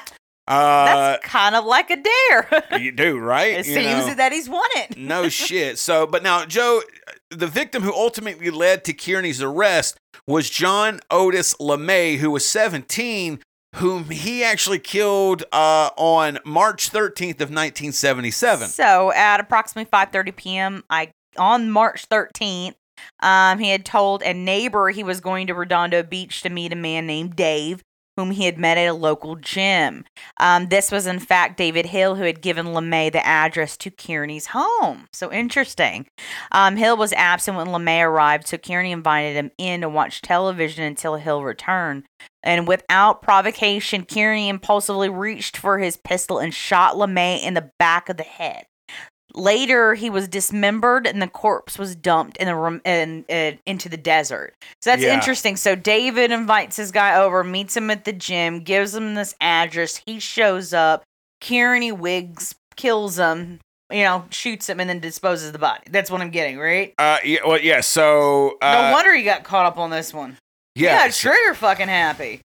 That's 0.49 1.27
kind 1.27 1.55
of 1.55 1.65
like 1.65 1.91
a 1.91 1.97
dare. 1.97 2.65
you 2.81 2.93
do 2.93 3.19
right. 3.19 3.53
it 3.53 3.67
You 3.67 3.75
seems 3.75 4.07
know? 4.07 4.15
that 4.15 4.33
he's 4.33 4.49
won 4.49 4.69
it. 4.77 4.97
no 4.97 5.29
shit. 5.29 5.79
So, 5.79 6.07
but 6.07 6.23
now, 6.23 6.45
Joe, 6.45 6.83
the 7.31 7.47
victim 7.47 7.83
who 7.83 7.93
ultimately 7.93 8.51
led 8.51 8.85
to 8.85 8.93
Kearney's 8.93 9.43
arrest 9.43 9.99
was 10.27 10.49
John 10.51 11.01
Otis 11.11 11.55
LeMay, 11.55 12.19
who 12.19 12.31
was 12.31 12.47
17, 12.47 13.41
whom 13.77 14.11
he 14.11 14.45
actually 14.45 14.79
killed 14.79 15.45
uh, 15.53 15.91
on 15.97 16.39
March 16.45 16.91
13th 16.91 17.41
of 17.41 17.51
1977. 17.51 18.69
So 18.69 19.13
at 19.13 19.41
approximately 19.41 19.91
5:30 19.91 20.37
p.m., 20.37 20.85
I 20.91 21.11
on 21.39 21.71
March 21.71 22.09
13th, 22.09 22.75
um, 23.21 23.59
he 23.59 23.71
had 23.71 23.85
told 23.85 24.23
a 24.23 24.35
neighbor 24.35 24.91
he 24.91 25.05
was 25.05 25.21
going 25.21 25.47
to 25.47 25.55
Redondo 25.55 26.03
Beach 26.03 26.43
to 26.43 26.51
meet 26.51 26.73
a 26.73 26.77
man 26.77 27.07
named 27.07 27.37
Dave, 27.37 27.83
whom 28.17 28.33
he 28.33 28.45
had 28.45 28.59
met 28.59 28.77
at 28.77 28.89
a 28.89 28.93
local 28.93 29.37
gym. 29.37 30.05
Um, 30.39 30.69
this 30.69 30.91
was 30.91 31.07
in 31.07 31.19
fact 31.19 31.57
David 31.57 31.87
Hill, 31.87 32.17
who 32.17 32.25
had 32.25 32.43
given 32.43 32.67
LeMay 32.67 33.11
the 33.11 33.27
address 33.27 33.77
to 33.79 33.91
Kearney's 33.91 34.49
home. 34.49 35.07
So 35.13 35.33
interesting. 35.33 36.07
Um, 36.51 36.77
Hill 36.77 36.97
was 36.97 37.13
absent 37.15 37.57
when 37.57 37.69
LeMay 37.69 38.05
arrived, 38.05 38.49
so 38.49 38.59
Kearney 38.59 38.93
invited 38.93 39.35
him 39.35 39.51
in 39.57 39.81
to 39.81 39.89
watch 39.89 40.21
television 40.21 40.85
until 40.85 41.17
Hill 41.17 41.43
returned. 41.43 42.05
And 42.43 42.69
without 42.69 43.23
provocation, 43.23 44.05
Kearney 44.05 44.49
impulsively 44.49 45.09
reached 45.09 45.57
for 45.57 45.79
his 45.79 45.97
pistol 45.97 46.39
and 46.39 46.53
shot 46.53 46.97
LeMay 46.97 47.43
in 47.43 47.55
the 47.55 47.71
back 47.79 48.09
of 48.09 48.17
the 48.17 48.25
head. 48.25 48.67
Later, 49.35 49.95
he 49.95 50.11
was 50.11 50.29
dismembered 50.29 51.07
and 51.07 51.23
the 51.23 51.27
corpse 51.29 51.79
was 51.79 51.97
dumped 51.97 52.37
in 52.37 52.47
the 52.47 52.55
room 52.55 52.81
in, 52.85 53.25
in, 53.29 53.59
into 53.67 53.89
the 53.89 53.97
desert. 53.97 54.55
So 54.81 54.91
that's 54.91 55.03
Yeah. 55.03 55.15
interesting. 55.15 55.57
So 55.57 55.75
David 55.75 56.31
invites 56.33 56.77
his 56.77 56.91
guy 56.93 57.15
over, 57.21 57.43
meets 57.43 57.77
him 57.77 57.91
at 57.91 58.05
the 58.05 58.13
gym, 58.13 58.61
gives 58.61 58.95
him 58.95 59.15
this 59.15 59.35
address. 59.41 60.03
He 60.07 60.19
shows 60.21 60.73
up. 60.75 61.03
Kearney 61.41 61.91
wigs, 61.93 62.55
kills 62.77 63.19
him, 63.19 63.59
you 63.91 64.05
know, 64.05 64.25
shoots 64.31 64.69
him, 64.69 64.79
and 64.79 64.89
then 64.89 65.01
disposes 65.01 65.49
of 65.49 65.53
the 65.53 65.59
body. 65.59 65.83
That's 65.91 66.09
what 66.11 66.21
I'm 66.21 66.31
getting, 66.31 66.57
right? 66.59 66.95
Uh, 66.99 67.19
yeah, 67.25 67.41
well, 67.45 67.59
yeah. 67.61 67.81
So, 67.81 68.59
uh, 68.63 68.83
no 68.89 68.93
wonder 68.93 69.13
he 69.15 69.25
got 69.25 69.43
caught 69.43 69.67
up 69.67 69.77
on 69.77 69.91
this 69.91 70.15
one. 70.15 70.37
yeah, 70.77 71.05
Yeah, 71.07 71.11
sure 71.11 71.37
you're 71.45 71.55
fucking 71.55 71.89
happy. 71.89 72.41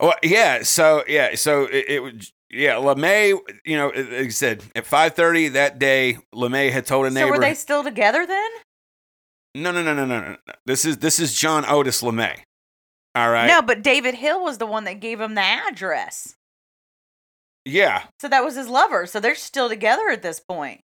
Well, 0.00 0.14
yeah. 0.24 0.62
So, 0.64 1.04
yeah. 1.06 1.36
So 1.36 1.66
it, 1.66 1.84
it 1.88 2.00
was. 2.02 2.32
Yeah, 2.52 2.74
LeMay, 2.74 3.38
you 3.64 3.76
know, 3.76 3.88
like 3.88 4.26
I 4.26 4.28
said, 4.28 4.62
at 4.76 4.84
5:30 4.84 5.52
that 5.54 5.78
day, 5.78 6.18
LeMay 6.34 6.70
had 6.70 6.84
told 6.84 7.06
a 7.06 7.10
neighbor. 7.10 7.28
So 7.28 7.32
were 7.32 7.38
they 7.38 7.54
still 7.54 7.82
together 7.82 8.26
then? 8.26 8.50
no, 9.54 9.70
no, 9.70 9.82
no, 9.82 9.94
no, 9.94 10.04
no, 10.04 10.20
no. 10.20 10.30
no. 10.30 10.54
This 10.66 10.84
is 10.84 10.98
this 10.98 11.18
is 11.18 11.32
John 11.32 11.64
Otis 11.66 12.02
LeMay. 12.02 12.38
All 13.14 13.30
right. 13.30 13.46
No, 13.46 13.62
but 13.62 13.82
David 13.82 14.14
Hill 14.14 14.42
was 14.42 14.58
the 14.58 14.66
one 14.66 14.84
that 14.84 15.00
gave 15.00 15.20
him 15.20 15.34
the 15.34 15.42
address. 15.42 16.34
Yeah. 17.64 18.04
So 18.20 18.28
that 18.28 18.44
was 18.44 18.56
his 18.56 18.68
lover. 18.68 19.06
So 19.06 19.20
they're 19.20 19.34
still 19.34 19.68
together 19.68 20.08
at 20.08 20.22
this 20.22 20.40
point. 20.40 20.80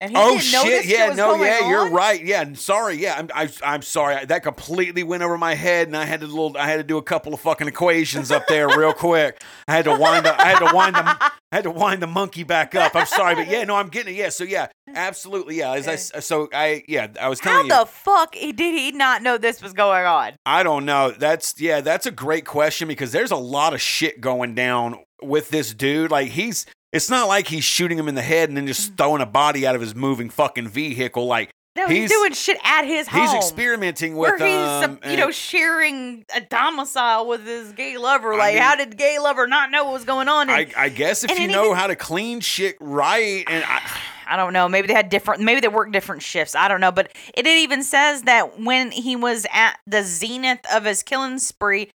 And 0.00 0.10
he 0.10 0.16
oh 0.18 0.38
shit! 0.38 0.86
Yeah, 0.86 1.14
no, 1.14 1.42
yeah, 1.42 1.68
you're 1.68 1.88
right. 1.88 2.22
Yeah, 2.22 2.40
I'm 2.40 2.56
sorry. 2.56 2.96
Yeah, 2.96 3.14
I'm, 3.16 3.30
I, 3.32 3.48
I'm 3.64 3.80
sorry. 3.80 4.24
That 4.26 4.42
completely 4.42 5.02
went 5.02 5.22
over 5.22 5.38
my 5.38 5.54
head, 5.54 5.86
and 5.86 5.96
I 5.96 6.04
had 6.04 6.20
to 6.20 6.26
little, 6.26 6.56
I 6.58 6.66
had 6.66 6.76
to 6.76 6.82
do 6.82 6.98
a 6.98 7.02
couple 7.02 7.32
of 7.32 7.40
fucking 7.40 7.68
equations 7.68 8.30
up 8.30 8.46
there 8.48 8.66
real 8.68 8.92
quick. 8.92 9.40
I 9.68 9.72
had 9.72 9.84
to 9.84 9.96
wind, 9.96 10.26
the, 10.26 10.38
I 10.38 10.46
had 10.46 10.58
to 10.68 10.74
wind 10.74 10.96
the, 10.96 11.00
I 11.22 11.32
had 11.52 11.64
to 11.64 11.70
wind 11.70 12.02
the 12.02 12.08
monkey 12.08 12.42
back 12.42 12.74
up. 12.74 12.96
I'm 12.96 13.06
sorry, 13.06 13.36
but 13.36 13.48
yeah, 13.48 13.62
no, 13.64 13.76
I'm 13.76 13.88
getting 13.88 14.14
it. 14.14 14.18
Yeah, 14.18 14.30
so 14.30 14.42
yeah, 14.42 14.66
absolutely, 14.94 15.58
yeah. 15.58 15.72
As 15.72 15.86
I, 15.86 15.94
so 15.96 16.48
I, 16.52 16.82
yeah, 16.88 17.06
I 17.20 17.28
was 17.28 17.38
How 17.40 17.52
telling 17.52 17.66
you, 17.66 17.78
the 17.78 17.86
fuck 17.86 18.32
did 18.32 18.58
he 18.58 18.90
not 18.90 19.22
know 19.22 19.38
this 19.38 19.62
was 19.62 19.72
going 19.72 20.04
on? 20.04 20.32
I 20.44 20.64
don't 20.64 20.84
know. 20.84 21.12
That's 21.12 21.58
yeah, 21.60 21.80
that's 21.80 22.06
a 22.06 22.10
great 22.10 22.44
question 22.44 22.88
because 22.88 23.12
there's 23.12 23.30
a 23.30 23.36
lot 23.36 23.72
of 23.72 23.80
shit 23.80 24.20
going 24.20 24.56
down 24.56 24.98
with 25.22 25.50
this 25.50 25.72
dude. 25.72 26.10
Like 26.10 26.28
he's 26.28 26.66
it's 26.94 27.10
not 27.10 27.28
like 27.28 27.46
he's 27.48 27.64
shooting 27.64 27.98
him 27.98 28.08
in 28.08 28.14
the 28.14 28.22
head 28.22 28.48
and 28.48 28.56
then 28.56 28.66
just 28.66 28.96
throwing 28.96 29.20
a 29.20 29.26
body 29.26 29.66
out 29.66 29.74
of 29.74 29.80
his 29.80 29.94
moving 29.94 30.30
fucking 30.30 30.68
vehicle. 30.68 31.26
Like 31.26 31.50
No, 31.76 31.86
he's, 31.88 31.96
He's- 31.98 32.10
doing 32.10 32.32
shit 32.32 32.58
at 32.64 32.84
his 32.84 33.08
home. 33.08 33.20
he's 33.22 33.34
experimenting 33.34 34.16
with 34.16 34.38
where 34.38 34.48
he's, 34.48 34.84
um, 34.88 34.98
you 35.10 35.16
know, 35.16 35.30
sharing 35.30 36.24
a 36.34 36.40
domicile 36.40 37.26
with 37.26 37.44
his 37.44 37.72
gay 37.72 37.98
lover. 37.98 38.32
I 38.34 38.38
Like, 38.38 38.54
mean- 38.54 38.62
how 38.62 38.76
did 38.76 38.96
gay 38.96 39.18
lover 39.18 39.46
not 39.46 39.70
know 39.70 39.84
what 39.84 39.92
was 39.94 40.04
going 40.04 40.28
on? 40.28 40.48
And 40.48 40.72
I, 40.76 40.84
I 40.84 40.88
guess 40.88 41.24
if 41.24 41.36
you 41.38 41.48
know 41.48 41.66
even- 41.66 41.76
how 41.76 41.86
to 41.88 41.96
clean 41.96 42.40
shit 42.40 42.76
right, 42.80 43.44
and 43.48 43.64
I, 43.66 43.80
I 44.26 44.36
don't 44.36 44.54
know. 44.54 44.68
Maybe 44.70 44.86
they 44.88 44.94
had 44.94 45.10
different. 45.10 45.42
Maybe 45.42 45.60
they 45.60 45.68
worked 45.68 45.92
different 45.92 46.22
shifts. 46.22 46.54
I 46.54 46.66
don't 46.68 46.80
know. 46.80 46.90
But 46.92 47.10
it 47.34 47.46
even 47.46 47.82
says 47.82 48.22
that 48.22 48.58
when 48.58 48.90
he 48.90 49.16
was 49.16 49.46
at 49.52 49.74
the 49.86 50.02
zenith 50.02 50.60
of 50.72 50.84
his 50.84 51.02
killing 51.02 51.38
spree, 51.38 51.90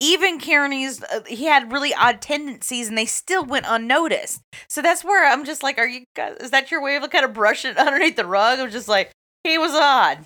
even 0.00 0.40
Kearney's, 0.40 1.02
uh, 1.02 1.20
he 1.26 1.46
had 1.46 1.72
really 1.72 1.92
odd 1.94 2.20
tendencies, 2.20 2.88
and 2.88 2.96
they 2.96 3.06
still 3.06 3.44
went 3.44 3.66
unnoticed. 3.68 4.40
So 4.68 4.80
that's 4.82 5.04
where 5.04 5.30
I'm 5.30 5.44
just 5.44 5.62
like, 5.62 5.78
are 5.78 5.88
you 5.88 6.04
guys? 6.14 6.36
Is 6.40 6.50
that 6.50 6.70
your 6.70 6.82
way 6.82 6.96
of 6.96 7.08
kind 7.10 7.24
of 7.24 7.32
brushing 7.32 7.72
it 7.72 7.78
underneath 7.78 8.16
the 8.16 8.26
rug? 8.26 8.60
I'm 8.60 8.70
just 8.70 8.88
like, 8.88 9.10
he 9.44 9.58
was 9.58 9.72
odd. 9.74 10.18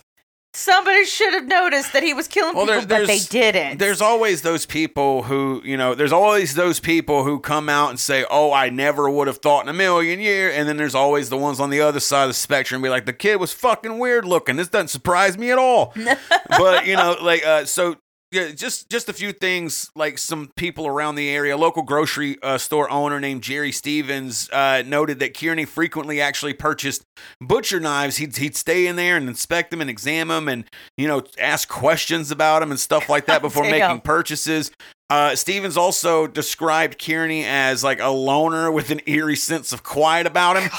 Somebody 0.55 1.07
should 1.07 1.33
have 1.33 1.47
noticed 1.47 1.95
that 1.95 2.03
he 2.03 2.13
was 2.13 2.29
killing 2.29 2.55
Well, 2.55 2.67
people, 2.67 2.87
but 2.87 3.07
they 3.07 3.21
didn't. 3.21 3.79
there's 3.79 4.03
always 4.03 4.43
those 4.43 4.67
people 4.67 5.23
who 5.23 5.63
you 5.65 5.79
know. 5.79 5.95
There's 5.95 6.13
always 6.13 6.55
those 6.55 6.79
people 6.79 7.25
who 7.25 7.41
come 7.41 7.71
out 7.71 7.89
and 7.89 7.99
say, 7.99 8.27
"Oh, 8.31 8.53
I 8.53 8.69
never 8.69 9.09
would 9.09 9.29
have 9.29 9.39
thought 9.39 9.63
in 9.65 9.71
a 9.71 9.73
million 9.73 10.21
years," 10.21 10.55
and 10.55 10.69
then 10.69 10.77
there's 10.77 10.95
always 10.95 11.31
the 11.31 11.39
ones 11.39 11.59
on 11.59 11.71
the 11.71 11.81
other 11.81 12.01
side 12.01 12.25
of 12.25 12.29
the 12.29 12.35
spectrum 12.35 12.83
be 12.83 12.91
like, 12.91 13.07
"The 13.07 13.15
kid 13.15 13.37
was 13.37 13.55
fucking 13.55 13.99
weird 13.99 14.27
looking. 14.27 14.57
This 14.57 14.69
doesn't 14.69 14.89
surprise 14.89 15.39
me 15.39 15.51
at 15.51 15.57
all." 15.57 15.95
but 16.59 16.87
you 16.87 16.97
know, 16.97 17.17
like, 17.23 17.47
uh, 17.47 17.65
so 17.65 17.97
yeah, 18.33 18.51
just 18.51 18.89
just 18.89 19.11
a 19.11 19.13
few 19.13 19.33
things. 19.33 19.91
Like 19.95 20.17
some 20.17 20.51
people 20.57 20.87
around 20.87 21.17
the 21.17 21.29
area, 21.29 21.55
a 21.55 21.59
local 21.59 21.83
grocery 21.83 22.39
uh, 22.43 22.57
store 22.57 22.91
owner 22.91 23.21
named 23.21 23.43
Jerry 23.43 23.71
Stevens 23.73 24.49
uh, 24.51 24.83
noted 24.87 25.19
that 25.19 25.37
Kearney 25.39 25.67
frequently 25.67 26.21
actually 26.21 26.55
purchased 26.55 27.05
butcher 27.43 27.79
knives. 27.79 28.17
He'd 28.17 28.35
he'd 28.39 28.57
stay 28.57 28.87
in 28.87 28.97
there 28.97 29.19
and 29.19 29.29
inspect 29.29 29.71
them 29.71 29.83
and 29.83 29.91
examine 29.91 30.47
them, 30.47 30.49
and 30.49 30.65
you 30.97 31.07
know, 31.07 31.23
ask 31.39 31.69
questions 31.69 32.31
about 32.31 32.61
them 32.61 32.71
and 32.71 32.81
stuff 32.81 33.11
like 33.11 33.27
that 33.27 33.43
before 33.43 33.65
making 33.65 34.01
purchases. 34.01 34.71
Uh, 35.13 35.37
Stevens 35.37 35.77
also 35.77 36.27
described 36.27 36.99
Kearney 36.99 37.45
as 37.45 37.85
like 37.85 38.01
a 38.01 38.09
loner 38.09 38.73
with 38.73 38.91
an 38.91 39.01
eerie 39.07 39.37
sense 39.37 39.73
of 39.73 39.83
quiet 39.83 40.27
about 40.27 40.57
him. 40.63 40.71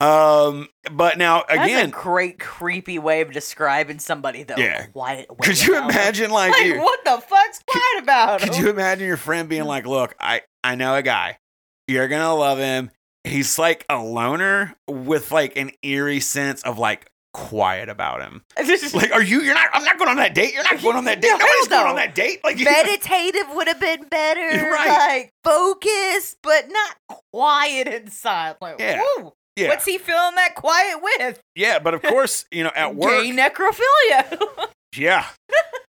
Um, 0.00 0.68
but 0.92 1.18
now 1.18 1.44
That's 1.48 1.64
again, 1.64 1.88
a 1.88 1.92
great 1.92 2.38
creepy 2.38 2.98
way 2.98 3.20
of 3.20 3.32
describing 3.32 3.98
somebody, 3.98 4.42
though. 4.44 4.56
Yeah. 4.56 4.86
Quiet. 4.86 5.28
could 5.42 5.60
you 5.64 5.76
imagine 5.76 6.30
like, 6.30 6.52
Like, 6.52 6.66
you- 6.66 6.80
what 6.80 7.04
the 7.04 7.18
fuck's 7.20 7.60
quiet 7.68 8.02
about 8.02 8.40
Could 8.40 8.54
him? 8.54 8.64
you 8.64 8.70
imagine 8.70 9.06
your 9.06 9.16
friend 9.16 9.48
being 9.48 9.64
like, 9.64 9.86
"Look, 9.86 10.14
I 10.20 10.42
I 10.64 10.74
know 10.74 10.94
a 10.94 11.02
guy. 11.02 11.38
You're 11.86 12.08
gonna 12.08 12.34
love 12.34 12.58
him. 12.58 12.90
He's 13.24 13.58
like 13.58 13.84
a 13.88 13.96
loner 14.02 14.74
with 14.88 15.30
like 15.32 15.56
an 15.56 15.70
eerie 15.82 16.20
sense 16.20 16.62
of 16.62 16.78
like 16.78 17.10
quiet 17.34 17.88
about 17.88 18.22
him. 18.22 18.42
Like, 18.94 19.12
are 19.12 19.22
you? 19.22 19.42
You're 19.42 19.54
not. 19.54 19.68
I'm 19.72 19.84
not 19.84 19.98
going 19.98 20.10
on 20.10 20.16
that 20.16 20.34
date. 20.34 20.54
You're 20.54 20.62
not 20.64 20.80
going 20.82 20.96
on 20.96 21.04
that 21.04 21.20
date. 21.20 21.28
No, 21.28 21.36
Nobody's 21.38 21.68
going 21.68 21.86
on 21.86 21.96
that 21.96 22.14
date. 22.14 22.40
Like, 22.42 22.58
meditative 22.64 23.44
would 23.54 23.66
have 23.68 23.80
been 23.80 24.04
better. 24.08 24.40
Right. 24.70 24.88
Like 24.88 25.30
focused, 25.44 26.38
but 26.42 26.68
not 26.70 26.96
quiet 27.32 27.86
inside. 27.88 28.56
Like, 28.60 28.78
Yeah. 28.78 29.02
woo, 29.18 29.32
yeah, 29.56 29.68
what's 29.68 29.84
he 29.84 29.98
feeling 29.98 30.34
that 30.36 30.54
quiet 30.54 31.00
with? 31.02 31.40
yeah. 31.54 31.78
But 31.78 31.94
of 31.94 32.02
course, 32.02 32.44
you 32.50 32.64
know, 32.64 32.72
at 32.74 32.94
work, 32.96 33.10
Gay 33.22 33.30
necrophilia. 33.32 34.68
yeah. 34.96 35.26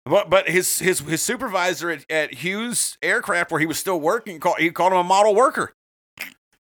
But 0.04 0.28
but 0.30 0.48
his 0.48 0.80
his 0.80 0.98
his 1.00 1.22
supervisor 1.22 1.90
at, 1.90 2.04
at 2.10 2.34
Hughes 2.34 2.98
Aircraft, 3.02 3.50
where 3.52 3.60
he 3.60 3.66
was 3.66 3.78
still 3.78 4.00
working, 4.00 4.40
called 4.40 4.58
he 4.58 4.70
called 4.70 4.92
him 4.92 4.98
a 4.98 5.04
model 5.04 5.34
worker. 5.34 5.72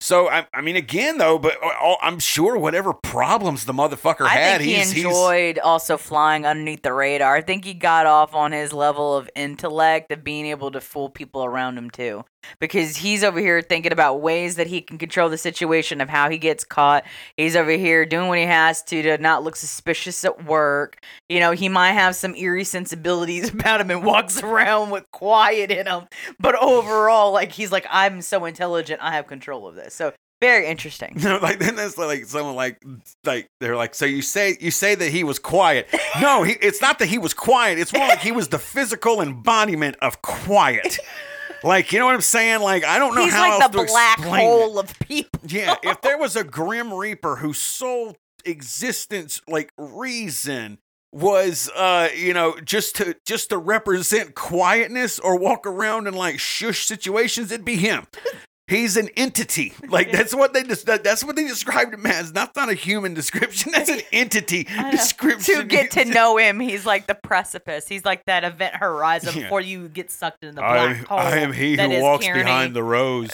So 0.01 0.29
I, 0.29 0.47
I 0.51 0.61
mean, 0.61 0.75
again 0.75 1.19
though, 1.19 1.37
but 1.37 1.57
uh, 1.63 1.95
I'm 2.01 2.17
sure 2.17 2.57
whatever 2.57 2.91
problems 2.91 3.65
the 3.65 3.73
motherfucker 3.73 4.25
I 4.25 4.29
had, 4.29 4.59
he 4.59 4.73
he's, 4.73 4.91
he's 4.91 5.05
enjoyed 5.05 5.59
also 5.59 5.95
flying 5.95 6.43
underneath 6.43 6.81
the 6.81 6.91
radar. 6.91 7.35
I 7.35 7.41
think 7.41 7.63
he 7.63 7.75
got 7.75 8.07
off 8.07 8.33
on 8.33 8.51
his 8.51 8.73
level 8.73 9.15
of 9.15 9.29
intellect 9.35 10.11
of 10.11 10.23
being 10.23 10.47
able 10.47 10.71
to 10.71 10.81
fool 10.81 11.09
people 11.11 11.45
around 11.45 11.77
him 11.77 11.91
too. 11.91 12.25
Because 12.59 12.97
he's 12.97 13.23
over 13.23 13.39
here 13.39 13.61
thinking 13.61 13.91
about 13.91 14.21
ways 14.21 14.55
that 14.55 14.67
he 14.67 14.81
can 14.81 14.97
control 14.97 15.29
the 15.29 15.37
situation 15.37 16.01
of 16.01 16.09
how 16.09 16.29
he 16.29 16.37
gets 16.37 16.63
caught. 16.63 17.03
He's 17.37 17.55
over 17.55 17.71
here 17.71 18.05
doing 18.05 18.27
what 18.27 18.37
he 18.37 18.45
has 18.45 18.83
to 18.83 19.01
to 19.03 19.17
not 19.17 19.43
look 19.43 19.55
suspicious 19.55 20.23
at 20.25 20.45
work. 20.45 21.03
You 21.29 21.39
know, 21.39 21.51
he 21.51 21.69
might 21.69 21.93
have 21.93 22.15
some 22.15 22.35
eerie 22.35 22.63
sensibilities 22.63 23.49
about 23.53 23.81
him 23.81 23.91
and 23.91 24.03
walks 24.03 24.41
around 24.41 24.89
with 24.89 25.09
quiet 25.11 25.71
in 25.71 25.87
him. 25.87 26.07
But 26.39 26.55
overall, 26.55 27.31
like 27.31 27.51
he's 27.51 27.71
like, 27.71 27.85
I'm 27.89 28.21
so 28.21 28.45
intelligent, 28.45 29.01
I 29.01 29.13
have 29.13 29.27
control 29.27 29.67
of 29.67 29.75
this. 29.75 29.93
So 29.93 30.13
very 30.41 30.65
interesting. 30.65 31.13
No, 31.23 31.37
like 31.41 31.59
then 31.59 31.75
there's 31.75 31.97
like 31.97 32.25
someone 32.25 32.55
like 32.55 32.83
like 33.23 33.47
they're 33.59 33.77
like 33.77 33.93
so 33.95 34.05
you 34.05 34.23
say 34.23 34.57
you 34.59 34.71
say 34.71 34.95
that 34.95 35.09
he 35.09 35.23
was 35.23 35.39
quiet. 35.39 35.87
No, 36.19 36.43
he, 36.43 36.53
it's 36.53 36.81
not 36.81 36.99
that 36.99 37.07
he 37.07 37.19
was 37.19 37.33
quiet. 37.33 37.77
It's 37.77 37.93
more 37.93 38.07
like 38.07 38.19
he 38.19 38.31
was 38.31 38.49
the 38.49 38.59
physical 38.59 39.21
embodiment 39.21 39.95
of 40.01 40.21
quiet. 40.21 40.97
Like 41.63 41.91
you 41.91 41.99
know 41.99 42.05
what 42.05 42.15
I'm 42.15 42.21
saying? 42.21 42.61
Like 42.61 42.83
I 42.83 42.97
don't 42.99 43.15
know 43.15 43.23
He's 43.23 43.33
how 43.33 43.59
like 43.59 43.71
the 43.71 43.83
black 43.83 44.17
explain 44.19 44.41
it. 44.41 44.45
hole 44.45 44.79
of 44.79 44.99
people. 44.99 45.39
Yeah, 45.47 45.75
if 45.83 46.01
there 46.01 46.17
was 46.17 46.35
a 46.35 46.43
grim 46.43 46.93
reaper 46.93 47.37
whose 47.37 47.59
sole 47.59 48.15
existence, 48.45 49.41
like 49.47 49.71
reason, 49.77 50.79
was 51.11 51.69
uh, 51.75 52.09
you 52.15 52.33
know, 52.33 52.55
just 52.63 52.95
to 52.97 53.15
just 53.25 53.49
to 53.49 53.57
represent 53.57 54.33
quietness 54.35 55.19
or 55.19 55.37
walk 55.37 55.65
around 55.67 56.07
in 56.07 56.13
like 56.13 56.39
shush 56.39 56.85
situations, 56.85 57.51
it'd 57.51 57.65
be 57.65 57.75
him. 57.75 58.07
He's 58.67 58.95
an 58.97 59.09
entity. 59.17 59.73
Like 59.91 60.11
that's 60.13 60.33
what 60.33 60.53
they 60.53 60.63
just 60.63 60.85
that, 60.85 61.03
that's 61.03 61.21
what 61.23 61.35
they 61.35 61.45
described 61.45 61.93
him 61.93 62.05
as. 62.05 62.31
That's 62.31 62.55
not 62.55 62.69
a 62.69 62.73
human 62.73 63.13
description. 63.13 63.71
That's 63.75 63.89
an 63.89 63.99
entity 64.13 64.63
description. 64.91 65.55
to 65.55 65.63
get 65.65 65.91
to 65.91 66.05
know 66.05 66.37
him, 66.37 66.61
he's 66.61 66.85
like 66.85 67.07
the 67.07 67.15
precipice. 67.15 67.87
He's 67.89 68.05
like 68.05 68.23
that 68.25 68.45
event 68.45 68.75
horizon 68.75 69.33
Yeah. 69.35 69.43
before 69.43 69.59
you 69.59 69.89
get 69.89 70.09
sucked 70.11 70.43
into 70.43 70.55
the 70.55 70.63
I, 70.63 70.93
black 70.93 71.05
hole. 71.07 71.17
I 71.19 71.37
am 71.39 71.51
he 71.51 71.75
that 71.75 71.89
who 71.89 71.95
is 71.97 72.01
walks 72.01 72.25
Kearney. 72.25 72.43
behind 72.43 72.73
the 72.73 72.83
rose. 72.83 73.31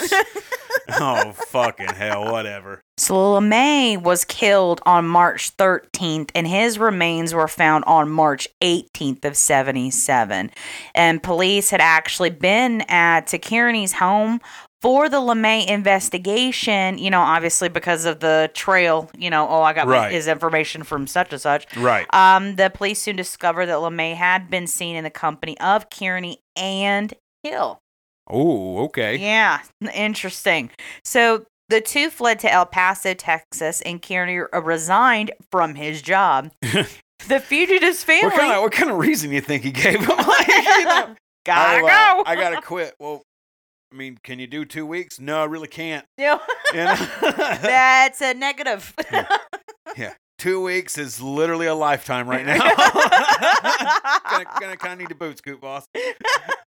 oh 0.99 1.32
fucking 1.34 1.93
hell, 1.93 2.32
whatever. 2.32 2.82
So 2.97 3.13
LeMay 3.13 4.01
was 4.01 4.25
killed 4.25 4.82
on 4.86 5.07
March 5.07 5.55
13th, 5.57 6.32
and 6.34 6.47
his 6.47 6.80
remains 6.80 7.34
were 7.34 7.47
found 7.47 7.84
on 7.86 8.09
March 8.09 8.47
18th 8.63 9.23
of 9.25 9.38
77. 9.38 10.49
And 10.95 11.21
police 11.21 11.69
had 11.69 11.82
actually 11.82 12.32
been 12.32 12.82
at 12.88 13.28
to 13.28 13.38
Kearney's 13.38 13.93
home 13.93 14.41
for 14.88 15.09
the 15.09 15.17
LeMay 15.17 15.67
investigation, 15.67 16.97
you 16.97 17.09
know, 17.09 17.19
obviously 17.19 17.67
because 17.67 18.05
of 18.05 18.21
the 18.21 18.49
trail, 18.53 19.09
you 19.17 19.29
know, 19.29 19.45
oh, 19.49 19.61
I 19.61 19.73
got 19.73 19.85
Right. 19.85 20.09
his 20.13 20.29
information 20.29 20.83
from 20.83 21.07
such 21.07 21.33
and 21.33 21.41
such. 21.41 21.75
Right. 21.75 22.05
Um, 22.13 22.55
the 22.55 22.69
police 22.69 23.01
soon 23.01 23.17
discovered 23.17 23.65
that 23.65 23.79
LeMay 23.79 24.15
had 24.15 24.49
been 24.49 24.65
seen 24.65 24.95
in 24.95 25.03
the 25.03 25.09
company 25.09 25.59
of 25.59 25.89
Kearney 25.89 26.39
and 26.55 27.13
Hill. 27.43 27.79
Oh, 28.29 28.85
okay. 28.85 29.17
Yeah, 29.17 29.59
interesting. 29.93 30.69
So 31.03 31.43
the 31.67 31.81
two 31.81 32.09
fled 32.09 32.39
to 32.39 32.49
El 32.53 32.65
Paso, 32.65 33.13
Texas, 33.13 33.81
and 33.81 34.01
Kearney 34.01 34.39
resigned 34.53 35.31
from 35.51 35.75
his 35.75 36.01
job. 36.01 36.49
the 36.61 37.41
fugitive's 37.41 38.05
family 38.05 38.29
What 38.29 38.39
kind 38.39 38.53
of 38.53 38.61
what 38.61 38.71
kind 38.71 38.89
of 38.89 38.97
reason 38.99 39.33
you 39.33 39.41
think 39.41 39.63
he 39.63 39.71
gave 39.71 39.99
him? 39.99 40.17
Like, 40.17 40.47
you 40.47 40.85
know, 40.85 41.15
gotta 41.45 41.81
"Oh, 41.81 41.88
uh, 41.88 41.89
go. 41.89 42.23
I 42.25 42.35
gotta 42.35 42.61
quit. 42.61 42.93
Well, 42.99 43.23
I 43.91 43.95
mean, 43.95 44.17
can 44.23 44.39
you 44.39 44.47
do 44.47 44.65
two 44.65 44.85
weeks? 44.85 45.19
No, 45.19 45.41
I 45.41 45.45
really 45.45 45.67
can't. 45.67 46.05
Yeah. 46.17 46.39
That's 46.73 48.21
a 48.21 48.33
negative. 48.33 48.93
yeah, 49.95 50.13
two 50.38 50.61
weeks 50.61 50.97
is 50.97 51.21
literally 51.21 51.67
a 51.67 51.73
lifetime 51.75 52.27
right 52.27 52.45
now. 52.45 52.57
gonna 54.29 54.45
gonna 54.59 54.77
kind 54.77 54.93
of 54.93 54.99
need 54.99 55.11
a 55.11 55.15
boot 55.15 55.38
scoot, 55.38 55.61
boss. 55.61 55.88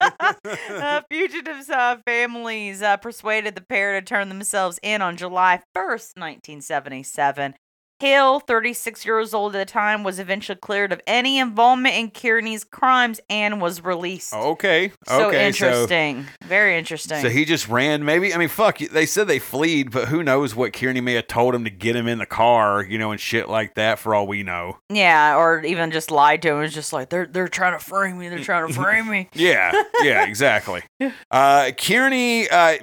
uh, 0.01 1.03
fugitives' 1.11 1.69
uh, 1.69 1.97
families 2.07 2.81
uh, 2.81 2.97
persuaded 2.97 3.55
the 3.55 3.61
pair 3.61 4.01
to 4.01 4.05
turn 4.07 4.31
themselves 4.31 4.79
in 4.83 5.03
on 5.03 5.17
July 5.19 5.61
1st, 5.77 6.17
1977. 6.17 7.55
Hill, 8.01 8.41
36 8.41 9.05
years 9.05 9.35
old 9.35 9.55
at 9.55 9.67
the 9.67 9.71
time, 9.73 10.03
was 10.03 10.19
eventually 10.19 10.57
cleared 10.57 10.93
of 10.93 11.01
any 11.07 11.39
involvement 11.39 11.95
in 11.95 12.11
Kearney's 12.11 12.65
crimes 12.65 13.21
and 13.29 13.61
was 13.61 13.83
released. 13.85 14.33
Okay, 14.33 14.93
so 15.07 15.29
okay, 15.29 15.37
so 15.53 15.67
interesting. 15.67 16.27
Very 16.43 16.77
interesting. 16.79 17.21
so 17.23 17.29
he 17.29 17.45
just 17.45 17.69
ran. 17.69 18.05
Maybe 18.05 18.33
I 18.35 18.39
mean, 18.39 18.49
fuck. 18.49 18.79
They 18.79 19.07
said 19.07 19.29
they 19.29 19.39
fleed, 19.39 19.91
but 19.91 20.09
who 20.09 20.23
knows 20.23 20.55
what 20.55 20.73
Kearney 20.73 21.01
may 21.01 21.15
have 21.15 21.27
told 21.27 21.55
him 21.55 21.65
to 21.65 21.71
get 21.71 21.95
him 21.97 22.07
in 22.09 22.19
the 22.19 22.27
car, 22.27 22.83
you 22.83 22.99
know, 22.99 23.11
and 23.11 23.21
shit 23.21 23.49
like 23.49 23.75
that. 23.75 23.99
For 23.99 24.15
all 24.15 24.27
we 24.27 24.43
know. 24.43 24.79
yeah, 24.89 25.37
or 25.37 25.63
even 25.65 25.91
just 25.91 26.11
lied 26.11 26.43
to 26.43 26.49
him. 26.51 26.59
It 26.59 26.61
was 26.61 26.75
just 26.75 26.93
like, 26.93 27.11
they're, 27.11 27.27
they're 27.27 27.49
trying 27.49 27.79
to 27.79 27.85
frame 27.85 28.19
me. 28.19 28.29
They're 28.29 28.39
trying 28.45 28.67
to 28.69 28.73
frame 28.75 29.09
me. 29.09 29.29
Yeah, 29.35 29.73
yeah, 30.03 30.25
exactly. 30.27 30.83
Uh, 31.31 31.71
Kearney, 31.77 32.49
uh, 32.49 32.77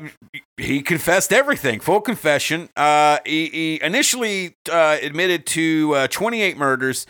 he 0.58 0.82
confessed 0.82 1.32
everything, 1.32 1.80
full 1.80 2.02
confession. 2.02 2.70
Uh, 2.76 3.20
he, 3.26 3.48
he 3.48 3.82
initially 3.82 4.56
uh, 4.72 4.98
admitted 5.02 5.46
to 5.48 5.94
uh, 5.96 6.08
28 6.08 6.58
murders, 6.58 7.06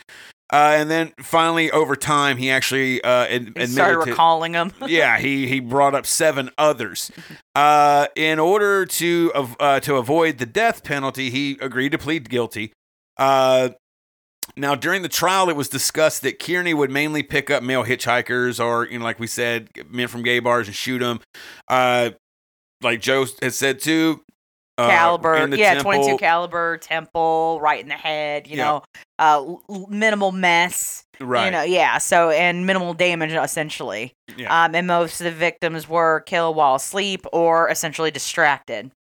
uh, 0.52 0.76
and 0.78 0.90
then 0.90 1.14
finally, 1.20 1.70
over 1.72 1.96
time, 1.96 2.38
he 2.38 2.50
actually 2.50 3.02
uh, 3.04 3.26
ad- 3.26 3.54
He 3.58 3.68
started 3.68 4.06
to. 4.06 4.12
recalling 4.12 4.54
them. 4.54 4.72
yeah, 4.88 5.18
he 5.20 5.46
he 5.48 5.60
brought 5.60 5.94
up 5.96 6.06
seven 6.06 6.50
others. 6.58 7.12
Uh, 7.56 8.06
in 8.16 8.38
order 8.38 8.86
to 8.86 9.32
uh, 9.60 9.80
to 9.80 9.96
avoid 9.96 10.38
the 10.38 10.46
death 10.46 10.84
penalty, 10.84 11.32
he 11.32 11.58
agreed 11.60 11.92
to 11.92 11.98
plead 11.98 12.30
guilty. 12.30 12.72
Uh, 13.18 13.70
now, 14.56 14.76
during 14.76 15.02
the 15.02 15.10
trial, 15.10 15.50
it 15.50 15.56
was 15.56 15.68
discussed 15.68 16.22
that 16.22 16.38
Kearney 16.38 16.76
would 16.76 16.92
mainly 16.92 17.24
pick 17.24 17.50
up 17.50 17.64
male 17.64 17.84
hitchhikers, 17.84 18.64
or 18.64 18.86
you 18.86 19.00
know, 19.00 19.04
like 19.04 19.20
we 19.20 19.26
said, 19.26 19.70
men 19.90 20.08
from 20.08 20.22
gay 20.22 20.38
bars 20.38 20.68
and 20.68 20.76
shoot 20.76 21.00
them. 21.00 21.20
Uh, 21.68 22.12
like 22.82 23.02
Joe 23.02 23.26
has 23.42 23.56
said 23.58 23.80
too. 23.80 24.22
uh, 24.80 24.88
caliber, 24.90 25.48
yeah, 25.56 25.74
temple. 25.74 25.92
22 25.94 26.18
caliber, 26.20 26.78
temple, 26.78 27.58
right 27.64 27.82
in 27.82 27.88
the 27.88 27.96
head, 27.96 28.46
you 28.48 28.58
Yeah. 28.58 28.64
know, 28.66 28.84
uh, 29.18 29.38
l- 29.70 29.88
minimal 29.90 30.32
mess, 30.32 31.04
Right. 31.20 31.46
you 31.46 31.52
know, 31.52 31.64
yeah, 31.64 31.98
so, 31.98 32.30
and 32.30 32.68
minimal 32.68 32.94
damage 32.94 33.32
essentially. 33.32 34.14
Yeah. 34.36 34.66
Um, 34.66 34.76
and 34.76 34.86
most 34.86 35.20
of 35.20 35.26
the 35.26 35.32
victims 35.32 35.90
were 35.90 36.20
killed 36.28 36.56
while 36.56 36.76
asleep 36.76 37.26
or 37.34 37.68
essentially 37.72 38.12
distracted. 38.12 38.92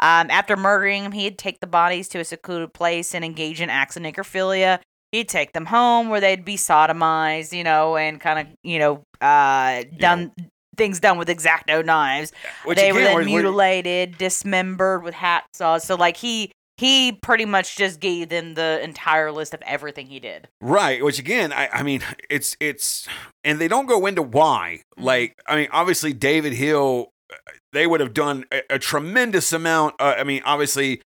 Um, 0.00 0.28
after 0.28 0.56
murdering 0.56 1.04
him, 1.04 1.12
he'd 1.12 1.38
take 1.38 1.60
the 1.60 1.68
bodies 1.68 2.08
to 2.08 2.18
a 2.18 2.24
secluded 2.24 2.74
place 2.74 3.14
and 3.14 3.24
engage 3.24 3.60
in 3.60 3.70
acts 3.70 3.96
of 3.96 4.02
necrophilia. 4.02 4.80
He'd 5.12 5.28
take 5.28 5.52
them 5.52 5.66
home 5.66 6.08
where 6.08 6.20
they'd 6.20 6.44
be 6.44 6.56
sodomized, 6.56 7.56
you 7.56 7.62
know, 7.62 7.96
and 7.96 8.20
kind 8.20 8.40
of, 8.40 8.48
you 8.64 8.80
know, 8.80 9.02
uh, 9.20 9.84
done 9.98 10.32
things 10.76 11.00
done 11.00 11.18
with 11.18 11.28
exacto 11.28 11.84
knives 11.84 12.32
Which 12.64 12.78
they 12.78 12.92
were 12.92 13.00
then 13.00 13.24
mutilated, 13.24 14.18
dismembered 14.18 15.02
with 15.02 15.14
hacksaws. 15.14 15.82
So 15.82 15.94
like 15.94 16.16
he 16.16 16.52
he 16.78 17.12
pretty 17.12 17.46
much 17.46 17.76
just 17.76 18.00
gave 18.00 18.28
them 18.28 18.54
the 18.54 18.80
entire 18.82 19.32
list 19.32 19.54
of 19.54 19.62
everything 19.62 20.06
he 20.08 20.20
did. 20.20 20.48
Right, 20.60 21.02
which 21.02 21.18
again, 21.18 21.52
I, 21.52 21.68
I 21.72 21.82
mean, 21.82 22.02
it's 22.28 22.56
it's, 22.60 23.08
and 23.44 23.58
they 23.58 23.68
don't 23.68 23.86
go 23.86 24.04
into 24.06 24.22
why. 24.22 24.82
Mhm. 24.98 25.04
Like, 25.04 25.40
I 25.46 25.56
mean, 25.56 25.68
obviously 25.72 26.12
David 26.12 26.52
Hill, 26.52 27.12
uh, 27.32 27.36
they 27.72 27.86
would 27.86 28.00
have 28.00 28.12
done 28.12 28.44
a, 28.52 28.62
a 28.70 28.78
tremendous 28.78 29.52
amount. 29.54 29.94
Uh, 29.98 30.16
I 30.18 30.24
mean, 30.24 30.42
obviously, 30.44 31.00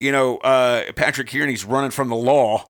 you 0.00 0.10
know, 0.10 0.38
uh, 0.38 0.90
Patrick 0.96 1.28
Kearney's 1.28 1.66
running 1.66 1.90
from 1.90 2.08
the 2.08 2.16
law, 2.16 2.64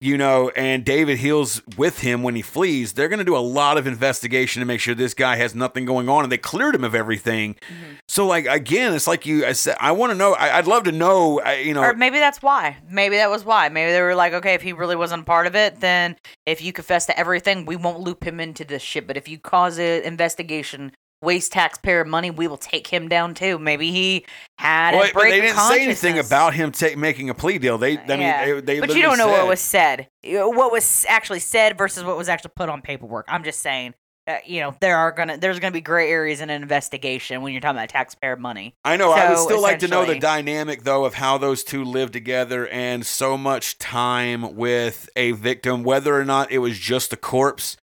you 0.00 0.18
know, 0.18 0.50
and 0.50 0.84
David 0.84 1.18
heals 1.18 1.62
with 1.78 2.00
him 2.00 2.22
when 2.22 2.34
he 2.34 2.42
flees. 2.42 2.92
They're 2.92 3.08
going 3.08 3.20
to 3.20 3.24
do 3.24 3.36
a 3.36 3.38
lot 3.38 3.78
of 3.78 3.86
investigation 3.86 4.60
to 4.60 4.66
make 4.66 4.80
sure 4.80 4.94
this 4.94 5.14
guy 5.14 5.36
has 5.36 5.54
nothing 5.54 5.84
going 5.86 6.08
on, 6.08 6.24
and 6.24 6.32
they 6.32 6.36
cleared 6.36 6.74
him 6.74 6.84
of 6.84 6.94
everything. 6.94 7.54
Mm-hmm. 7.54 7.94
So, 8.08 8.26
like, 8.26 8.46
again, 8.46 8.92
it's 8.92 9.06
like 9.06 9.24
you, 9.24 9.46
I 9.46 9.52
said, 9.52 9.76
I 9.80 9.92
want 9.92 10.12
to 10.12 10.18
know. 10.18 10.34
I, 10.34 10.58
I'd 10.58 10.66
love 10.66 10.84
to 10.84 10.92
know. 10.92 11.40
I, 11.40 11.56
you 11.56 11.72
know, 11.72 11.82
Or 11.82 11.94
maybe 11.94 12.18
that's 12.18 12.42
why. 12.42 12.76
Maybe 12.90 13.16
that 13.16 13.30
was 13.30 13.44
why. 13.44 13.68
Maybe 13.68 13.92
they 13.92 14.02
were 14.02 14.14
like, 14.14 14.34
okay, 14.34 14.54
if 14.54 14.62
he 14.62 14.72
really 14.72 14.96
wasn't 14.96 15.22
a 15.22 15.24
part 15.24 15.46
of 15.46 15.54
it, 15.56 15.80
then 15.80 16.16
if 16.44 16.60
you 16.60 16.72
confess 16.72 17.06
to 17.06 17.18
everything, 17.18 17.64
we 17.64 17.76
won't 17.76 18.00
loop 18.00 18.24
him 18.24 18.40
into 18.40 18.64
this 18.64 18.82
shit. 18.82 19.06
But 19.06 19.16
if 19.16 19.28
you 19.28 19.38
cause 19.38 19.78
an 19.78 20.02
investigation, 20.02 20.92
waste 21.24 21.52
taxpayer 21.52 22.04
money, 22.04 22.30
we 22.30 22.46
will 22.46 22.56
take 22.58 22.86
him 22.86 23.08
down 23.08 23.34
too. 23.34 23.58
Maybe 23.58 23.90
he 23.90 24.26
had 24.58 24.94
well, 24.94 25.08
a 25.08 25.12
break 25.12 25.32
they 25.32 25.40
didn't 25.40 25.56
say 25.56 25.82
anything 25.82 26.18
about 26.18 26.54
him 26.54 26.70
ta- 26.70 26.96
making 26.96 27.30
a 27.30 27.34
plea 27.34 27.58
deal. 27.58 27.78
They, 27.78 27.98
I 27.98 28.16
mean, 28.16 28.18
they, 28.18 28.60
they 28.60 28.80
but 28.80 28.94
you 28.94 29.02
don't 29.02 29.18
know 29.18 29.26
said- 29.26 29.38
what 29.38 29.48
was 29.48 29.60
said. 29.60 30.08
What 30.22 30.70
was 30.70 31.04
actually 31.08 31.40
said 31.40 31.76
versus 31.76 32.04
what 32.04 32.16
was 32.16 32.28
actually 32.28 32.52
put 32.54 32.68
on 32.68 32.82
paperwork. 32.82 33.26
I'm 33.28 33.44
just 33.44 33.60
saying. 33.60 33.94
Uh, 34.26 34.36
you 34.46 34.60
know, 34.60 34.74
there 34.80 34.96
are 34.96 35.12
gonna 35.12 35.36
there's 35.36 35.58
gonna 35.58 35.70
be 35.70 35.82
gray 35.82 36.10
areas 36.10 36.40
in 36.40 36.48
an 36.48 36.62
investigation 36.62 37.42
when 37.42 37.52
you're 37.52 37.60
talking 37.60 37.76
about 37.76 37.90
taxpayer 37.90 38.36
money. 38.36 38.74
I 38.82 38.96
know. 38.96 39.12
I 39.12 39.28
would 39.28 39.38
still 39.38 39.60
like 39.60 39.80
to 39.80 39.88
know 39.88 40.06
the 40.06 40.18
dynamic, 40.18 40.82
though, 40.82 41.04
of 41.04 41.12
how 41.12 41.36
those 41.36 41.62
two 41.62 41.84
live 41.84 42.10
together 42.10 42.66
and 42.68 43.04
so 43.04 43.36
much 43.36 43.76
time 43.76 44.56
with 44.56 45.10
a 45.14 45.32
victim, 45.32 45.84
whether 45.84 46.18
or 46.18 46.24
not 46.24 46.50
it 46.50 46.58
was 46.60 46.78
just 46.78 47.12
a 47.12 47.18
corpse. 47.18 47.76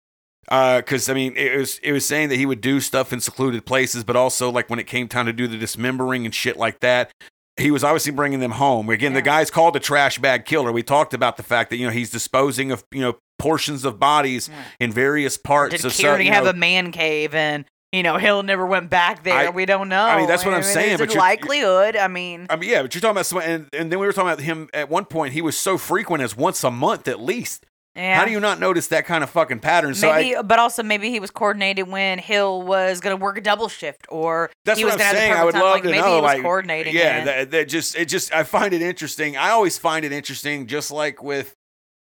Uh, 0.49 0.77
because 0.77 1.09
I 1.09 1.13
mean, 1.13 1.37
it 1.37 1.57
was 1.57 1.79
it 1.79 1.91
was 1.91 2.05
saying 2.05 2.29
that 2.29 2.37
he 2.37 2.45
would 2.45 2.61
do 2.61 2.79
stuff 2.81 3.13
in 3.13 3.19
secluded 3.19 3.65
places, 3.65 4.03
but 4.03 4.15
also 4.15 4.49
like 4.51 4.69
when 4.69 4.79
it 4.79 4.87
came 4.87 5.07
time 5.07 5.27
to 5.27 5.33
do 5.33 5.47
the 5.47 5.57
dismembering 5.57 6.25
and 6.25 6.33
shit 6.33 6.57
like 6.57 6.79
that. 6.79 7.11
he 7.57 7.71
was 7.71 7.83
obviously 7.83 8.11
bringing 8.13 8.39
them 8.39 8.51
home. 8.51 8.89
Again, 8.89 9.13
the 9.13 9.21
guy's 9.21 9.51
called 9.51 9.75
the 9.75 9.79
trash 9.79 10.17
bag 10.17 10.45
killer. 10.45 10.71
We 10.71 10.81
talked 10.81 11.13
about 11.13 11.37
the 11.37 11.43
fact 11.43 11.69
that 11.69 11.77
you 11.77 11.85
know 11.85 11.91
he's 11.93 12.09
disposing 12.09 12.71
of 12.71 12.83
you 12.91 13.01
know 13.01 13.17
portions 13.37 13.85
of 13.85 13.99
bodies 13.99 14.49
Yeah. 14.49 14.63
in 14.79 14.91
various 14.91 15.37
parts 15.37 15.75
Did 15.75 15.85
of 15.85 15.97
Kearney 15.97 16.27
have 16.27 16.45
know, 16.45 16.49
a 16.49 16.53
man 16.53 16.91
cave 16.91 17.35
and 17.35 17.65
you 17.91 18.01
know 18.01 18.17
Hill 18.17 18.43
never 18.43 18.65
went 18.65 18.89
back 18.89 19.23
there? 19.23 19.33
I- 19.35 19.49
we 19.49 19.65
don't 19.65 19.87
know. 19.89 20.01
I 20.03 20.17
mean, 20.17 20.27
that's 20.27 20.45
what 20.45 20.53
I'm 20.55 20.61
there's 20.61 20.73
saying, 20.73 20.95
a 20.95 20.97
but 21.05 21.13
likelihood. 21.15 21.95
I 21.95 22.07
mean, 22.07 22.47
I 22.49 22.55
mean, 22.55 22.69
yeah, 22.69 22.81
but 22.81 22.95
you're 22.95 23.01
talking 23.01 23.11
about 23.11 23.25
someone, 23.27 23.45
and, 23.45 23.67
and 23.73 23.91
then 23.91 23.99
we 23.99 24.05
were 24.07 24.13
talking 24.13 24.29
about 24.31 24.41
him 24.41 24.69
at 24.73 24.89
one 24.89 25.05
point. 25.05 25.33
He 25.33 25.41
was 25.41 25.57
so 25.57 25.77
frequent 25.77 26.23
as 26.23 26.35
once 26.35 26.63
a 26.63 26.71
month 26.71 27.07
at 27.07 27.19
least. 27.19 27.65
Yeah. 27.99 28.17
How 28.17 28.25
do 28.25 28.31
you 28.31 28.39
not 28.39 28.59
notice 28.59 28.87
that 28.87 29.05
kind 29.05 29.23
of 29.23 29.29
fucking 29.29 29.59
pattern? 29.59 29.93
So 29.93 30.11
maybe, 30.11 30.35
I, 30.35 30.41
but 30.41 30.59
also 30.59 30.83
maybe 30.83 31.09
he 31.09 31.19
was 31.19 31.31
coordinated 31.31 31.87
when 31.87 32.19
Hill 32.19 32.61
was 32.61 32.99
going 32.99 33.17
to 33.17 33.21
work 33.21 33.37
a 33.37 33.41
double 33.41 33.67
shift, 33.67 34.05
or 34.09 34.49
that's 34.65 34.79
he 34.79 34.85
what 34.85 34.93
was 34.93 34.95
I'm 34.95 34.99
gonna 34.99 35.07
have 35.07 35.15
the 35.15 35.19
saying. 35.19 35.33
I 35.33 35.45
would 35.45 35.53
time. 35.53 35.61
love 35.61 35.73
like, 35.73 35.83
to 35.83 35.89
maybe 35.89 36.01
know. 36.01 36.15
he 36.15 36.21
was 36.21 36.23
like, 36.23 36.41
coordinating. 36.41 36.95
yeah, 36.95 37.25
that, 37.25 37.51
that 37.51 37.67
just 37.67 37.95
it 37.95 38.05
just 38.05 38.33
I 38.33 38.43
find 38.43 38.73
it 38.73 38.81
interesting. 38.81 39.37
I 39.37 39.49
always 39.49 39.77
find 39.77 40.05
it 40.05 40.11
interesting, 40.11 40.67
just 40.67 40.91
like 40.91 41.21
with. 41.21 41.55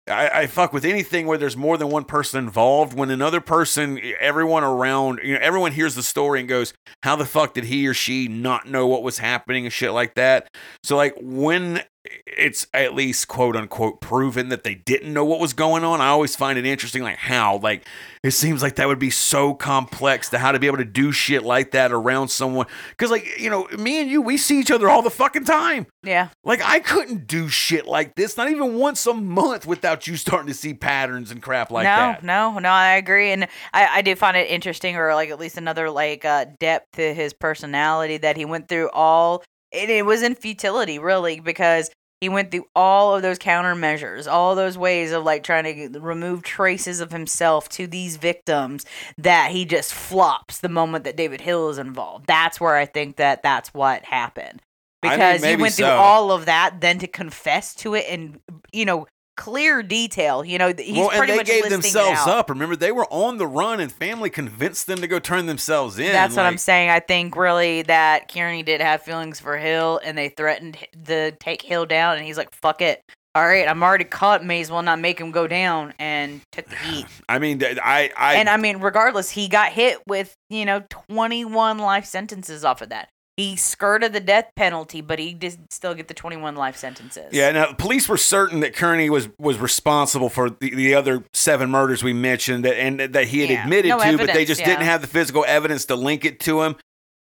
I, 0.08 0.28
I 0.28 0.46
fuck 0.46 0.72
with 0.72 0.84
anything 0.84 1.26
where 1.26 1.38
there's 1.38 1.56
more 1.56 1.76
than 1.76 1.88
one 1.88 2.04
person 2.04 2.42
involved. 2.42 2.94
When 2.94 3.10
another 3.10 3.40
person, 3.40 4.00
everyone 4.18 4.64
around, 4.64 5.20
you 5.22 5.34
know, 5.34 5.40
everyone 5.40 5.70
hears 5.72 5.94
the 5.94 6.02
story 6.02 6.40
and 6.40 6.48
goes, 6.48 6.72
"How 7.02 7.14
the 7.14 7.26
fuck 7.26 7.54
did 7.54 7.64
he 7.64 7.86
or 7.86 7.94
she 7.94 8.26
not 8.26 8.66
know 8.66 8.86
what 8.86 9.02
was 9.02 9.18
happening?" 9.18 9.66
and 9.66 9.72
shit 9.72 9.92
like 9.92 10.14
that. 10.14 10.48
So, 10.82 10.96
like, 10.96 11.14
when 11.20 11.82
it's 12.04 12.66
at 12.72 12.94
least 12.94 13.28
quote 13.28 13.56
unquote 13.56 14.00
proven 14.00 14.48
that 14.48 14.64
they 14.64 14.74
didn't 14.74 15.12
know 15.12 15.24
what 15.24 15.38
was 15.38 15.52
going 15.52 15.84
on, 15.84 16.00
I 16.00 16.08
always 16.08 16.34
find 16.34 16.58
it 16.58 16.64
interesting. 16.64 17.02
Like, 17.02 17.18
how? 17.18 17.58
Like, 17.58 17.86
it 18.22 18.30
seems 18.30 18.62
like 18.62 18.76
that 18.76 18.88
would 18.88 18.98
be 18.98 19.10
so 19.10 19.54
complex 19.54 20.30
to 20.30 20.38
how 20.38 20.52
to 20.52 20.58
be 20.58 20.66
able 20.66 20.78
to 20.78 20.84
do 20.84 21.12
shit 21.12 21.42
like 21.42 21.72
that 21.72 21.92
around 21.92 22.28
someone. 22.28 22.66
Because, 22.90 23.10
like, 23.10 23.38
you 23.38 23.50
know, 23.50 23.66
me 23.78 24.00
and 24.00 24.10
you, 24.10 24.22
we 24.22 24.36
see 24.36 24.60
each 24.60 24.70
other 24.70 24.88
all 24.88 25.02
the 25.02 25.10
fucking 25.10 25.44
time. 25.44 25.86
yeah, 26.02 26.28
Like, 26.44 26.62
I 26.64 26.80
couldn't 26.80 27.26
do 27.26 27.48
shit 27.48 27.86
like 27.86 28.14
this, 28.14 28.36
not 28.36 28.50
even 28.50 28.76
once 28.76 29.06
a 29.06 29.14
month, 29.14 29.66
without 29.66 30.06
you 30.06 30.16
starting 30.16 30.48
to 30.48 30.54
see 30.54 30.74
patterns 30.74 31.30
and 31.30 31.42
crap 31.42 31.70
like 31.70 31.84
no, 31.84 31.96
that. 31.96 32.22
no, 32.24 32.52
no. 32.52 32.58
No, 32.58 32.68
I 32.70 32.96
agree, 32.96 33.32
and 33.32 33.44
I, 33.72 33.98
I 33.98 34.02
do 34.02 34.14
find 34.14 34.36
it 34.36 34.48
interesting, 34.48 34.96
or 34.96 35.14
like 35.14 35.30
at 35.30 35.40
least 35.40 35.56
another 35.56 35.90
like 35.90 36.24
uh, 36.24 36.46
depth 36.58 36.92
to 36.92 37.14
his 37.14 37.32
personality 37.32 38.16
that 38.18 38.36
he 38.36 38.44
went 38.44 38.68
through 38.68 38.90
all. 38.90 39.42
And 39.72 39.90
it 39.90 40.04
was 40.04 40.22
in 40.22 40.34
futility, 40.34 40.98
really, 40.98 41.40
because 41.40 41.90
he 42.20 42.28
went 42.28 42.50
through 42.50 42.66
all 42.74 43.14
of 43.14 43.22
those 43.22 43.38
countermeasures, 43.38 44.30
all 44.30 44.54
those 44.54 44.76
ways 44.76 45.12
of 45.12 45.24
like 45.24 45.42
trying 45.42 45.92
to 45.92 46.00
remove 46.00 46.42
traces 46.42 47.00
of 47.00 47.12
himself 47.12 47.68
to 47.70 47.86
these 47.86 48.16
victims. 48.16 48.84
That 49.16 49.52
he 49.52 49.64
just 49.64 49.94
flops 49.94 50.58
the 50.58 50.68
moment 50.68 51.04
that 51.04 51.16
David 51.16 51.40
Hill 51.40 51.70
is 51.70 51.78
involved. 51.78 52.26
That's 52.26 52.60
where 52.60 52.76
I 52.76 52.84
think 52.86 53.16
that 53.16 53.42
that's 53.42 53.72
what 53.72 54.04
happened 54.04 54.60
I 55.02 55.08
mean, 55.08 55.18
because 55.18 55.44
he 55.44 55.56
went 55.56 55.74
through 55.74 55.86
all 55.86 56.30
of 56.32 56.46
that, 56.46 56.80
then 56.80 56.98
to 56.98 57.06
confess 57.06 57.74
to 57.76 57.94
it 57.94 58.06
and 58.08 58.38
you 58.72 58.84
know 58.84 59.06
clear 59.40 59.82
detail. 59.82 60.44
You 60.44 60.58
know, 60.58 60.72
he's 60.76 60.94
well, 60.94 61.08
and 61.08 61.16
pretty 61.16 61.32
they 61.32 61.38
much 61.38 61.46
gave 61.46 61.68
themselves 61.70 62.20
up. 62.26 62.50
Remember, 62.50 62.76
they 62.76 62.92
were 62.92 63.06
on 63.10 63.38
the 63.38 63.46
run, 63.46 63.80
and 63.80 63.90
family 63.90 64.28
convinced 64.28 64.86
them 64.86 65.00
to 65.00 65.06
go 65.06 65.18
turn 65.18 65.46
themselves 65.46 65.98
in. 65.98 66.12
That's 66.12 66.36
what 66.36 66.44
I'm 66.44 66.58
saying. 66.58 66.90
I 66.90 67.00
think 67.00 67.34
really 67.34 67.82
that 67.82 68.32
Kearney 68.32 68.62
did 68.62 68.82
have 68.82 69.02
feelings 69.02 69.40
for 69.40 69.56
Hill, 69.56 69.98
and 70.04 70.16
they 70.16 70.28
threatened 70.28 70.76
to 71.06 71.32
take 71.32 71.62
Hill 71.62 71.86
down, 71.86 72.18
and 72.18 72.26
he's 72.26 72.36
like, 72.36 72.52
"Fuck 72.52 72.82
it." 72.82 73.02
All 73.34 73.46
right, 73.46 73.66
I'm 73.66 73.82
already 73.82 74.04
caught. 74.04 74.44
May 74.44 74.60
as 74.60 74.70
well 74.70 74.82
not 74.82 74.98
make 74.98 75.18
him 75.18 75.30
go 75.30 75.46
down, 75.46 75.94
and 75.98 76.42
took 76.52 76.68
the 76.68 76.76
heat. 76.76 77.06
I 77.28 77.38
mean, 77.38 77.62
I, 77.64 78.10
I, 78.16 78.34
and 78.34 78.48
I 78.48 78.58
mean, 78.58 78.78
regardless, 78.78 79.30
he 79.30 79.48
got 79.48 79.72
hit 79.72 79.98
with 80.06 80.34
you 80.50 80.66
know 80.66 80.84
21 81.08 81.78
life 81.78 82.04
sentences 82.04 82.62
off 82.62 82.82
of 82.82 82.90
that. 82.90 83.08
He 83.40 83.56
skirted 83.56 84.12
the 84.12 84.20
death 84.20 84.50
penalty, 84.54 85.00
but 85.00 85.18
he 85.18 85.32
did 85.32 85.72
still 85.72 85.94
get 85.94 86.08
the 86.08 86.14
21 86.14 86.56
life 86.56 86.76
sentences. 86.76 87.32
Yeah, 87.32 87.50
now 87.52 87.72
police 87.72 88.06
were 88.06 88.18
certain 88.18 88.60
that 88.60 88.74
Kearney 88.74 89.08
was 89.08 89.30
was 89.38 89.56
responsible 89.56 90.28
for 90.28 90.50
the, 90.50 90.74
the 90.74 90.94
other 90.94 91.24
seven 91.32 91.70
murders 91.70 92.04
we 92.04 92.12
mentioned, 92.12 92.66
that, 92.66 92.78
and 92.78 93.00
that 93.00 93.28
he 93.28 93.40
had 93.40 93.48
Yeah, 93.48 93.62
admitted 93.62 93.88
no 93.88 93.98
to, 93.98 94.18
but 94.18 94.34
they 94.34 94.44
just 94.44 94.60
yeah. 94.60 94.66
didn't 94.66 94.82
have 94.82 95.00
the 95.00 95.06
physical 95.06 95.42
evidence 95.48 95.86
to 95.86 95.96
link 95.96 96.26
it 96.26 96.38
to 96.40 96.60
him. 96.60 96.76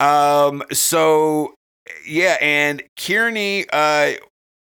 Um, 0.00 0.62
so 0.70 1.54
yeah, 2.06 2.36
and 2.42 2.82
Kearney 2.98 3.64
uh 3.72 4.12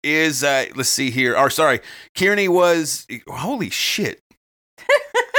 is 0.04 0.44
uh 0.44 0.66
let's 0.76 0.90
see 0.90 1.12
here. 1.12 1.38
Or 1.38 1.52
sorry, 1.52 1.82
Kearney 2.18 2.48
was 2.48 3.06
holy 3.28 3.70
shit. 3.70 4.22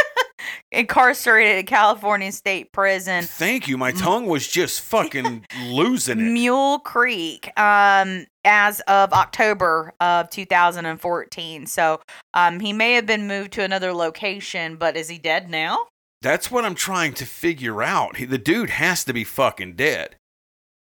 incarcerated 0.73 1.59
at 1.59 1.67
California 1.67 2.31
State 2.33 2.73
Prison. 2.73 3.25
Thank 3.25 3.69
you. 3.69 3.79
My 3.79 3.93
tongue 3.93 4.27
was 4.27 4.47
just 4.47 4.81
fucking 4.83 5.47
losing 5.67 6.19
it. 6.21 6.31
Mule 6.31 6.79
Creek 6.81 7.51
um 7.59 8.27
as 8.45 8.81
of 8.81 9.13
October 9.13 9.93
of 10.01 10.31
2014. 10.31 11.67
So 11.67 12.01
um 12.35 12.61
he 12.61 12.73
may 12.73 12.93
have 12.95 13.07
been 13.07 13.27
moved 13.27 13.53
to 13.53 13.63
another 13.63 13.93
location, 13.93 14.77
but 14.77 14.97
is 14.97 15.09
he 15.09 15.19
dead 15.19 15.51
now? 15.51 15.87
That's 16.21 16.51
what 16.51 16.65
I'm 16.65 16.75
trying 16.75 17.13
to 17.15 17.25
figure 17.27 17.83
out. 17.83 18.17
He, 18.17 18.25
the 18.25 18.39
dude 18.39 18.71
has 18.71 19.05
to 19.05 19.13
be 19.13 19.23
fucking 19.25 19.75
dead. 19.77 20.17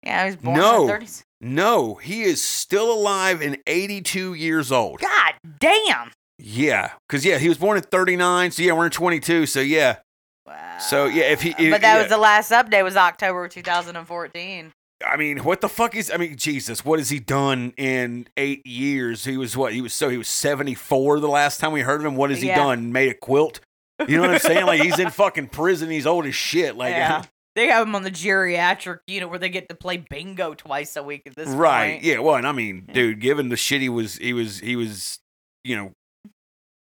Yeah, 0.02 0.24
he 0.24 0.26
was 0.28 0.36
born 0.38 0.58
No. 0.58 0.82
in 0.84 0.88
the 0.88 0.94
30s. 0.94 1.24
No, 1.42 1.96
he 1.96 2.22
is 2.24 2.42
still 2.42 2.92
alive 2.92 3.42
and 3.42 3.58
82 3.68 4.34
years 4.34 4.72
old. 4.72 5.00
God 5.02 5.34
damn. 5.60 6.12
Yeah, 6.42 6.92
because 7.08 7.26
yeah, 7.26 7.38
he 7.38 7.50
was 7.50 7.58
born 7.58 7.78
in 7.78 7.84
39, 7.84 8.52
so 8.52 8.64
yeah, 8.64 8.72
we're 8.74 8.86
in 8.86 8.92
22, 8.92 9.46
so 9.46 9.60
yeah. 9.60 9.98
Wow. 10.48 10.78
So, 10.80 11.06
yeah, 11.06 11.24
if 11.26 11.42
he- 11.42 11.50
if- 11.58 11.72
but 11.72 11.82
that 11.82 11.96
yeah. 11.96 12.02
was 12.02 12.10
the 12.10 12.18
last 12.18 12.52
update 12.52 12.84
was 12.84 12.96
October 12.96 13.48
2014. 13.48 14.72
I 15.06 15.16
mean, 15.16 15.40
what 15.40 15.62
the 15.62 15.70
fuck 15.70 15.96
is? 15.96 16.12
I 16.12 16.18
mean, 16.18 16.36
Jesus, 16.36 16.84
what 16.84 17.00
has 17.00 17.10
he 17.10 17.20
done 17.20 17.74
in 17.78 18.28
eight 18.36 18.66
years? 18.66 19.24
He 19.26 19.38
was 19.38 19.56
what? 19.56 19.72
He 19.74 19.80
was 19.82 19.94
so 19.94 20.10
he 20.10 20.18
was 20.18 20.28
74 20.28 21.20
the 21.22 21.28
last 21.30 21.60
time 21.60 21.72
we 21.72 21.82
heard 21.82 22.02
of 22.02 22.06
him. 22.06 22.16
What 22.18 22.32
has 22.32 22.42
he 22.42 22.48
Yeah. 22.48 22.58
done? 22.58 22.92
Made 22.92 23.10
a 23.10 23.14
quilt? 23.14 23.62
You 24.08 24.18
know 24.18 24.22
what 24.24 24.32
I'm 24.32 24.40
saying? 24.40 24.66
Like 24.66 24.82
he's 24.82 25.00
in 25.00 25.10
fucking 25.12 25.48
prison. 25.50 25.90
He's 25.90 26.06
old 26.06 26.26
as 26.26 26.36
shit. 26.36 26.76
Like 26.76 26.92
yeah. 26.94 27.16
Uh-huh. 27.20 27.28
They 27.56 27.68
have 27.68 27.88
him 27.88 27.96
on 27.96 28.04
the 28.04 28.12
geriatric, 28.12 29.00
you 29.08 29.22
know, 29.22 29.28
where 29.30 29.40
they 29.40 29.50
get 29.50 29.70
to 29.70 29.76
play 29.76 29.98
bingo 29.98 30.54
twice 30.54 30.96
a 30.98 31.04
week 31.04 31.24
at 31.26 31.36
this 31.36 31.48
right? 31.50 31.94
point. 31.94 32.04
Yeah. 32.04 32.20
Well, 32.20 32.36
and 32.36 32.48
I 32.48 32.52
mean, 32.52 32.88
dude, 32.94 33.20
given 33.22 33.48
the 33.50 33.58
shit 33.58 33.82
he 33.82 33.90
was, 33.90 34.16
he 34.18 34.34
was, 34.34 34.60
he 34.60 34.76
was, 34.76 35.20
you 35.64 35.76
know, 35.78 35.92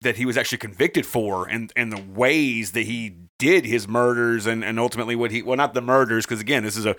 that 0.05 0.17
he 0.17 0.25
was 0.25 0.37
actually 0.37 0.59
convicted 0.59 1.05
for, 1.05 1.49
and 1.49 1.73
and 1.77 1.93
the 1.93 2.01
ways 2.01 2.73
that 2.73 2.83
he 2.83 3.17
did 3.39 3.65
his 3.65 3.89
murders, 3.89 4.47
and 4.47 4.65
and 4.65 4.79
ultimately 4.79 5.17
what 5.17 5.31
he, 5.31 5.43
well, 5.43 5.57
not 5.57 5.75
the 5.75 5.81
murders, 5.81 6.25
because 6.25 6.41
again, 6.41 6.63
this 6.63 6.77
is 6.77 6.87
a 6.87 6.95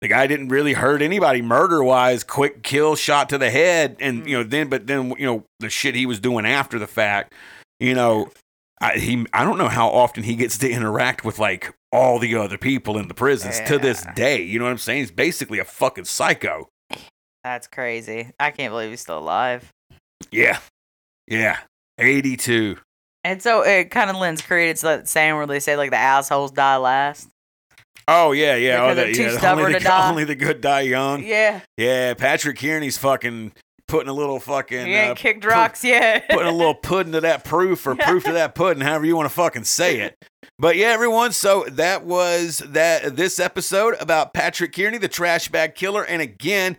the 0.00 0.08
guy 0.08 0.26
didn't 0.26 0.48
really 0.48 0.74
hurt 0.74 1.02
anybody 1.02 1.42
murder 1.42 1.82
wise. 1.82 2.22
Quick 2.22 2.62
kill, 2.62 2.94
shot 2.94 3.28
to 3.30 3.38
the 3.38 3.50
head, 3.50 3.96
and 4.00 4.22
mm. 4.22 4.28
you 4.28 4.36
know 4.36 4.44
then, 4.44 4.68
but 4.68 4.86
then 4.86 5.14
you 5.18 5.26
know 5.26 5.44
the 5.60 5.70
shit 5.70 5.94
he 5.94 6.06
was 6.06 6.20
doing 6.20 6.44
after 6.46 6.78
the 6.78 6.86
fact, 6.86 7.34
you 7.80 7.94
know. 7.94 8.30
I, 8.80 8.96
he, 8.96 9.26
I 9.32 9.44
don't 9.44 9.58
know 9.58 9.66
how 9.66 9.88
often 9.88 10.22
he 10.22 10.36
gets 10.36 10.56
to 10.58 10.70
interact 10.70 11.24
with 11.24 11.40
like 11.40 11.74
all 11.90 12.20
the 12.20 12.36
other 12.36 12.56
people 12.56 12.96
in 12.96 13.08
the 13.08 13.14
prisons 13.14 13.58
to 13.66 13.76
this 13.76 14.06
day. 14.14 14.40
You 14.40 14.60
know 14.60 14.66
what 14.66 14.70
I'm 14.70 14.78
saying? 14.78 15.00
He's 15.00 15.10
basically 15.10 15.58
a 15.58 15.64
fucking 15.64 16.04
psycho. 16.04 16.68
That's 17.42 17.66
crazy. 17.66 18.30
I 18.38 18.50
can't 18.50 18.72
believe 18.72 18.90
he's 18.90 19.00
still 19.00 19.18
alive. 19.18 19.72
Yeah. 20.30 20.58
Yeah. 21.26 21.58
82. 21.98 22.76
And 23.24 23.42
so 23.42 23.62
it 23.62 23.90
kind 23.90 24.10
of 24.10 24.16
lends 24.16 24.42
credence 24.42 24.80
to 24.80 24.86
that 24.86 25.08
saying 25.08 25.34
where 25.36 25.46
they 25.46 25.60
say 25.60 25.76
like 25.76 25.90
the 25.90 25.96
assholes 25.96 26.50
die 26.50 26.76
last. 26.76 27.28
Oh, 28.06 28.32
yeah, 28.32 28.56
yeah. 28.56 28.94
Because 28.94 29.10
oh, 29.10 29.12
too 29.12 29.22
yeah, 29.22 29.30
stubborn 29.38 29.66
only, 29.66 29.74
to 29.74 29.78
the, 29.80 29.84
die. 29.84 30.10
only 30.10 30.24
the 30.24 30.34
good 30.34 30.60
die 30.60 30.80
young. 30.80 31.22
Yeah, 31.22 31.60
Yeah, 31.76 32.14
Patrick 32.14 32.58
Kearney's 32.58 32.96
fucking 32.96 33.52
putting 33.86 34.08
a 34.08 34.12
little 34.12 34.38
fucking. 34.38 34.86
he 34.86 34.94
ain't 34.94 35.12
uh, 35.12 35.14
kicked 35.14 35.42
pu- 35.42 35.48
rocks 35.48 35.84
yet. 35.84 36.26
putting 36.30 36.46
a 36.46 36.52
little 36.52 36.74
pudding 36.74 37.12
to 37.12 37.20
that 37.22 37.44
proof 37.44 37.86
or 37.86 37.96
proof 37.96 38.24
to 38.24 38.32
that 38.34 38.54
pudding, 38.54 38.82
however 38.82 39.04
you 39.04 39.16
want 39.16 39.28
to 39.28 39.34
fucking 39.34 39.64
say 39.64 40.00
it. 40.00 40.16
But 40.58 40.76
yeah, 40.76 40.88
everyone. 40.88 41.32
So 41.32 41.64
that 41.70 42.04
was 42.04 42.58
that 42.66 43.16
this 43.16 43.38
episode 43.38 43.94
about 44.00 44.32
Patrick 44.32 44.74
Kearney, 44.74 44.98
the 44.98 45.08
trash 45.08 45.48
bag 45.48 45.74
killer. 45.74 46.04
And 46.04 46.22
again, 46.22 46.78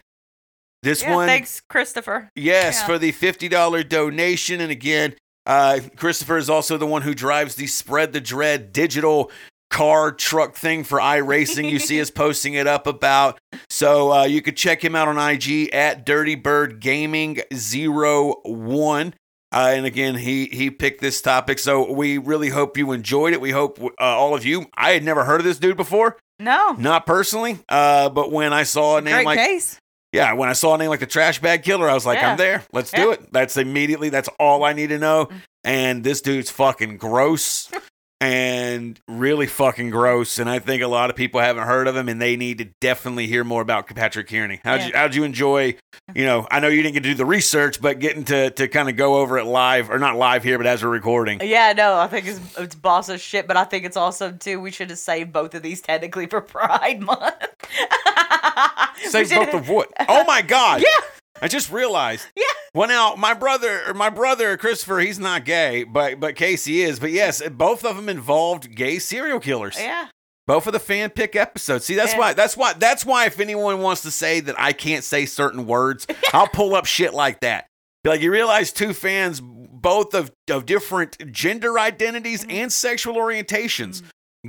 this 0.83 1.01
yeah, 1.01 1.15
one, 1.15 1.27
thanks, 1.27 1.61
Christopher. 1.61 2.29
yes, 2.35 2.79
Yeah. 2.79 2.85
for 2.87 2.97
the 2.97 3.11
fifty 3.11 3.47
dollar 3.49 3.83
donation. 3.83 4.61
And 4.61 4.71
again, 4.71 5.15
uh, 5.45 5.79
Christopher 5.95 6.37
is 6.37 6.49
also 6.49 6.77
the 6.77 6.85
one 6.87 7.01
who 7.01 7.13
drives 7.13 7.55
the 7.55 7.67
Spread 7.67 8.13
the 8.13 8.21
Dread 8.21 8.71
digital 8.71 9.31
car 9.69 10.11
truck 10.11 10.55
thing 10.55 10.83
for 10.83 10.99
iRacing. 10.99 11.69
You 11.69 11.79
see 11.79 12.01
us 12.01 12.09
posting 12.23 12.53
it 12.55 12.65
up 12.67 12.87
about. 12.87 13.39
So 13.69 14.11
uh, 14.11 14.23
you 14.23 14.41
could 14.41 14.57
check 14.57 14.83
him 14.83 14.95
out 14.95 15.07
on 15.07 15.17
IG 15.17 15.69
at 15.73 16.05
Dirty 16.05 16.35
Bird 16.35 16.79
Gaming 16.79 17.39
01. 17.51 19.13
Uh, 19.51 19.71
and 19.73 19.85
again, 19.85 20.13
he 20.15 20.45
he 20.45 20.69
picked 20.69 21.01
this 21.01 21.21
topic, 21.23 21.57
so 21.57 21.91
we 21.91 22.19
really 22.19 22.49
hope 22.49 22.77
you 22.77 22.91
enjoyed 22.91 23.33
it. 23.33 23.41
We 23.41 23.49
hope 23.49 23.79
uh, 23.81 23.89
all 23.99 24.35
of 24.35 24.45
you. 24.45 24.67
I 24.77 24.91
had 24.91 25.03
never 25.03 25.23
heard 25.23 25.41
of 25.41 25.43
this 25.45 25.57
dude 25.57 25.75
before, 25.75 26.17
No, 26.37 26.73
not 26.73 27.07
personally, 27.07 27.57
uh, 27.67 28.09
but 28.09 28.31
when 28.31 28.53
I 28.53 28.61
saw 28.61 28.97
a 28.97 29.01
name 29.01 29.13
great 29.15 29.25
like 29.25 29.39
case. 29.39 29.79
Yeah, 30.11 30.33
when 30.33 30.49
I 30.49 30.53
saw 30.53 30.75
a 30.75 30.77
name 30.77 30.89
like 30.89 30.99
the 31.01 31.05
Trash 31.05 31.39
Bag 31.39 31.63
Killer, 31.63 31.89
I 31.89 31.93
was 31.93 32.05
like, 32.05 32.19
Yeah. 32.19 32.31
I'm 32.31 32.37
there. 32.37 32.63
Let's 32.73 32.91
do 32.91 33.11
it. 33.11 33.31
That's 33.31 33.57
immediately. 33.57 34.09
That's 34.09 34.29
all 34.39 34.63
I 34.63 34.73
need 34.73 34.87
to 34.87 34.97
know. 34.97 35.25
Mm. 35.25 35.41
And 35.63 36.03
this 36.03 36.21
dude's 36.21 36.49
fucking 36.49 36.97
gross. 36.97 37.69
and 38.21 38.99
really 39.07 39.47
fucking 39.47 39.89
gross. 39.89 40.39
And 40.39 40.49
I 40.49 40.59
think 40.59 40.83
a 40.83 40.87
lot 40.87 41.09
of 41.09 41.15
people 41.15 41.39
haven't 41.39 41.63
heard 41.65 41.87
of 41.87 41.95
him, 41.95 42.09
and 42.09 42.21
they 42.21 42.35
need 42.35 42.57
to 42.57 42.65
definitely 42.65 43.27
hear 43.27 43.43
more 43.43 43.61
about 43.61 43.87
Patrick 43.87 44.27
Kearney. 44.27 44.59
How'd 44.63 44.83
you 44.83 44.91
How'd 44.93 45.15
you 45.15 45.23
enjoy? 45.23 45.75
You 46.13 46.25
know, 46.25 46.47
I 46.51 46.59
know 46.59 46.67
you 46.67 46.81
didn't 46.81 46.95
get 46.95 47.03
to 47.03 47.09
do 47.09 47.15
the 47.15 47.25
research, 47.25 47.81
but 47.81 47.99
getting 47.99 48.25
to 48.25 48.49
to 48.51 48.67
kind 48.67 48.89
of 48.89 48.95
go 48.95 49.17
over 49.17 49.37
it 49.37 49.45
live, 49.45 49.89
or 49.89 49.99
not 49.99 50.17
live 50.17 50.43
here, 50.43 50.57
but 50.57 50.67
as 50.67 50.83
we're 50.83 50.89
recording. 50.89 51.39
Yeah, 51.41 51.73
no, 51.73 51.97
I 51.97 52.07
think 52.07 52.27
it's 52.27 52.39
it's 52.57 52.75
boss 52.75 53.09
of 53.09 53.21
shit, 53.21 53.47
but 53.47 53.57
I 53.57 53.63
think 53.63 53.85
it's 53.85 53.97
awesome 53.97 54.37
too. 54.37 54.59
We 54.59 54.71
should 54.71 54.89
have 54.89 54.99
saved 54.99 55.31
both 55.31 55.55
of 55.55 55.61
these 55.61 55.81
technically 55.81 56.25
for 56.25 56.41
Pride 56.41 57.01
Month. 57.01 57.35
Save 59.03 59.29
both 59.29 59.53
of 59.53 59.69
what? 59.69 59.89
Oh 60.07 60.23
my 60.25 60.41
god! 60.41 60.83
Yeah. 60.89 61.05
I 61.41 61.47
just 61.47 61.71
realized. 61.71 62.25
Yeah. 62.35 62.45
Well, 62.75 62.87
now 62.87 63.15
my 63.15 63.33
brother, 63.33 63.81
or 63.87 63.95
my 63.95 64.11
brother 64.11 64.55
Christopher, 64.55 64.99
he's 64.99 65.17
not 65.17 65.43
gay, 65.43 65.83
but 65.83 66.19
but 66.19 66.35
Casey 66.35 66.81
is. 66.83 66.99
But 66.99 67.11
yes, 67.11 67.41
both 67.49 67.83
of 67.83 67.95
them 67.95 68.07
involved 68.07 68.75
gay 68.75 68.99
serial 68.99 69.39
killers. 69.39 69.75
Yeah. 69.79 70.09
Both 70.45 70.67
of 70.67 70.73
the 70.73 70.79
fan 70.79 71.09
pick 71.09 71.35
episodes. 71.35 71.85
See, 71.85 71.95
that's 71.95 72.13
Yeah. 72.13 72.19
why. 72.19 72.33
That's 72.33 72.55
why. 72.55 72.73
That's 72.73 73.05
why. 73.05 73.25
If 73.25 73.39
anyone 73.39 73.81
wants 73.81 74.03
to 74.03 74.11
say 74.11 74.39
that 74.41 74.55
I 74.59 74.73
can't 74.73 75.03
say 75.03 75.25
certain 75.25 75.65
words, 75.65 76.05
I'll 76.33 76.47
pull 76.47 76.75
up 76.75 76.85
shit 76.85 77.11
like 77.13 77.39
that. 77.39 77.65
Like 78.05 78.21
you 78.21 78.31
realize, 78.31 78.71
two 78.71 78.93
fans, 78.93 79.41
both 79.41 80.13
of 80.13 80.31
of 80.51 80.67
different 80.67 81.31
gender 81.31 81.79
identities 81.79 82.45
Mhm. 82.45 82.53
and 82.53 82.71
sexual 82.73 83.15
orientations, 83.15 84.03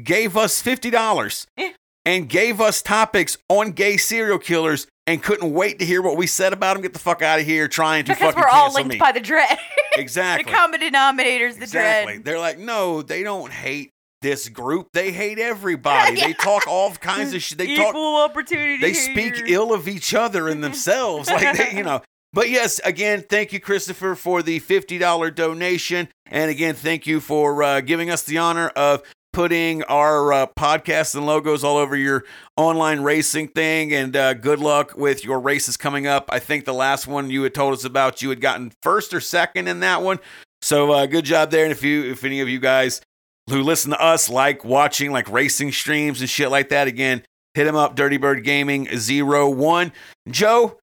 gave 0.04 0.36
us 0.36 0.60
fifty 0.60 0.90
dollars 0.90 1.46
Yeah. 1.56 1.70
And 2.04 2.28
gave 2.28 2.60
us 2.60 2.82
topics 2.82 3.36
on 3.48 3.72
gay 3.72 3.96
serial 3.96 4.38
killers, 4.38 4.86
and 5.06 5.22
couldn't 5.22 5.52
wait 5.52 5.78
to 5.80 5.84
hear 5.86 6.02
what 6.02 6.16
we 6.16 6.26
said 6.26 6.52
about 6.52 6.74
them. 6.74 6.82
Get 6.82 6.92
the 6.92 6.98
fuck 6.98 7.20
out 7.22 7.40
of 7.40 7.46
here, 7.46 7.66
trying 7.68 8.04
to 8.04 8.12
Because 8.12 8.34
fucking 8.34 8.40
we're 8.42 8.48
all 8.48 8.72
linked 8.72 8.90
me. 8.90 8.98
by 8.98 9.12
the 9.12 9.20
dread. 9.20 9.58
exactly. 9.96 10.44
the 10.50 10.56
common 10.56 10.80
denominators, 10.80 11.56
the 11.56 11.62
Exactly. 11.62 12.14
dread. 12.14 12.24
They're 12.24 12.38
like, 12.38 12.58
no, 12.58 13.02
they 13.02 13.22
don't 13.22 13.52
hate 13.52 13.90
this 14.22 14.48
group. 14.48 14.88
They 14.92 15.10
hate 15.12 15.38
everybody. 15.38 16.20
They 16.20 16.32
talk 16.34 16.66
all 16.68 16.92
kinds 16.92 17.32
of 17.34 17.42
shit. 17.42 17.58
They 17.58 17.72
Equal 17.72 17.92
talk. 17.92 18.30
opportunity. 18.30 18.76
They 18.78 18.92
speak 18.92 19.34
haters. 19.36 19.50
ill 19.50 19.72
of 19.72 19.88
each 19.88 20.14
other 20.14 20.48
and 20.48 20.62
themselves. 20.62 21.28
Like 21.30 21.56
they, 21.56 21.76
you 21.76 21.82
know. 21.82 22.02
But 22.32 22.48
yes, 22.50 22.80
again, 22.84 23.24
thank 23.28 23.52
you, 23.52 23.58
Christopher, 23.58 24.14
for 24.14 24.42
the 24.42 24.60
fifty 24.60 24.98
dollar 24.98 25.30
donation, 25.32 26.08
and 26.26 26.48
again, 26.50 26.74
thank 26.76 27.04
you 27.06 27.18
for 27.18 27.60
uh, 27.64 27.80
giving 27.80 28.08
us 28.10 28.22
the 28.22 28.38
honor 28.38 28.68
of 28.68 29.02
putting 29.32 29.82
our 29.84 30.32
uh, 30.32 30.46
podcasts 30.58 31.14
and 31.14 31.24
logos 31.24 31.62
all 31.62 31.76
over 31.76 31.96
your 31.96 32.24
online 32.56 33.00
racing 33.00 33.48
thing. 33.48 33.92
And 33.92 34.16
uh, 34.16 34.34
good 34.34 34.58
luck 34.58 34.96
with 34.96 35.24
your 35.24 35.40
races 35.40 35.76
coming 35.76 36.06
up. 36.06 36.28
I 36.30 36.38
think 36.38 36.64
the 36.64 36.74
last 36.74 37.06
one 37.06 37.30
you 37.30 37.42
had 37.42 37.54
told 37.54 37.74
us 37.74 37.84
about, 37.84 38.22
you 38.22 38.28
had 38.30 38.40
gotten 38.40 38.72
first 38.82 39.14
or 39.14 39.20
second 39.20 39.68
in 39.68 39.80
that 39.80 40.02
one. 40.02 40.18
So 40.62 40.92
uh, 40.92 41.06
good 41.06 41.24
job 41.24 41.50
there. 41.50 41.64
And 41.64 41.72
if 41.72 41.82
you, 41.82 42.10
if 42.10 42.24
any 42.24 42.40
of 42.40 42.48
you 42.48 42.58
guys 42.58 43.00
who 43.48 43.62
listen 43.62 43.90
to 43.90 44.02
us 44.02 44.28
like 44.28 44.64
watching 44.64 45.12
like 45.12 45.30
racing 45.30 45.72
streams 45.72 46.20
and 46.20 46.28
shit 46.28 46.50
like 46.50 46.68
that, 46.70 46.88
again, 46.88 47.22
hit 47.54 47.66
him 47.66 47.76
up. 47.76 47.96
Dirty 47.96 48.16
Bird 48.16 48.44
Gaming 48.44 48.88
zero 48.96 49.48
one. 49.48 49.92
Joe, 50.28 50.78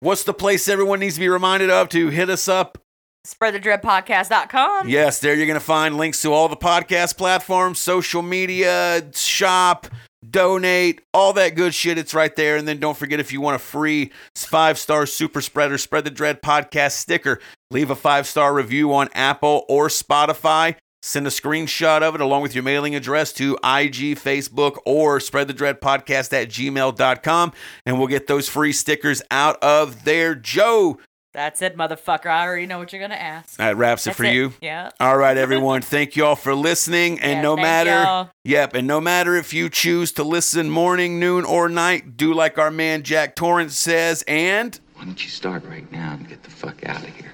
what's 0.00 0.24
the 0.24 0.34
place 0.34 0.68
everyone 0.68 1.00
needs 1.00 1.14
to 1.14 1.20
be 1.20 1.28
reminded 1.28 1.70
of 1.70 1.88
to 1.90 2.08
hit 2.08 2.28
us 2.28 2.48
up? 2.48 2.78
SpreadTheDreadPodcast.com. 3.24 4.88
Yes, 4.88 5.20
there 5.20 5.34
you're 5.34 5.46
going 5.46 5.58
to 5.58 5.64
find 5.64 5.96
links 5.96 6.20
to 6.22 6.32
all 6.32 6.48
the 6.48 6.56
podcast 6.56 7.16
platforms, 7.16 7.78
social 7.78 8.22
media, 8.22 9.02
shop, 9.14 9.86
donate, 10.30 11.00
all 11.12 11.32
that 11.34 11.54
good 11.54 11.74
shit. 11.74 11.98
It's 11.98 12.14
right 12.14 12.34
there. 12.36 12.56
And 12.56 12.66
then 12.68 12.78
don't 12.78 12.96
forget 12.96 13.20
if 13.20 13.32
you 13.32 13.40
want 13.40 13.56
a 13.56 13.58
free 13.58 14.12
five 14.36 14.78
star 14.78 15.06
super 15.06 15.40
spreader, 15.40 15.78
Spread 15.78 16.04
the 16.04 16.10
Dread 16.10 16.42
podcast 16.42 16.92
sticker, 16.92 17.40
leave 17.70 17.90
a 17.90 17.96
five 17.96 18.26
star 18.26 18.54
review 18.54 18.92
on 18.94 19.08
Apple 19.14 19.64
or 19.68 19.88
Spotify. 19.88 20.76
Send 21.02 21.26
a 21.26 21.30
screenshot 21.30 22.00
of 22.00 22.14
it 22.14 22.22
along 22.22 22.40
with 22.40 22.54
your 22.54 22.64
mailing 22.64 22.94
address 22.94 23.30
to 23.34 23.56
IG, 23.56 24.16
Facebook, 24.16 24.78
or 24.86 25.18
spreadthedreadpodcast 25.18 25.46
the 25.46 25.52
dread 25.52 25.80
podcast 25.82 26.32
at 26.32 26.48
gmail.com. 26.48 27.52
And 27.84 27.98
we'll 27.98 28.08
get 28.08 28.26
those 28.26 28.48
free 28.48 28.72
stickers 28.72 29.20
out 29.30 29.62
of 29.62 30.04
there. 30.04 30.34
Joe, 30.34 30.98
That's 31.34 31.60
it, 31.62 31.76
motherfucker. 31.76 32.26
I 32.26 32.46
already 32.46 32.64
know 32.66 32.78
what 32.78 32.92
you're 32.92 33.02
gonna 33.02 33.16
ask. 33.16 33.56
that 33.56 33.76
wraps 33.76 34.06
it 34.06 34.10
That's 34.10 34.16
for 34.16 34.24
you. 34.24 34.52
Yeah. 34.62 34.90
All 35.00 35.18
right, 35.18 35.36
everyone. 35.36 35.82
Thank 35.94 36.14
you 36.16 36.24
all 36.24 36.36
for 36.36 36.54
listening. 36.54 37.18
And 37.20 37.32
Yeah, 37.38 37.42
no 37.42 37.56
thank 37.56 37.66
matter, 37.66 37.90
y'all. 37.90 38.30
yep, 38.44 38.74
and 38.74 38.86
no 38.86 39.00
matter 39.00 39.34
if 39.36 39.52
you 39.52 39.68
choose 39.68 40.12
to 40.12 40.22
listen 40.24 40.70
morning, 40.70 41.18
noon, 41.18 41.44
or 41.44 41.68
night, 41.68 42.16
do 42.16 42.32
like 42.32 42.56
our 42.56 42.70
man 42.70 43.02
Jack 43.02 43.34
Torrance 43.34 43.76
says. 43.76 44.22
And 44.28 44.78
Why 44.94 45.04
don't 45.06 45.22
you 45.22 45.28
start 45.28 45.64
right 45.66 45.90
now 45.90 46.12
and 46.12 46.28
get 46.28 46.42
the 46.44 46.50
fuck 46.50 46.86
out 46.88 47.02
of 47.02 47.08
here? 47.16 47.33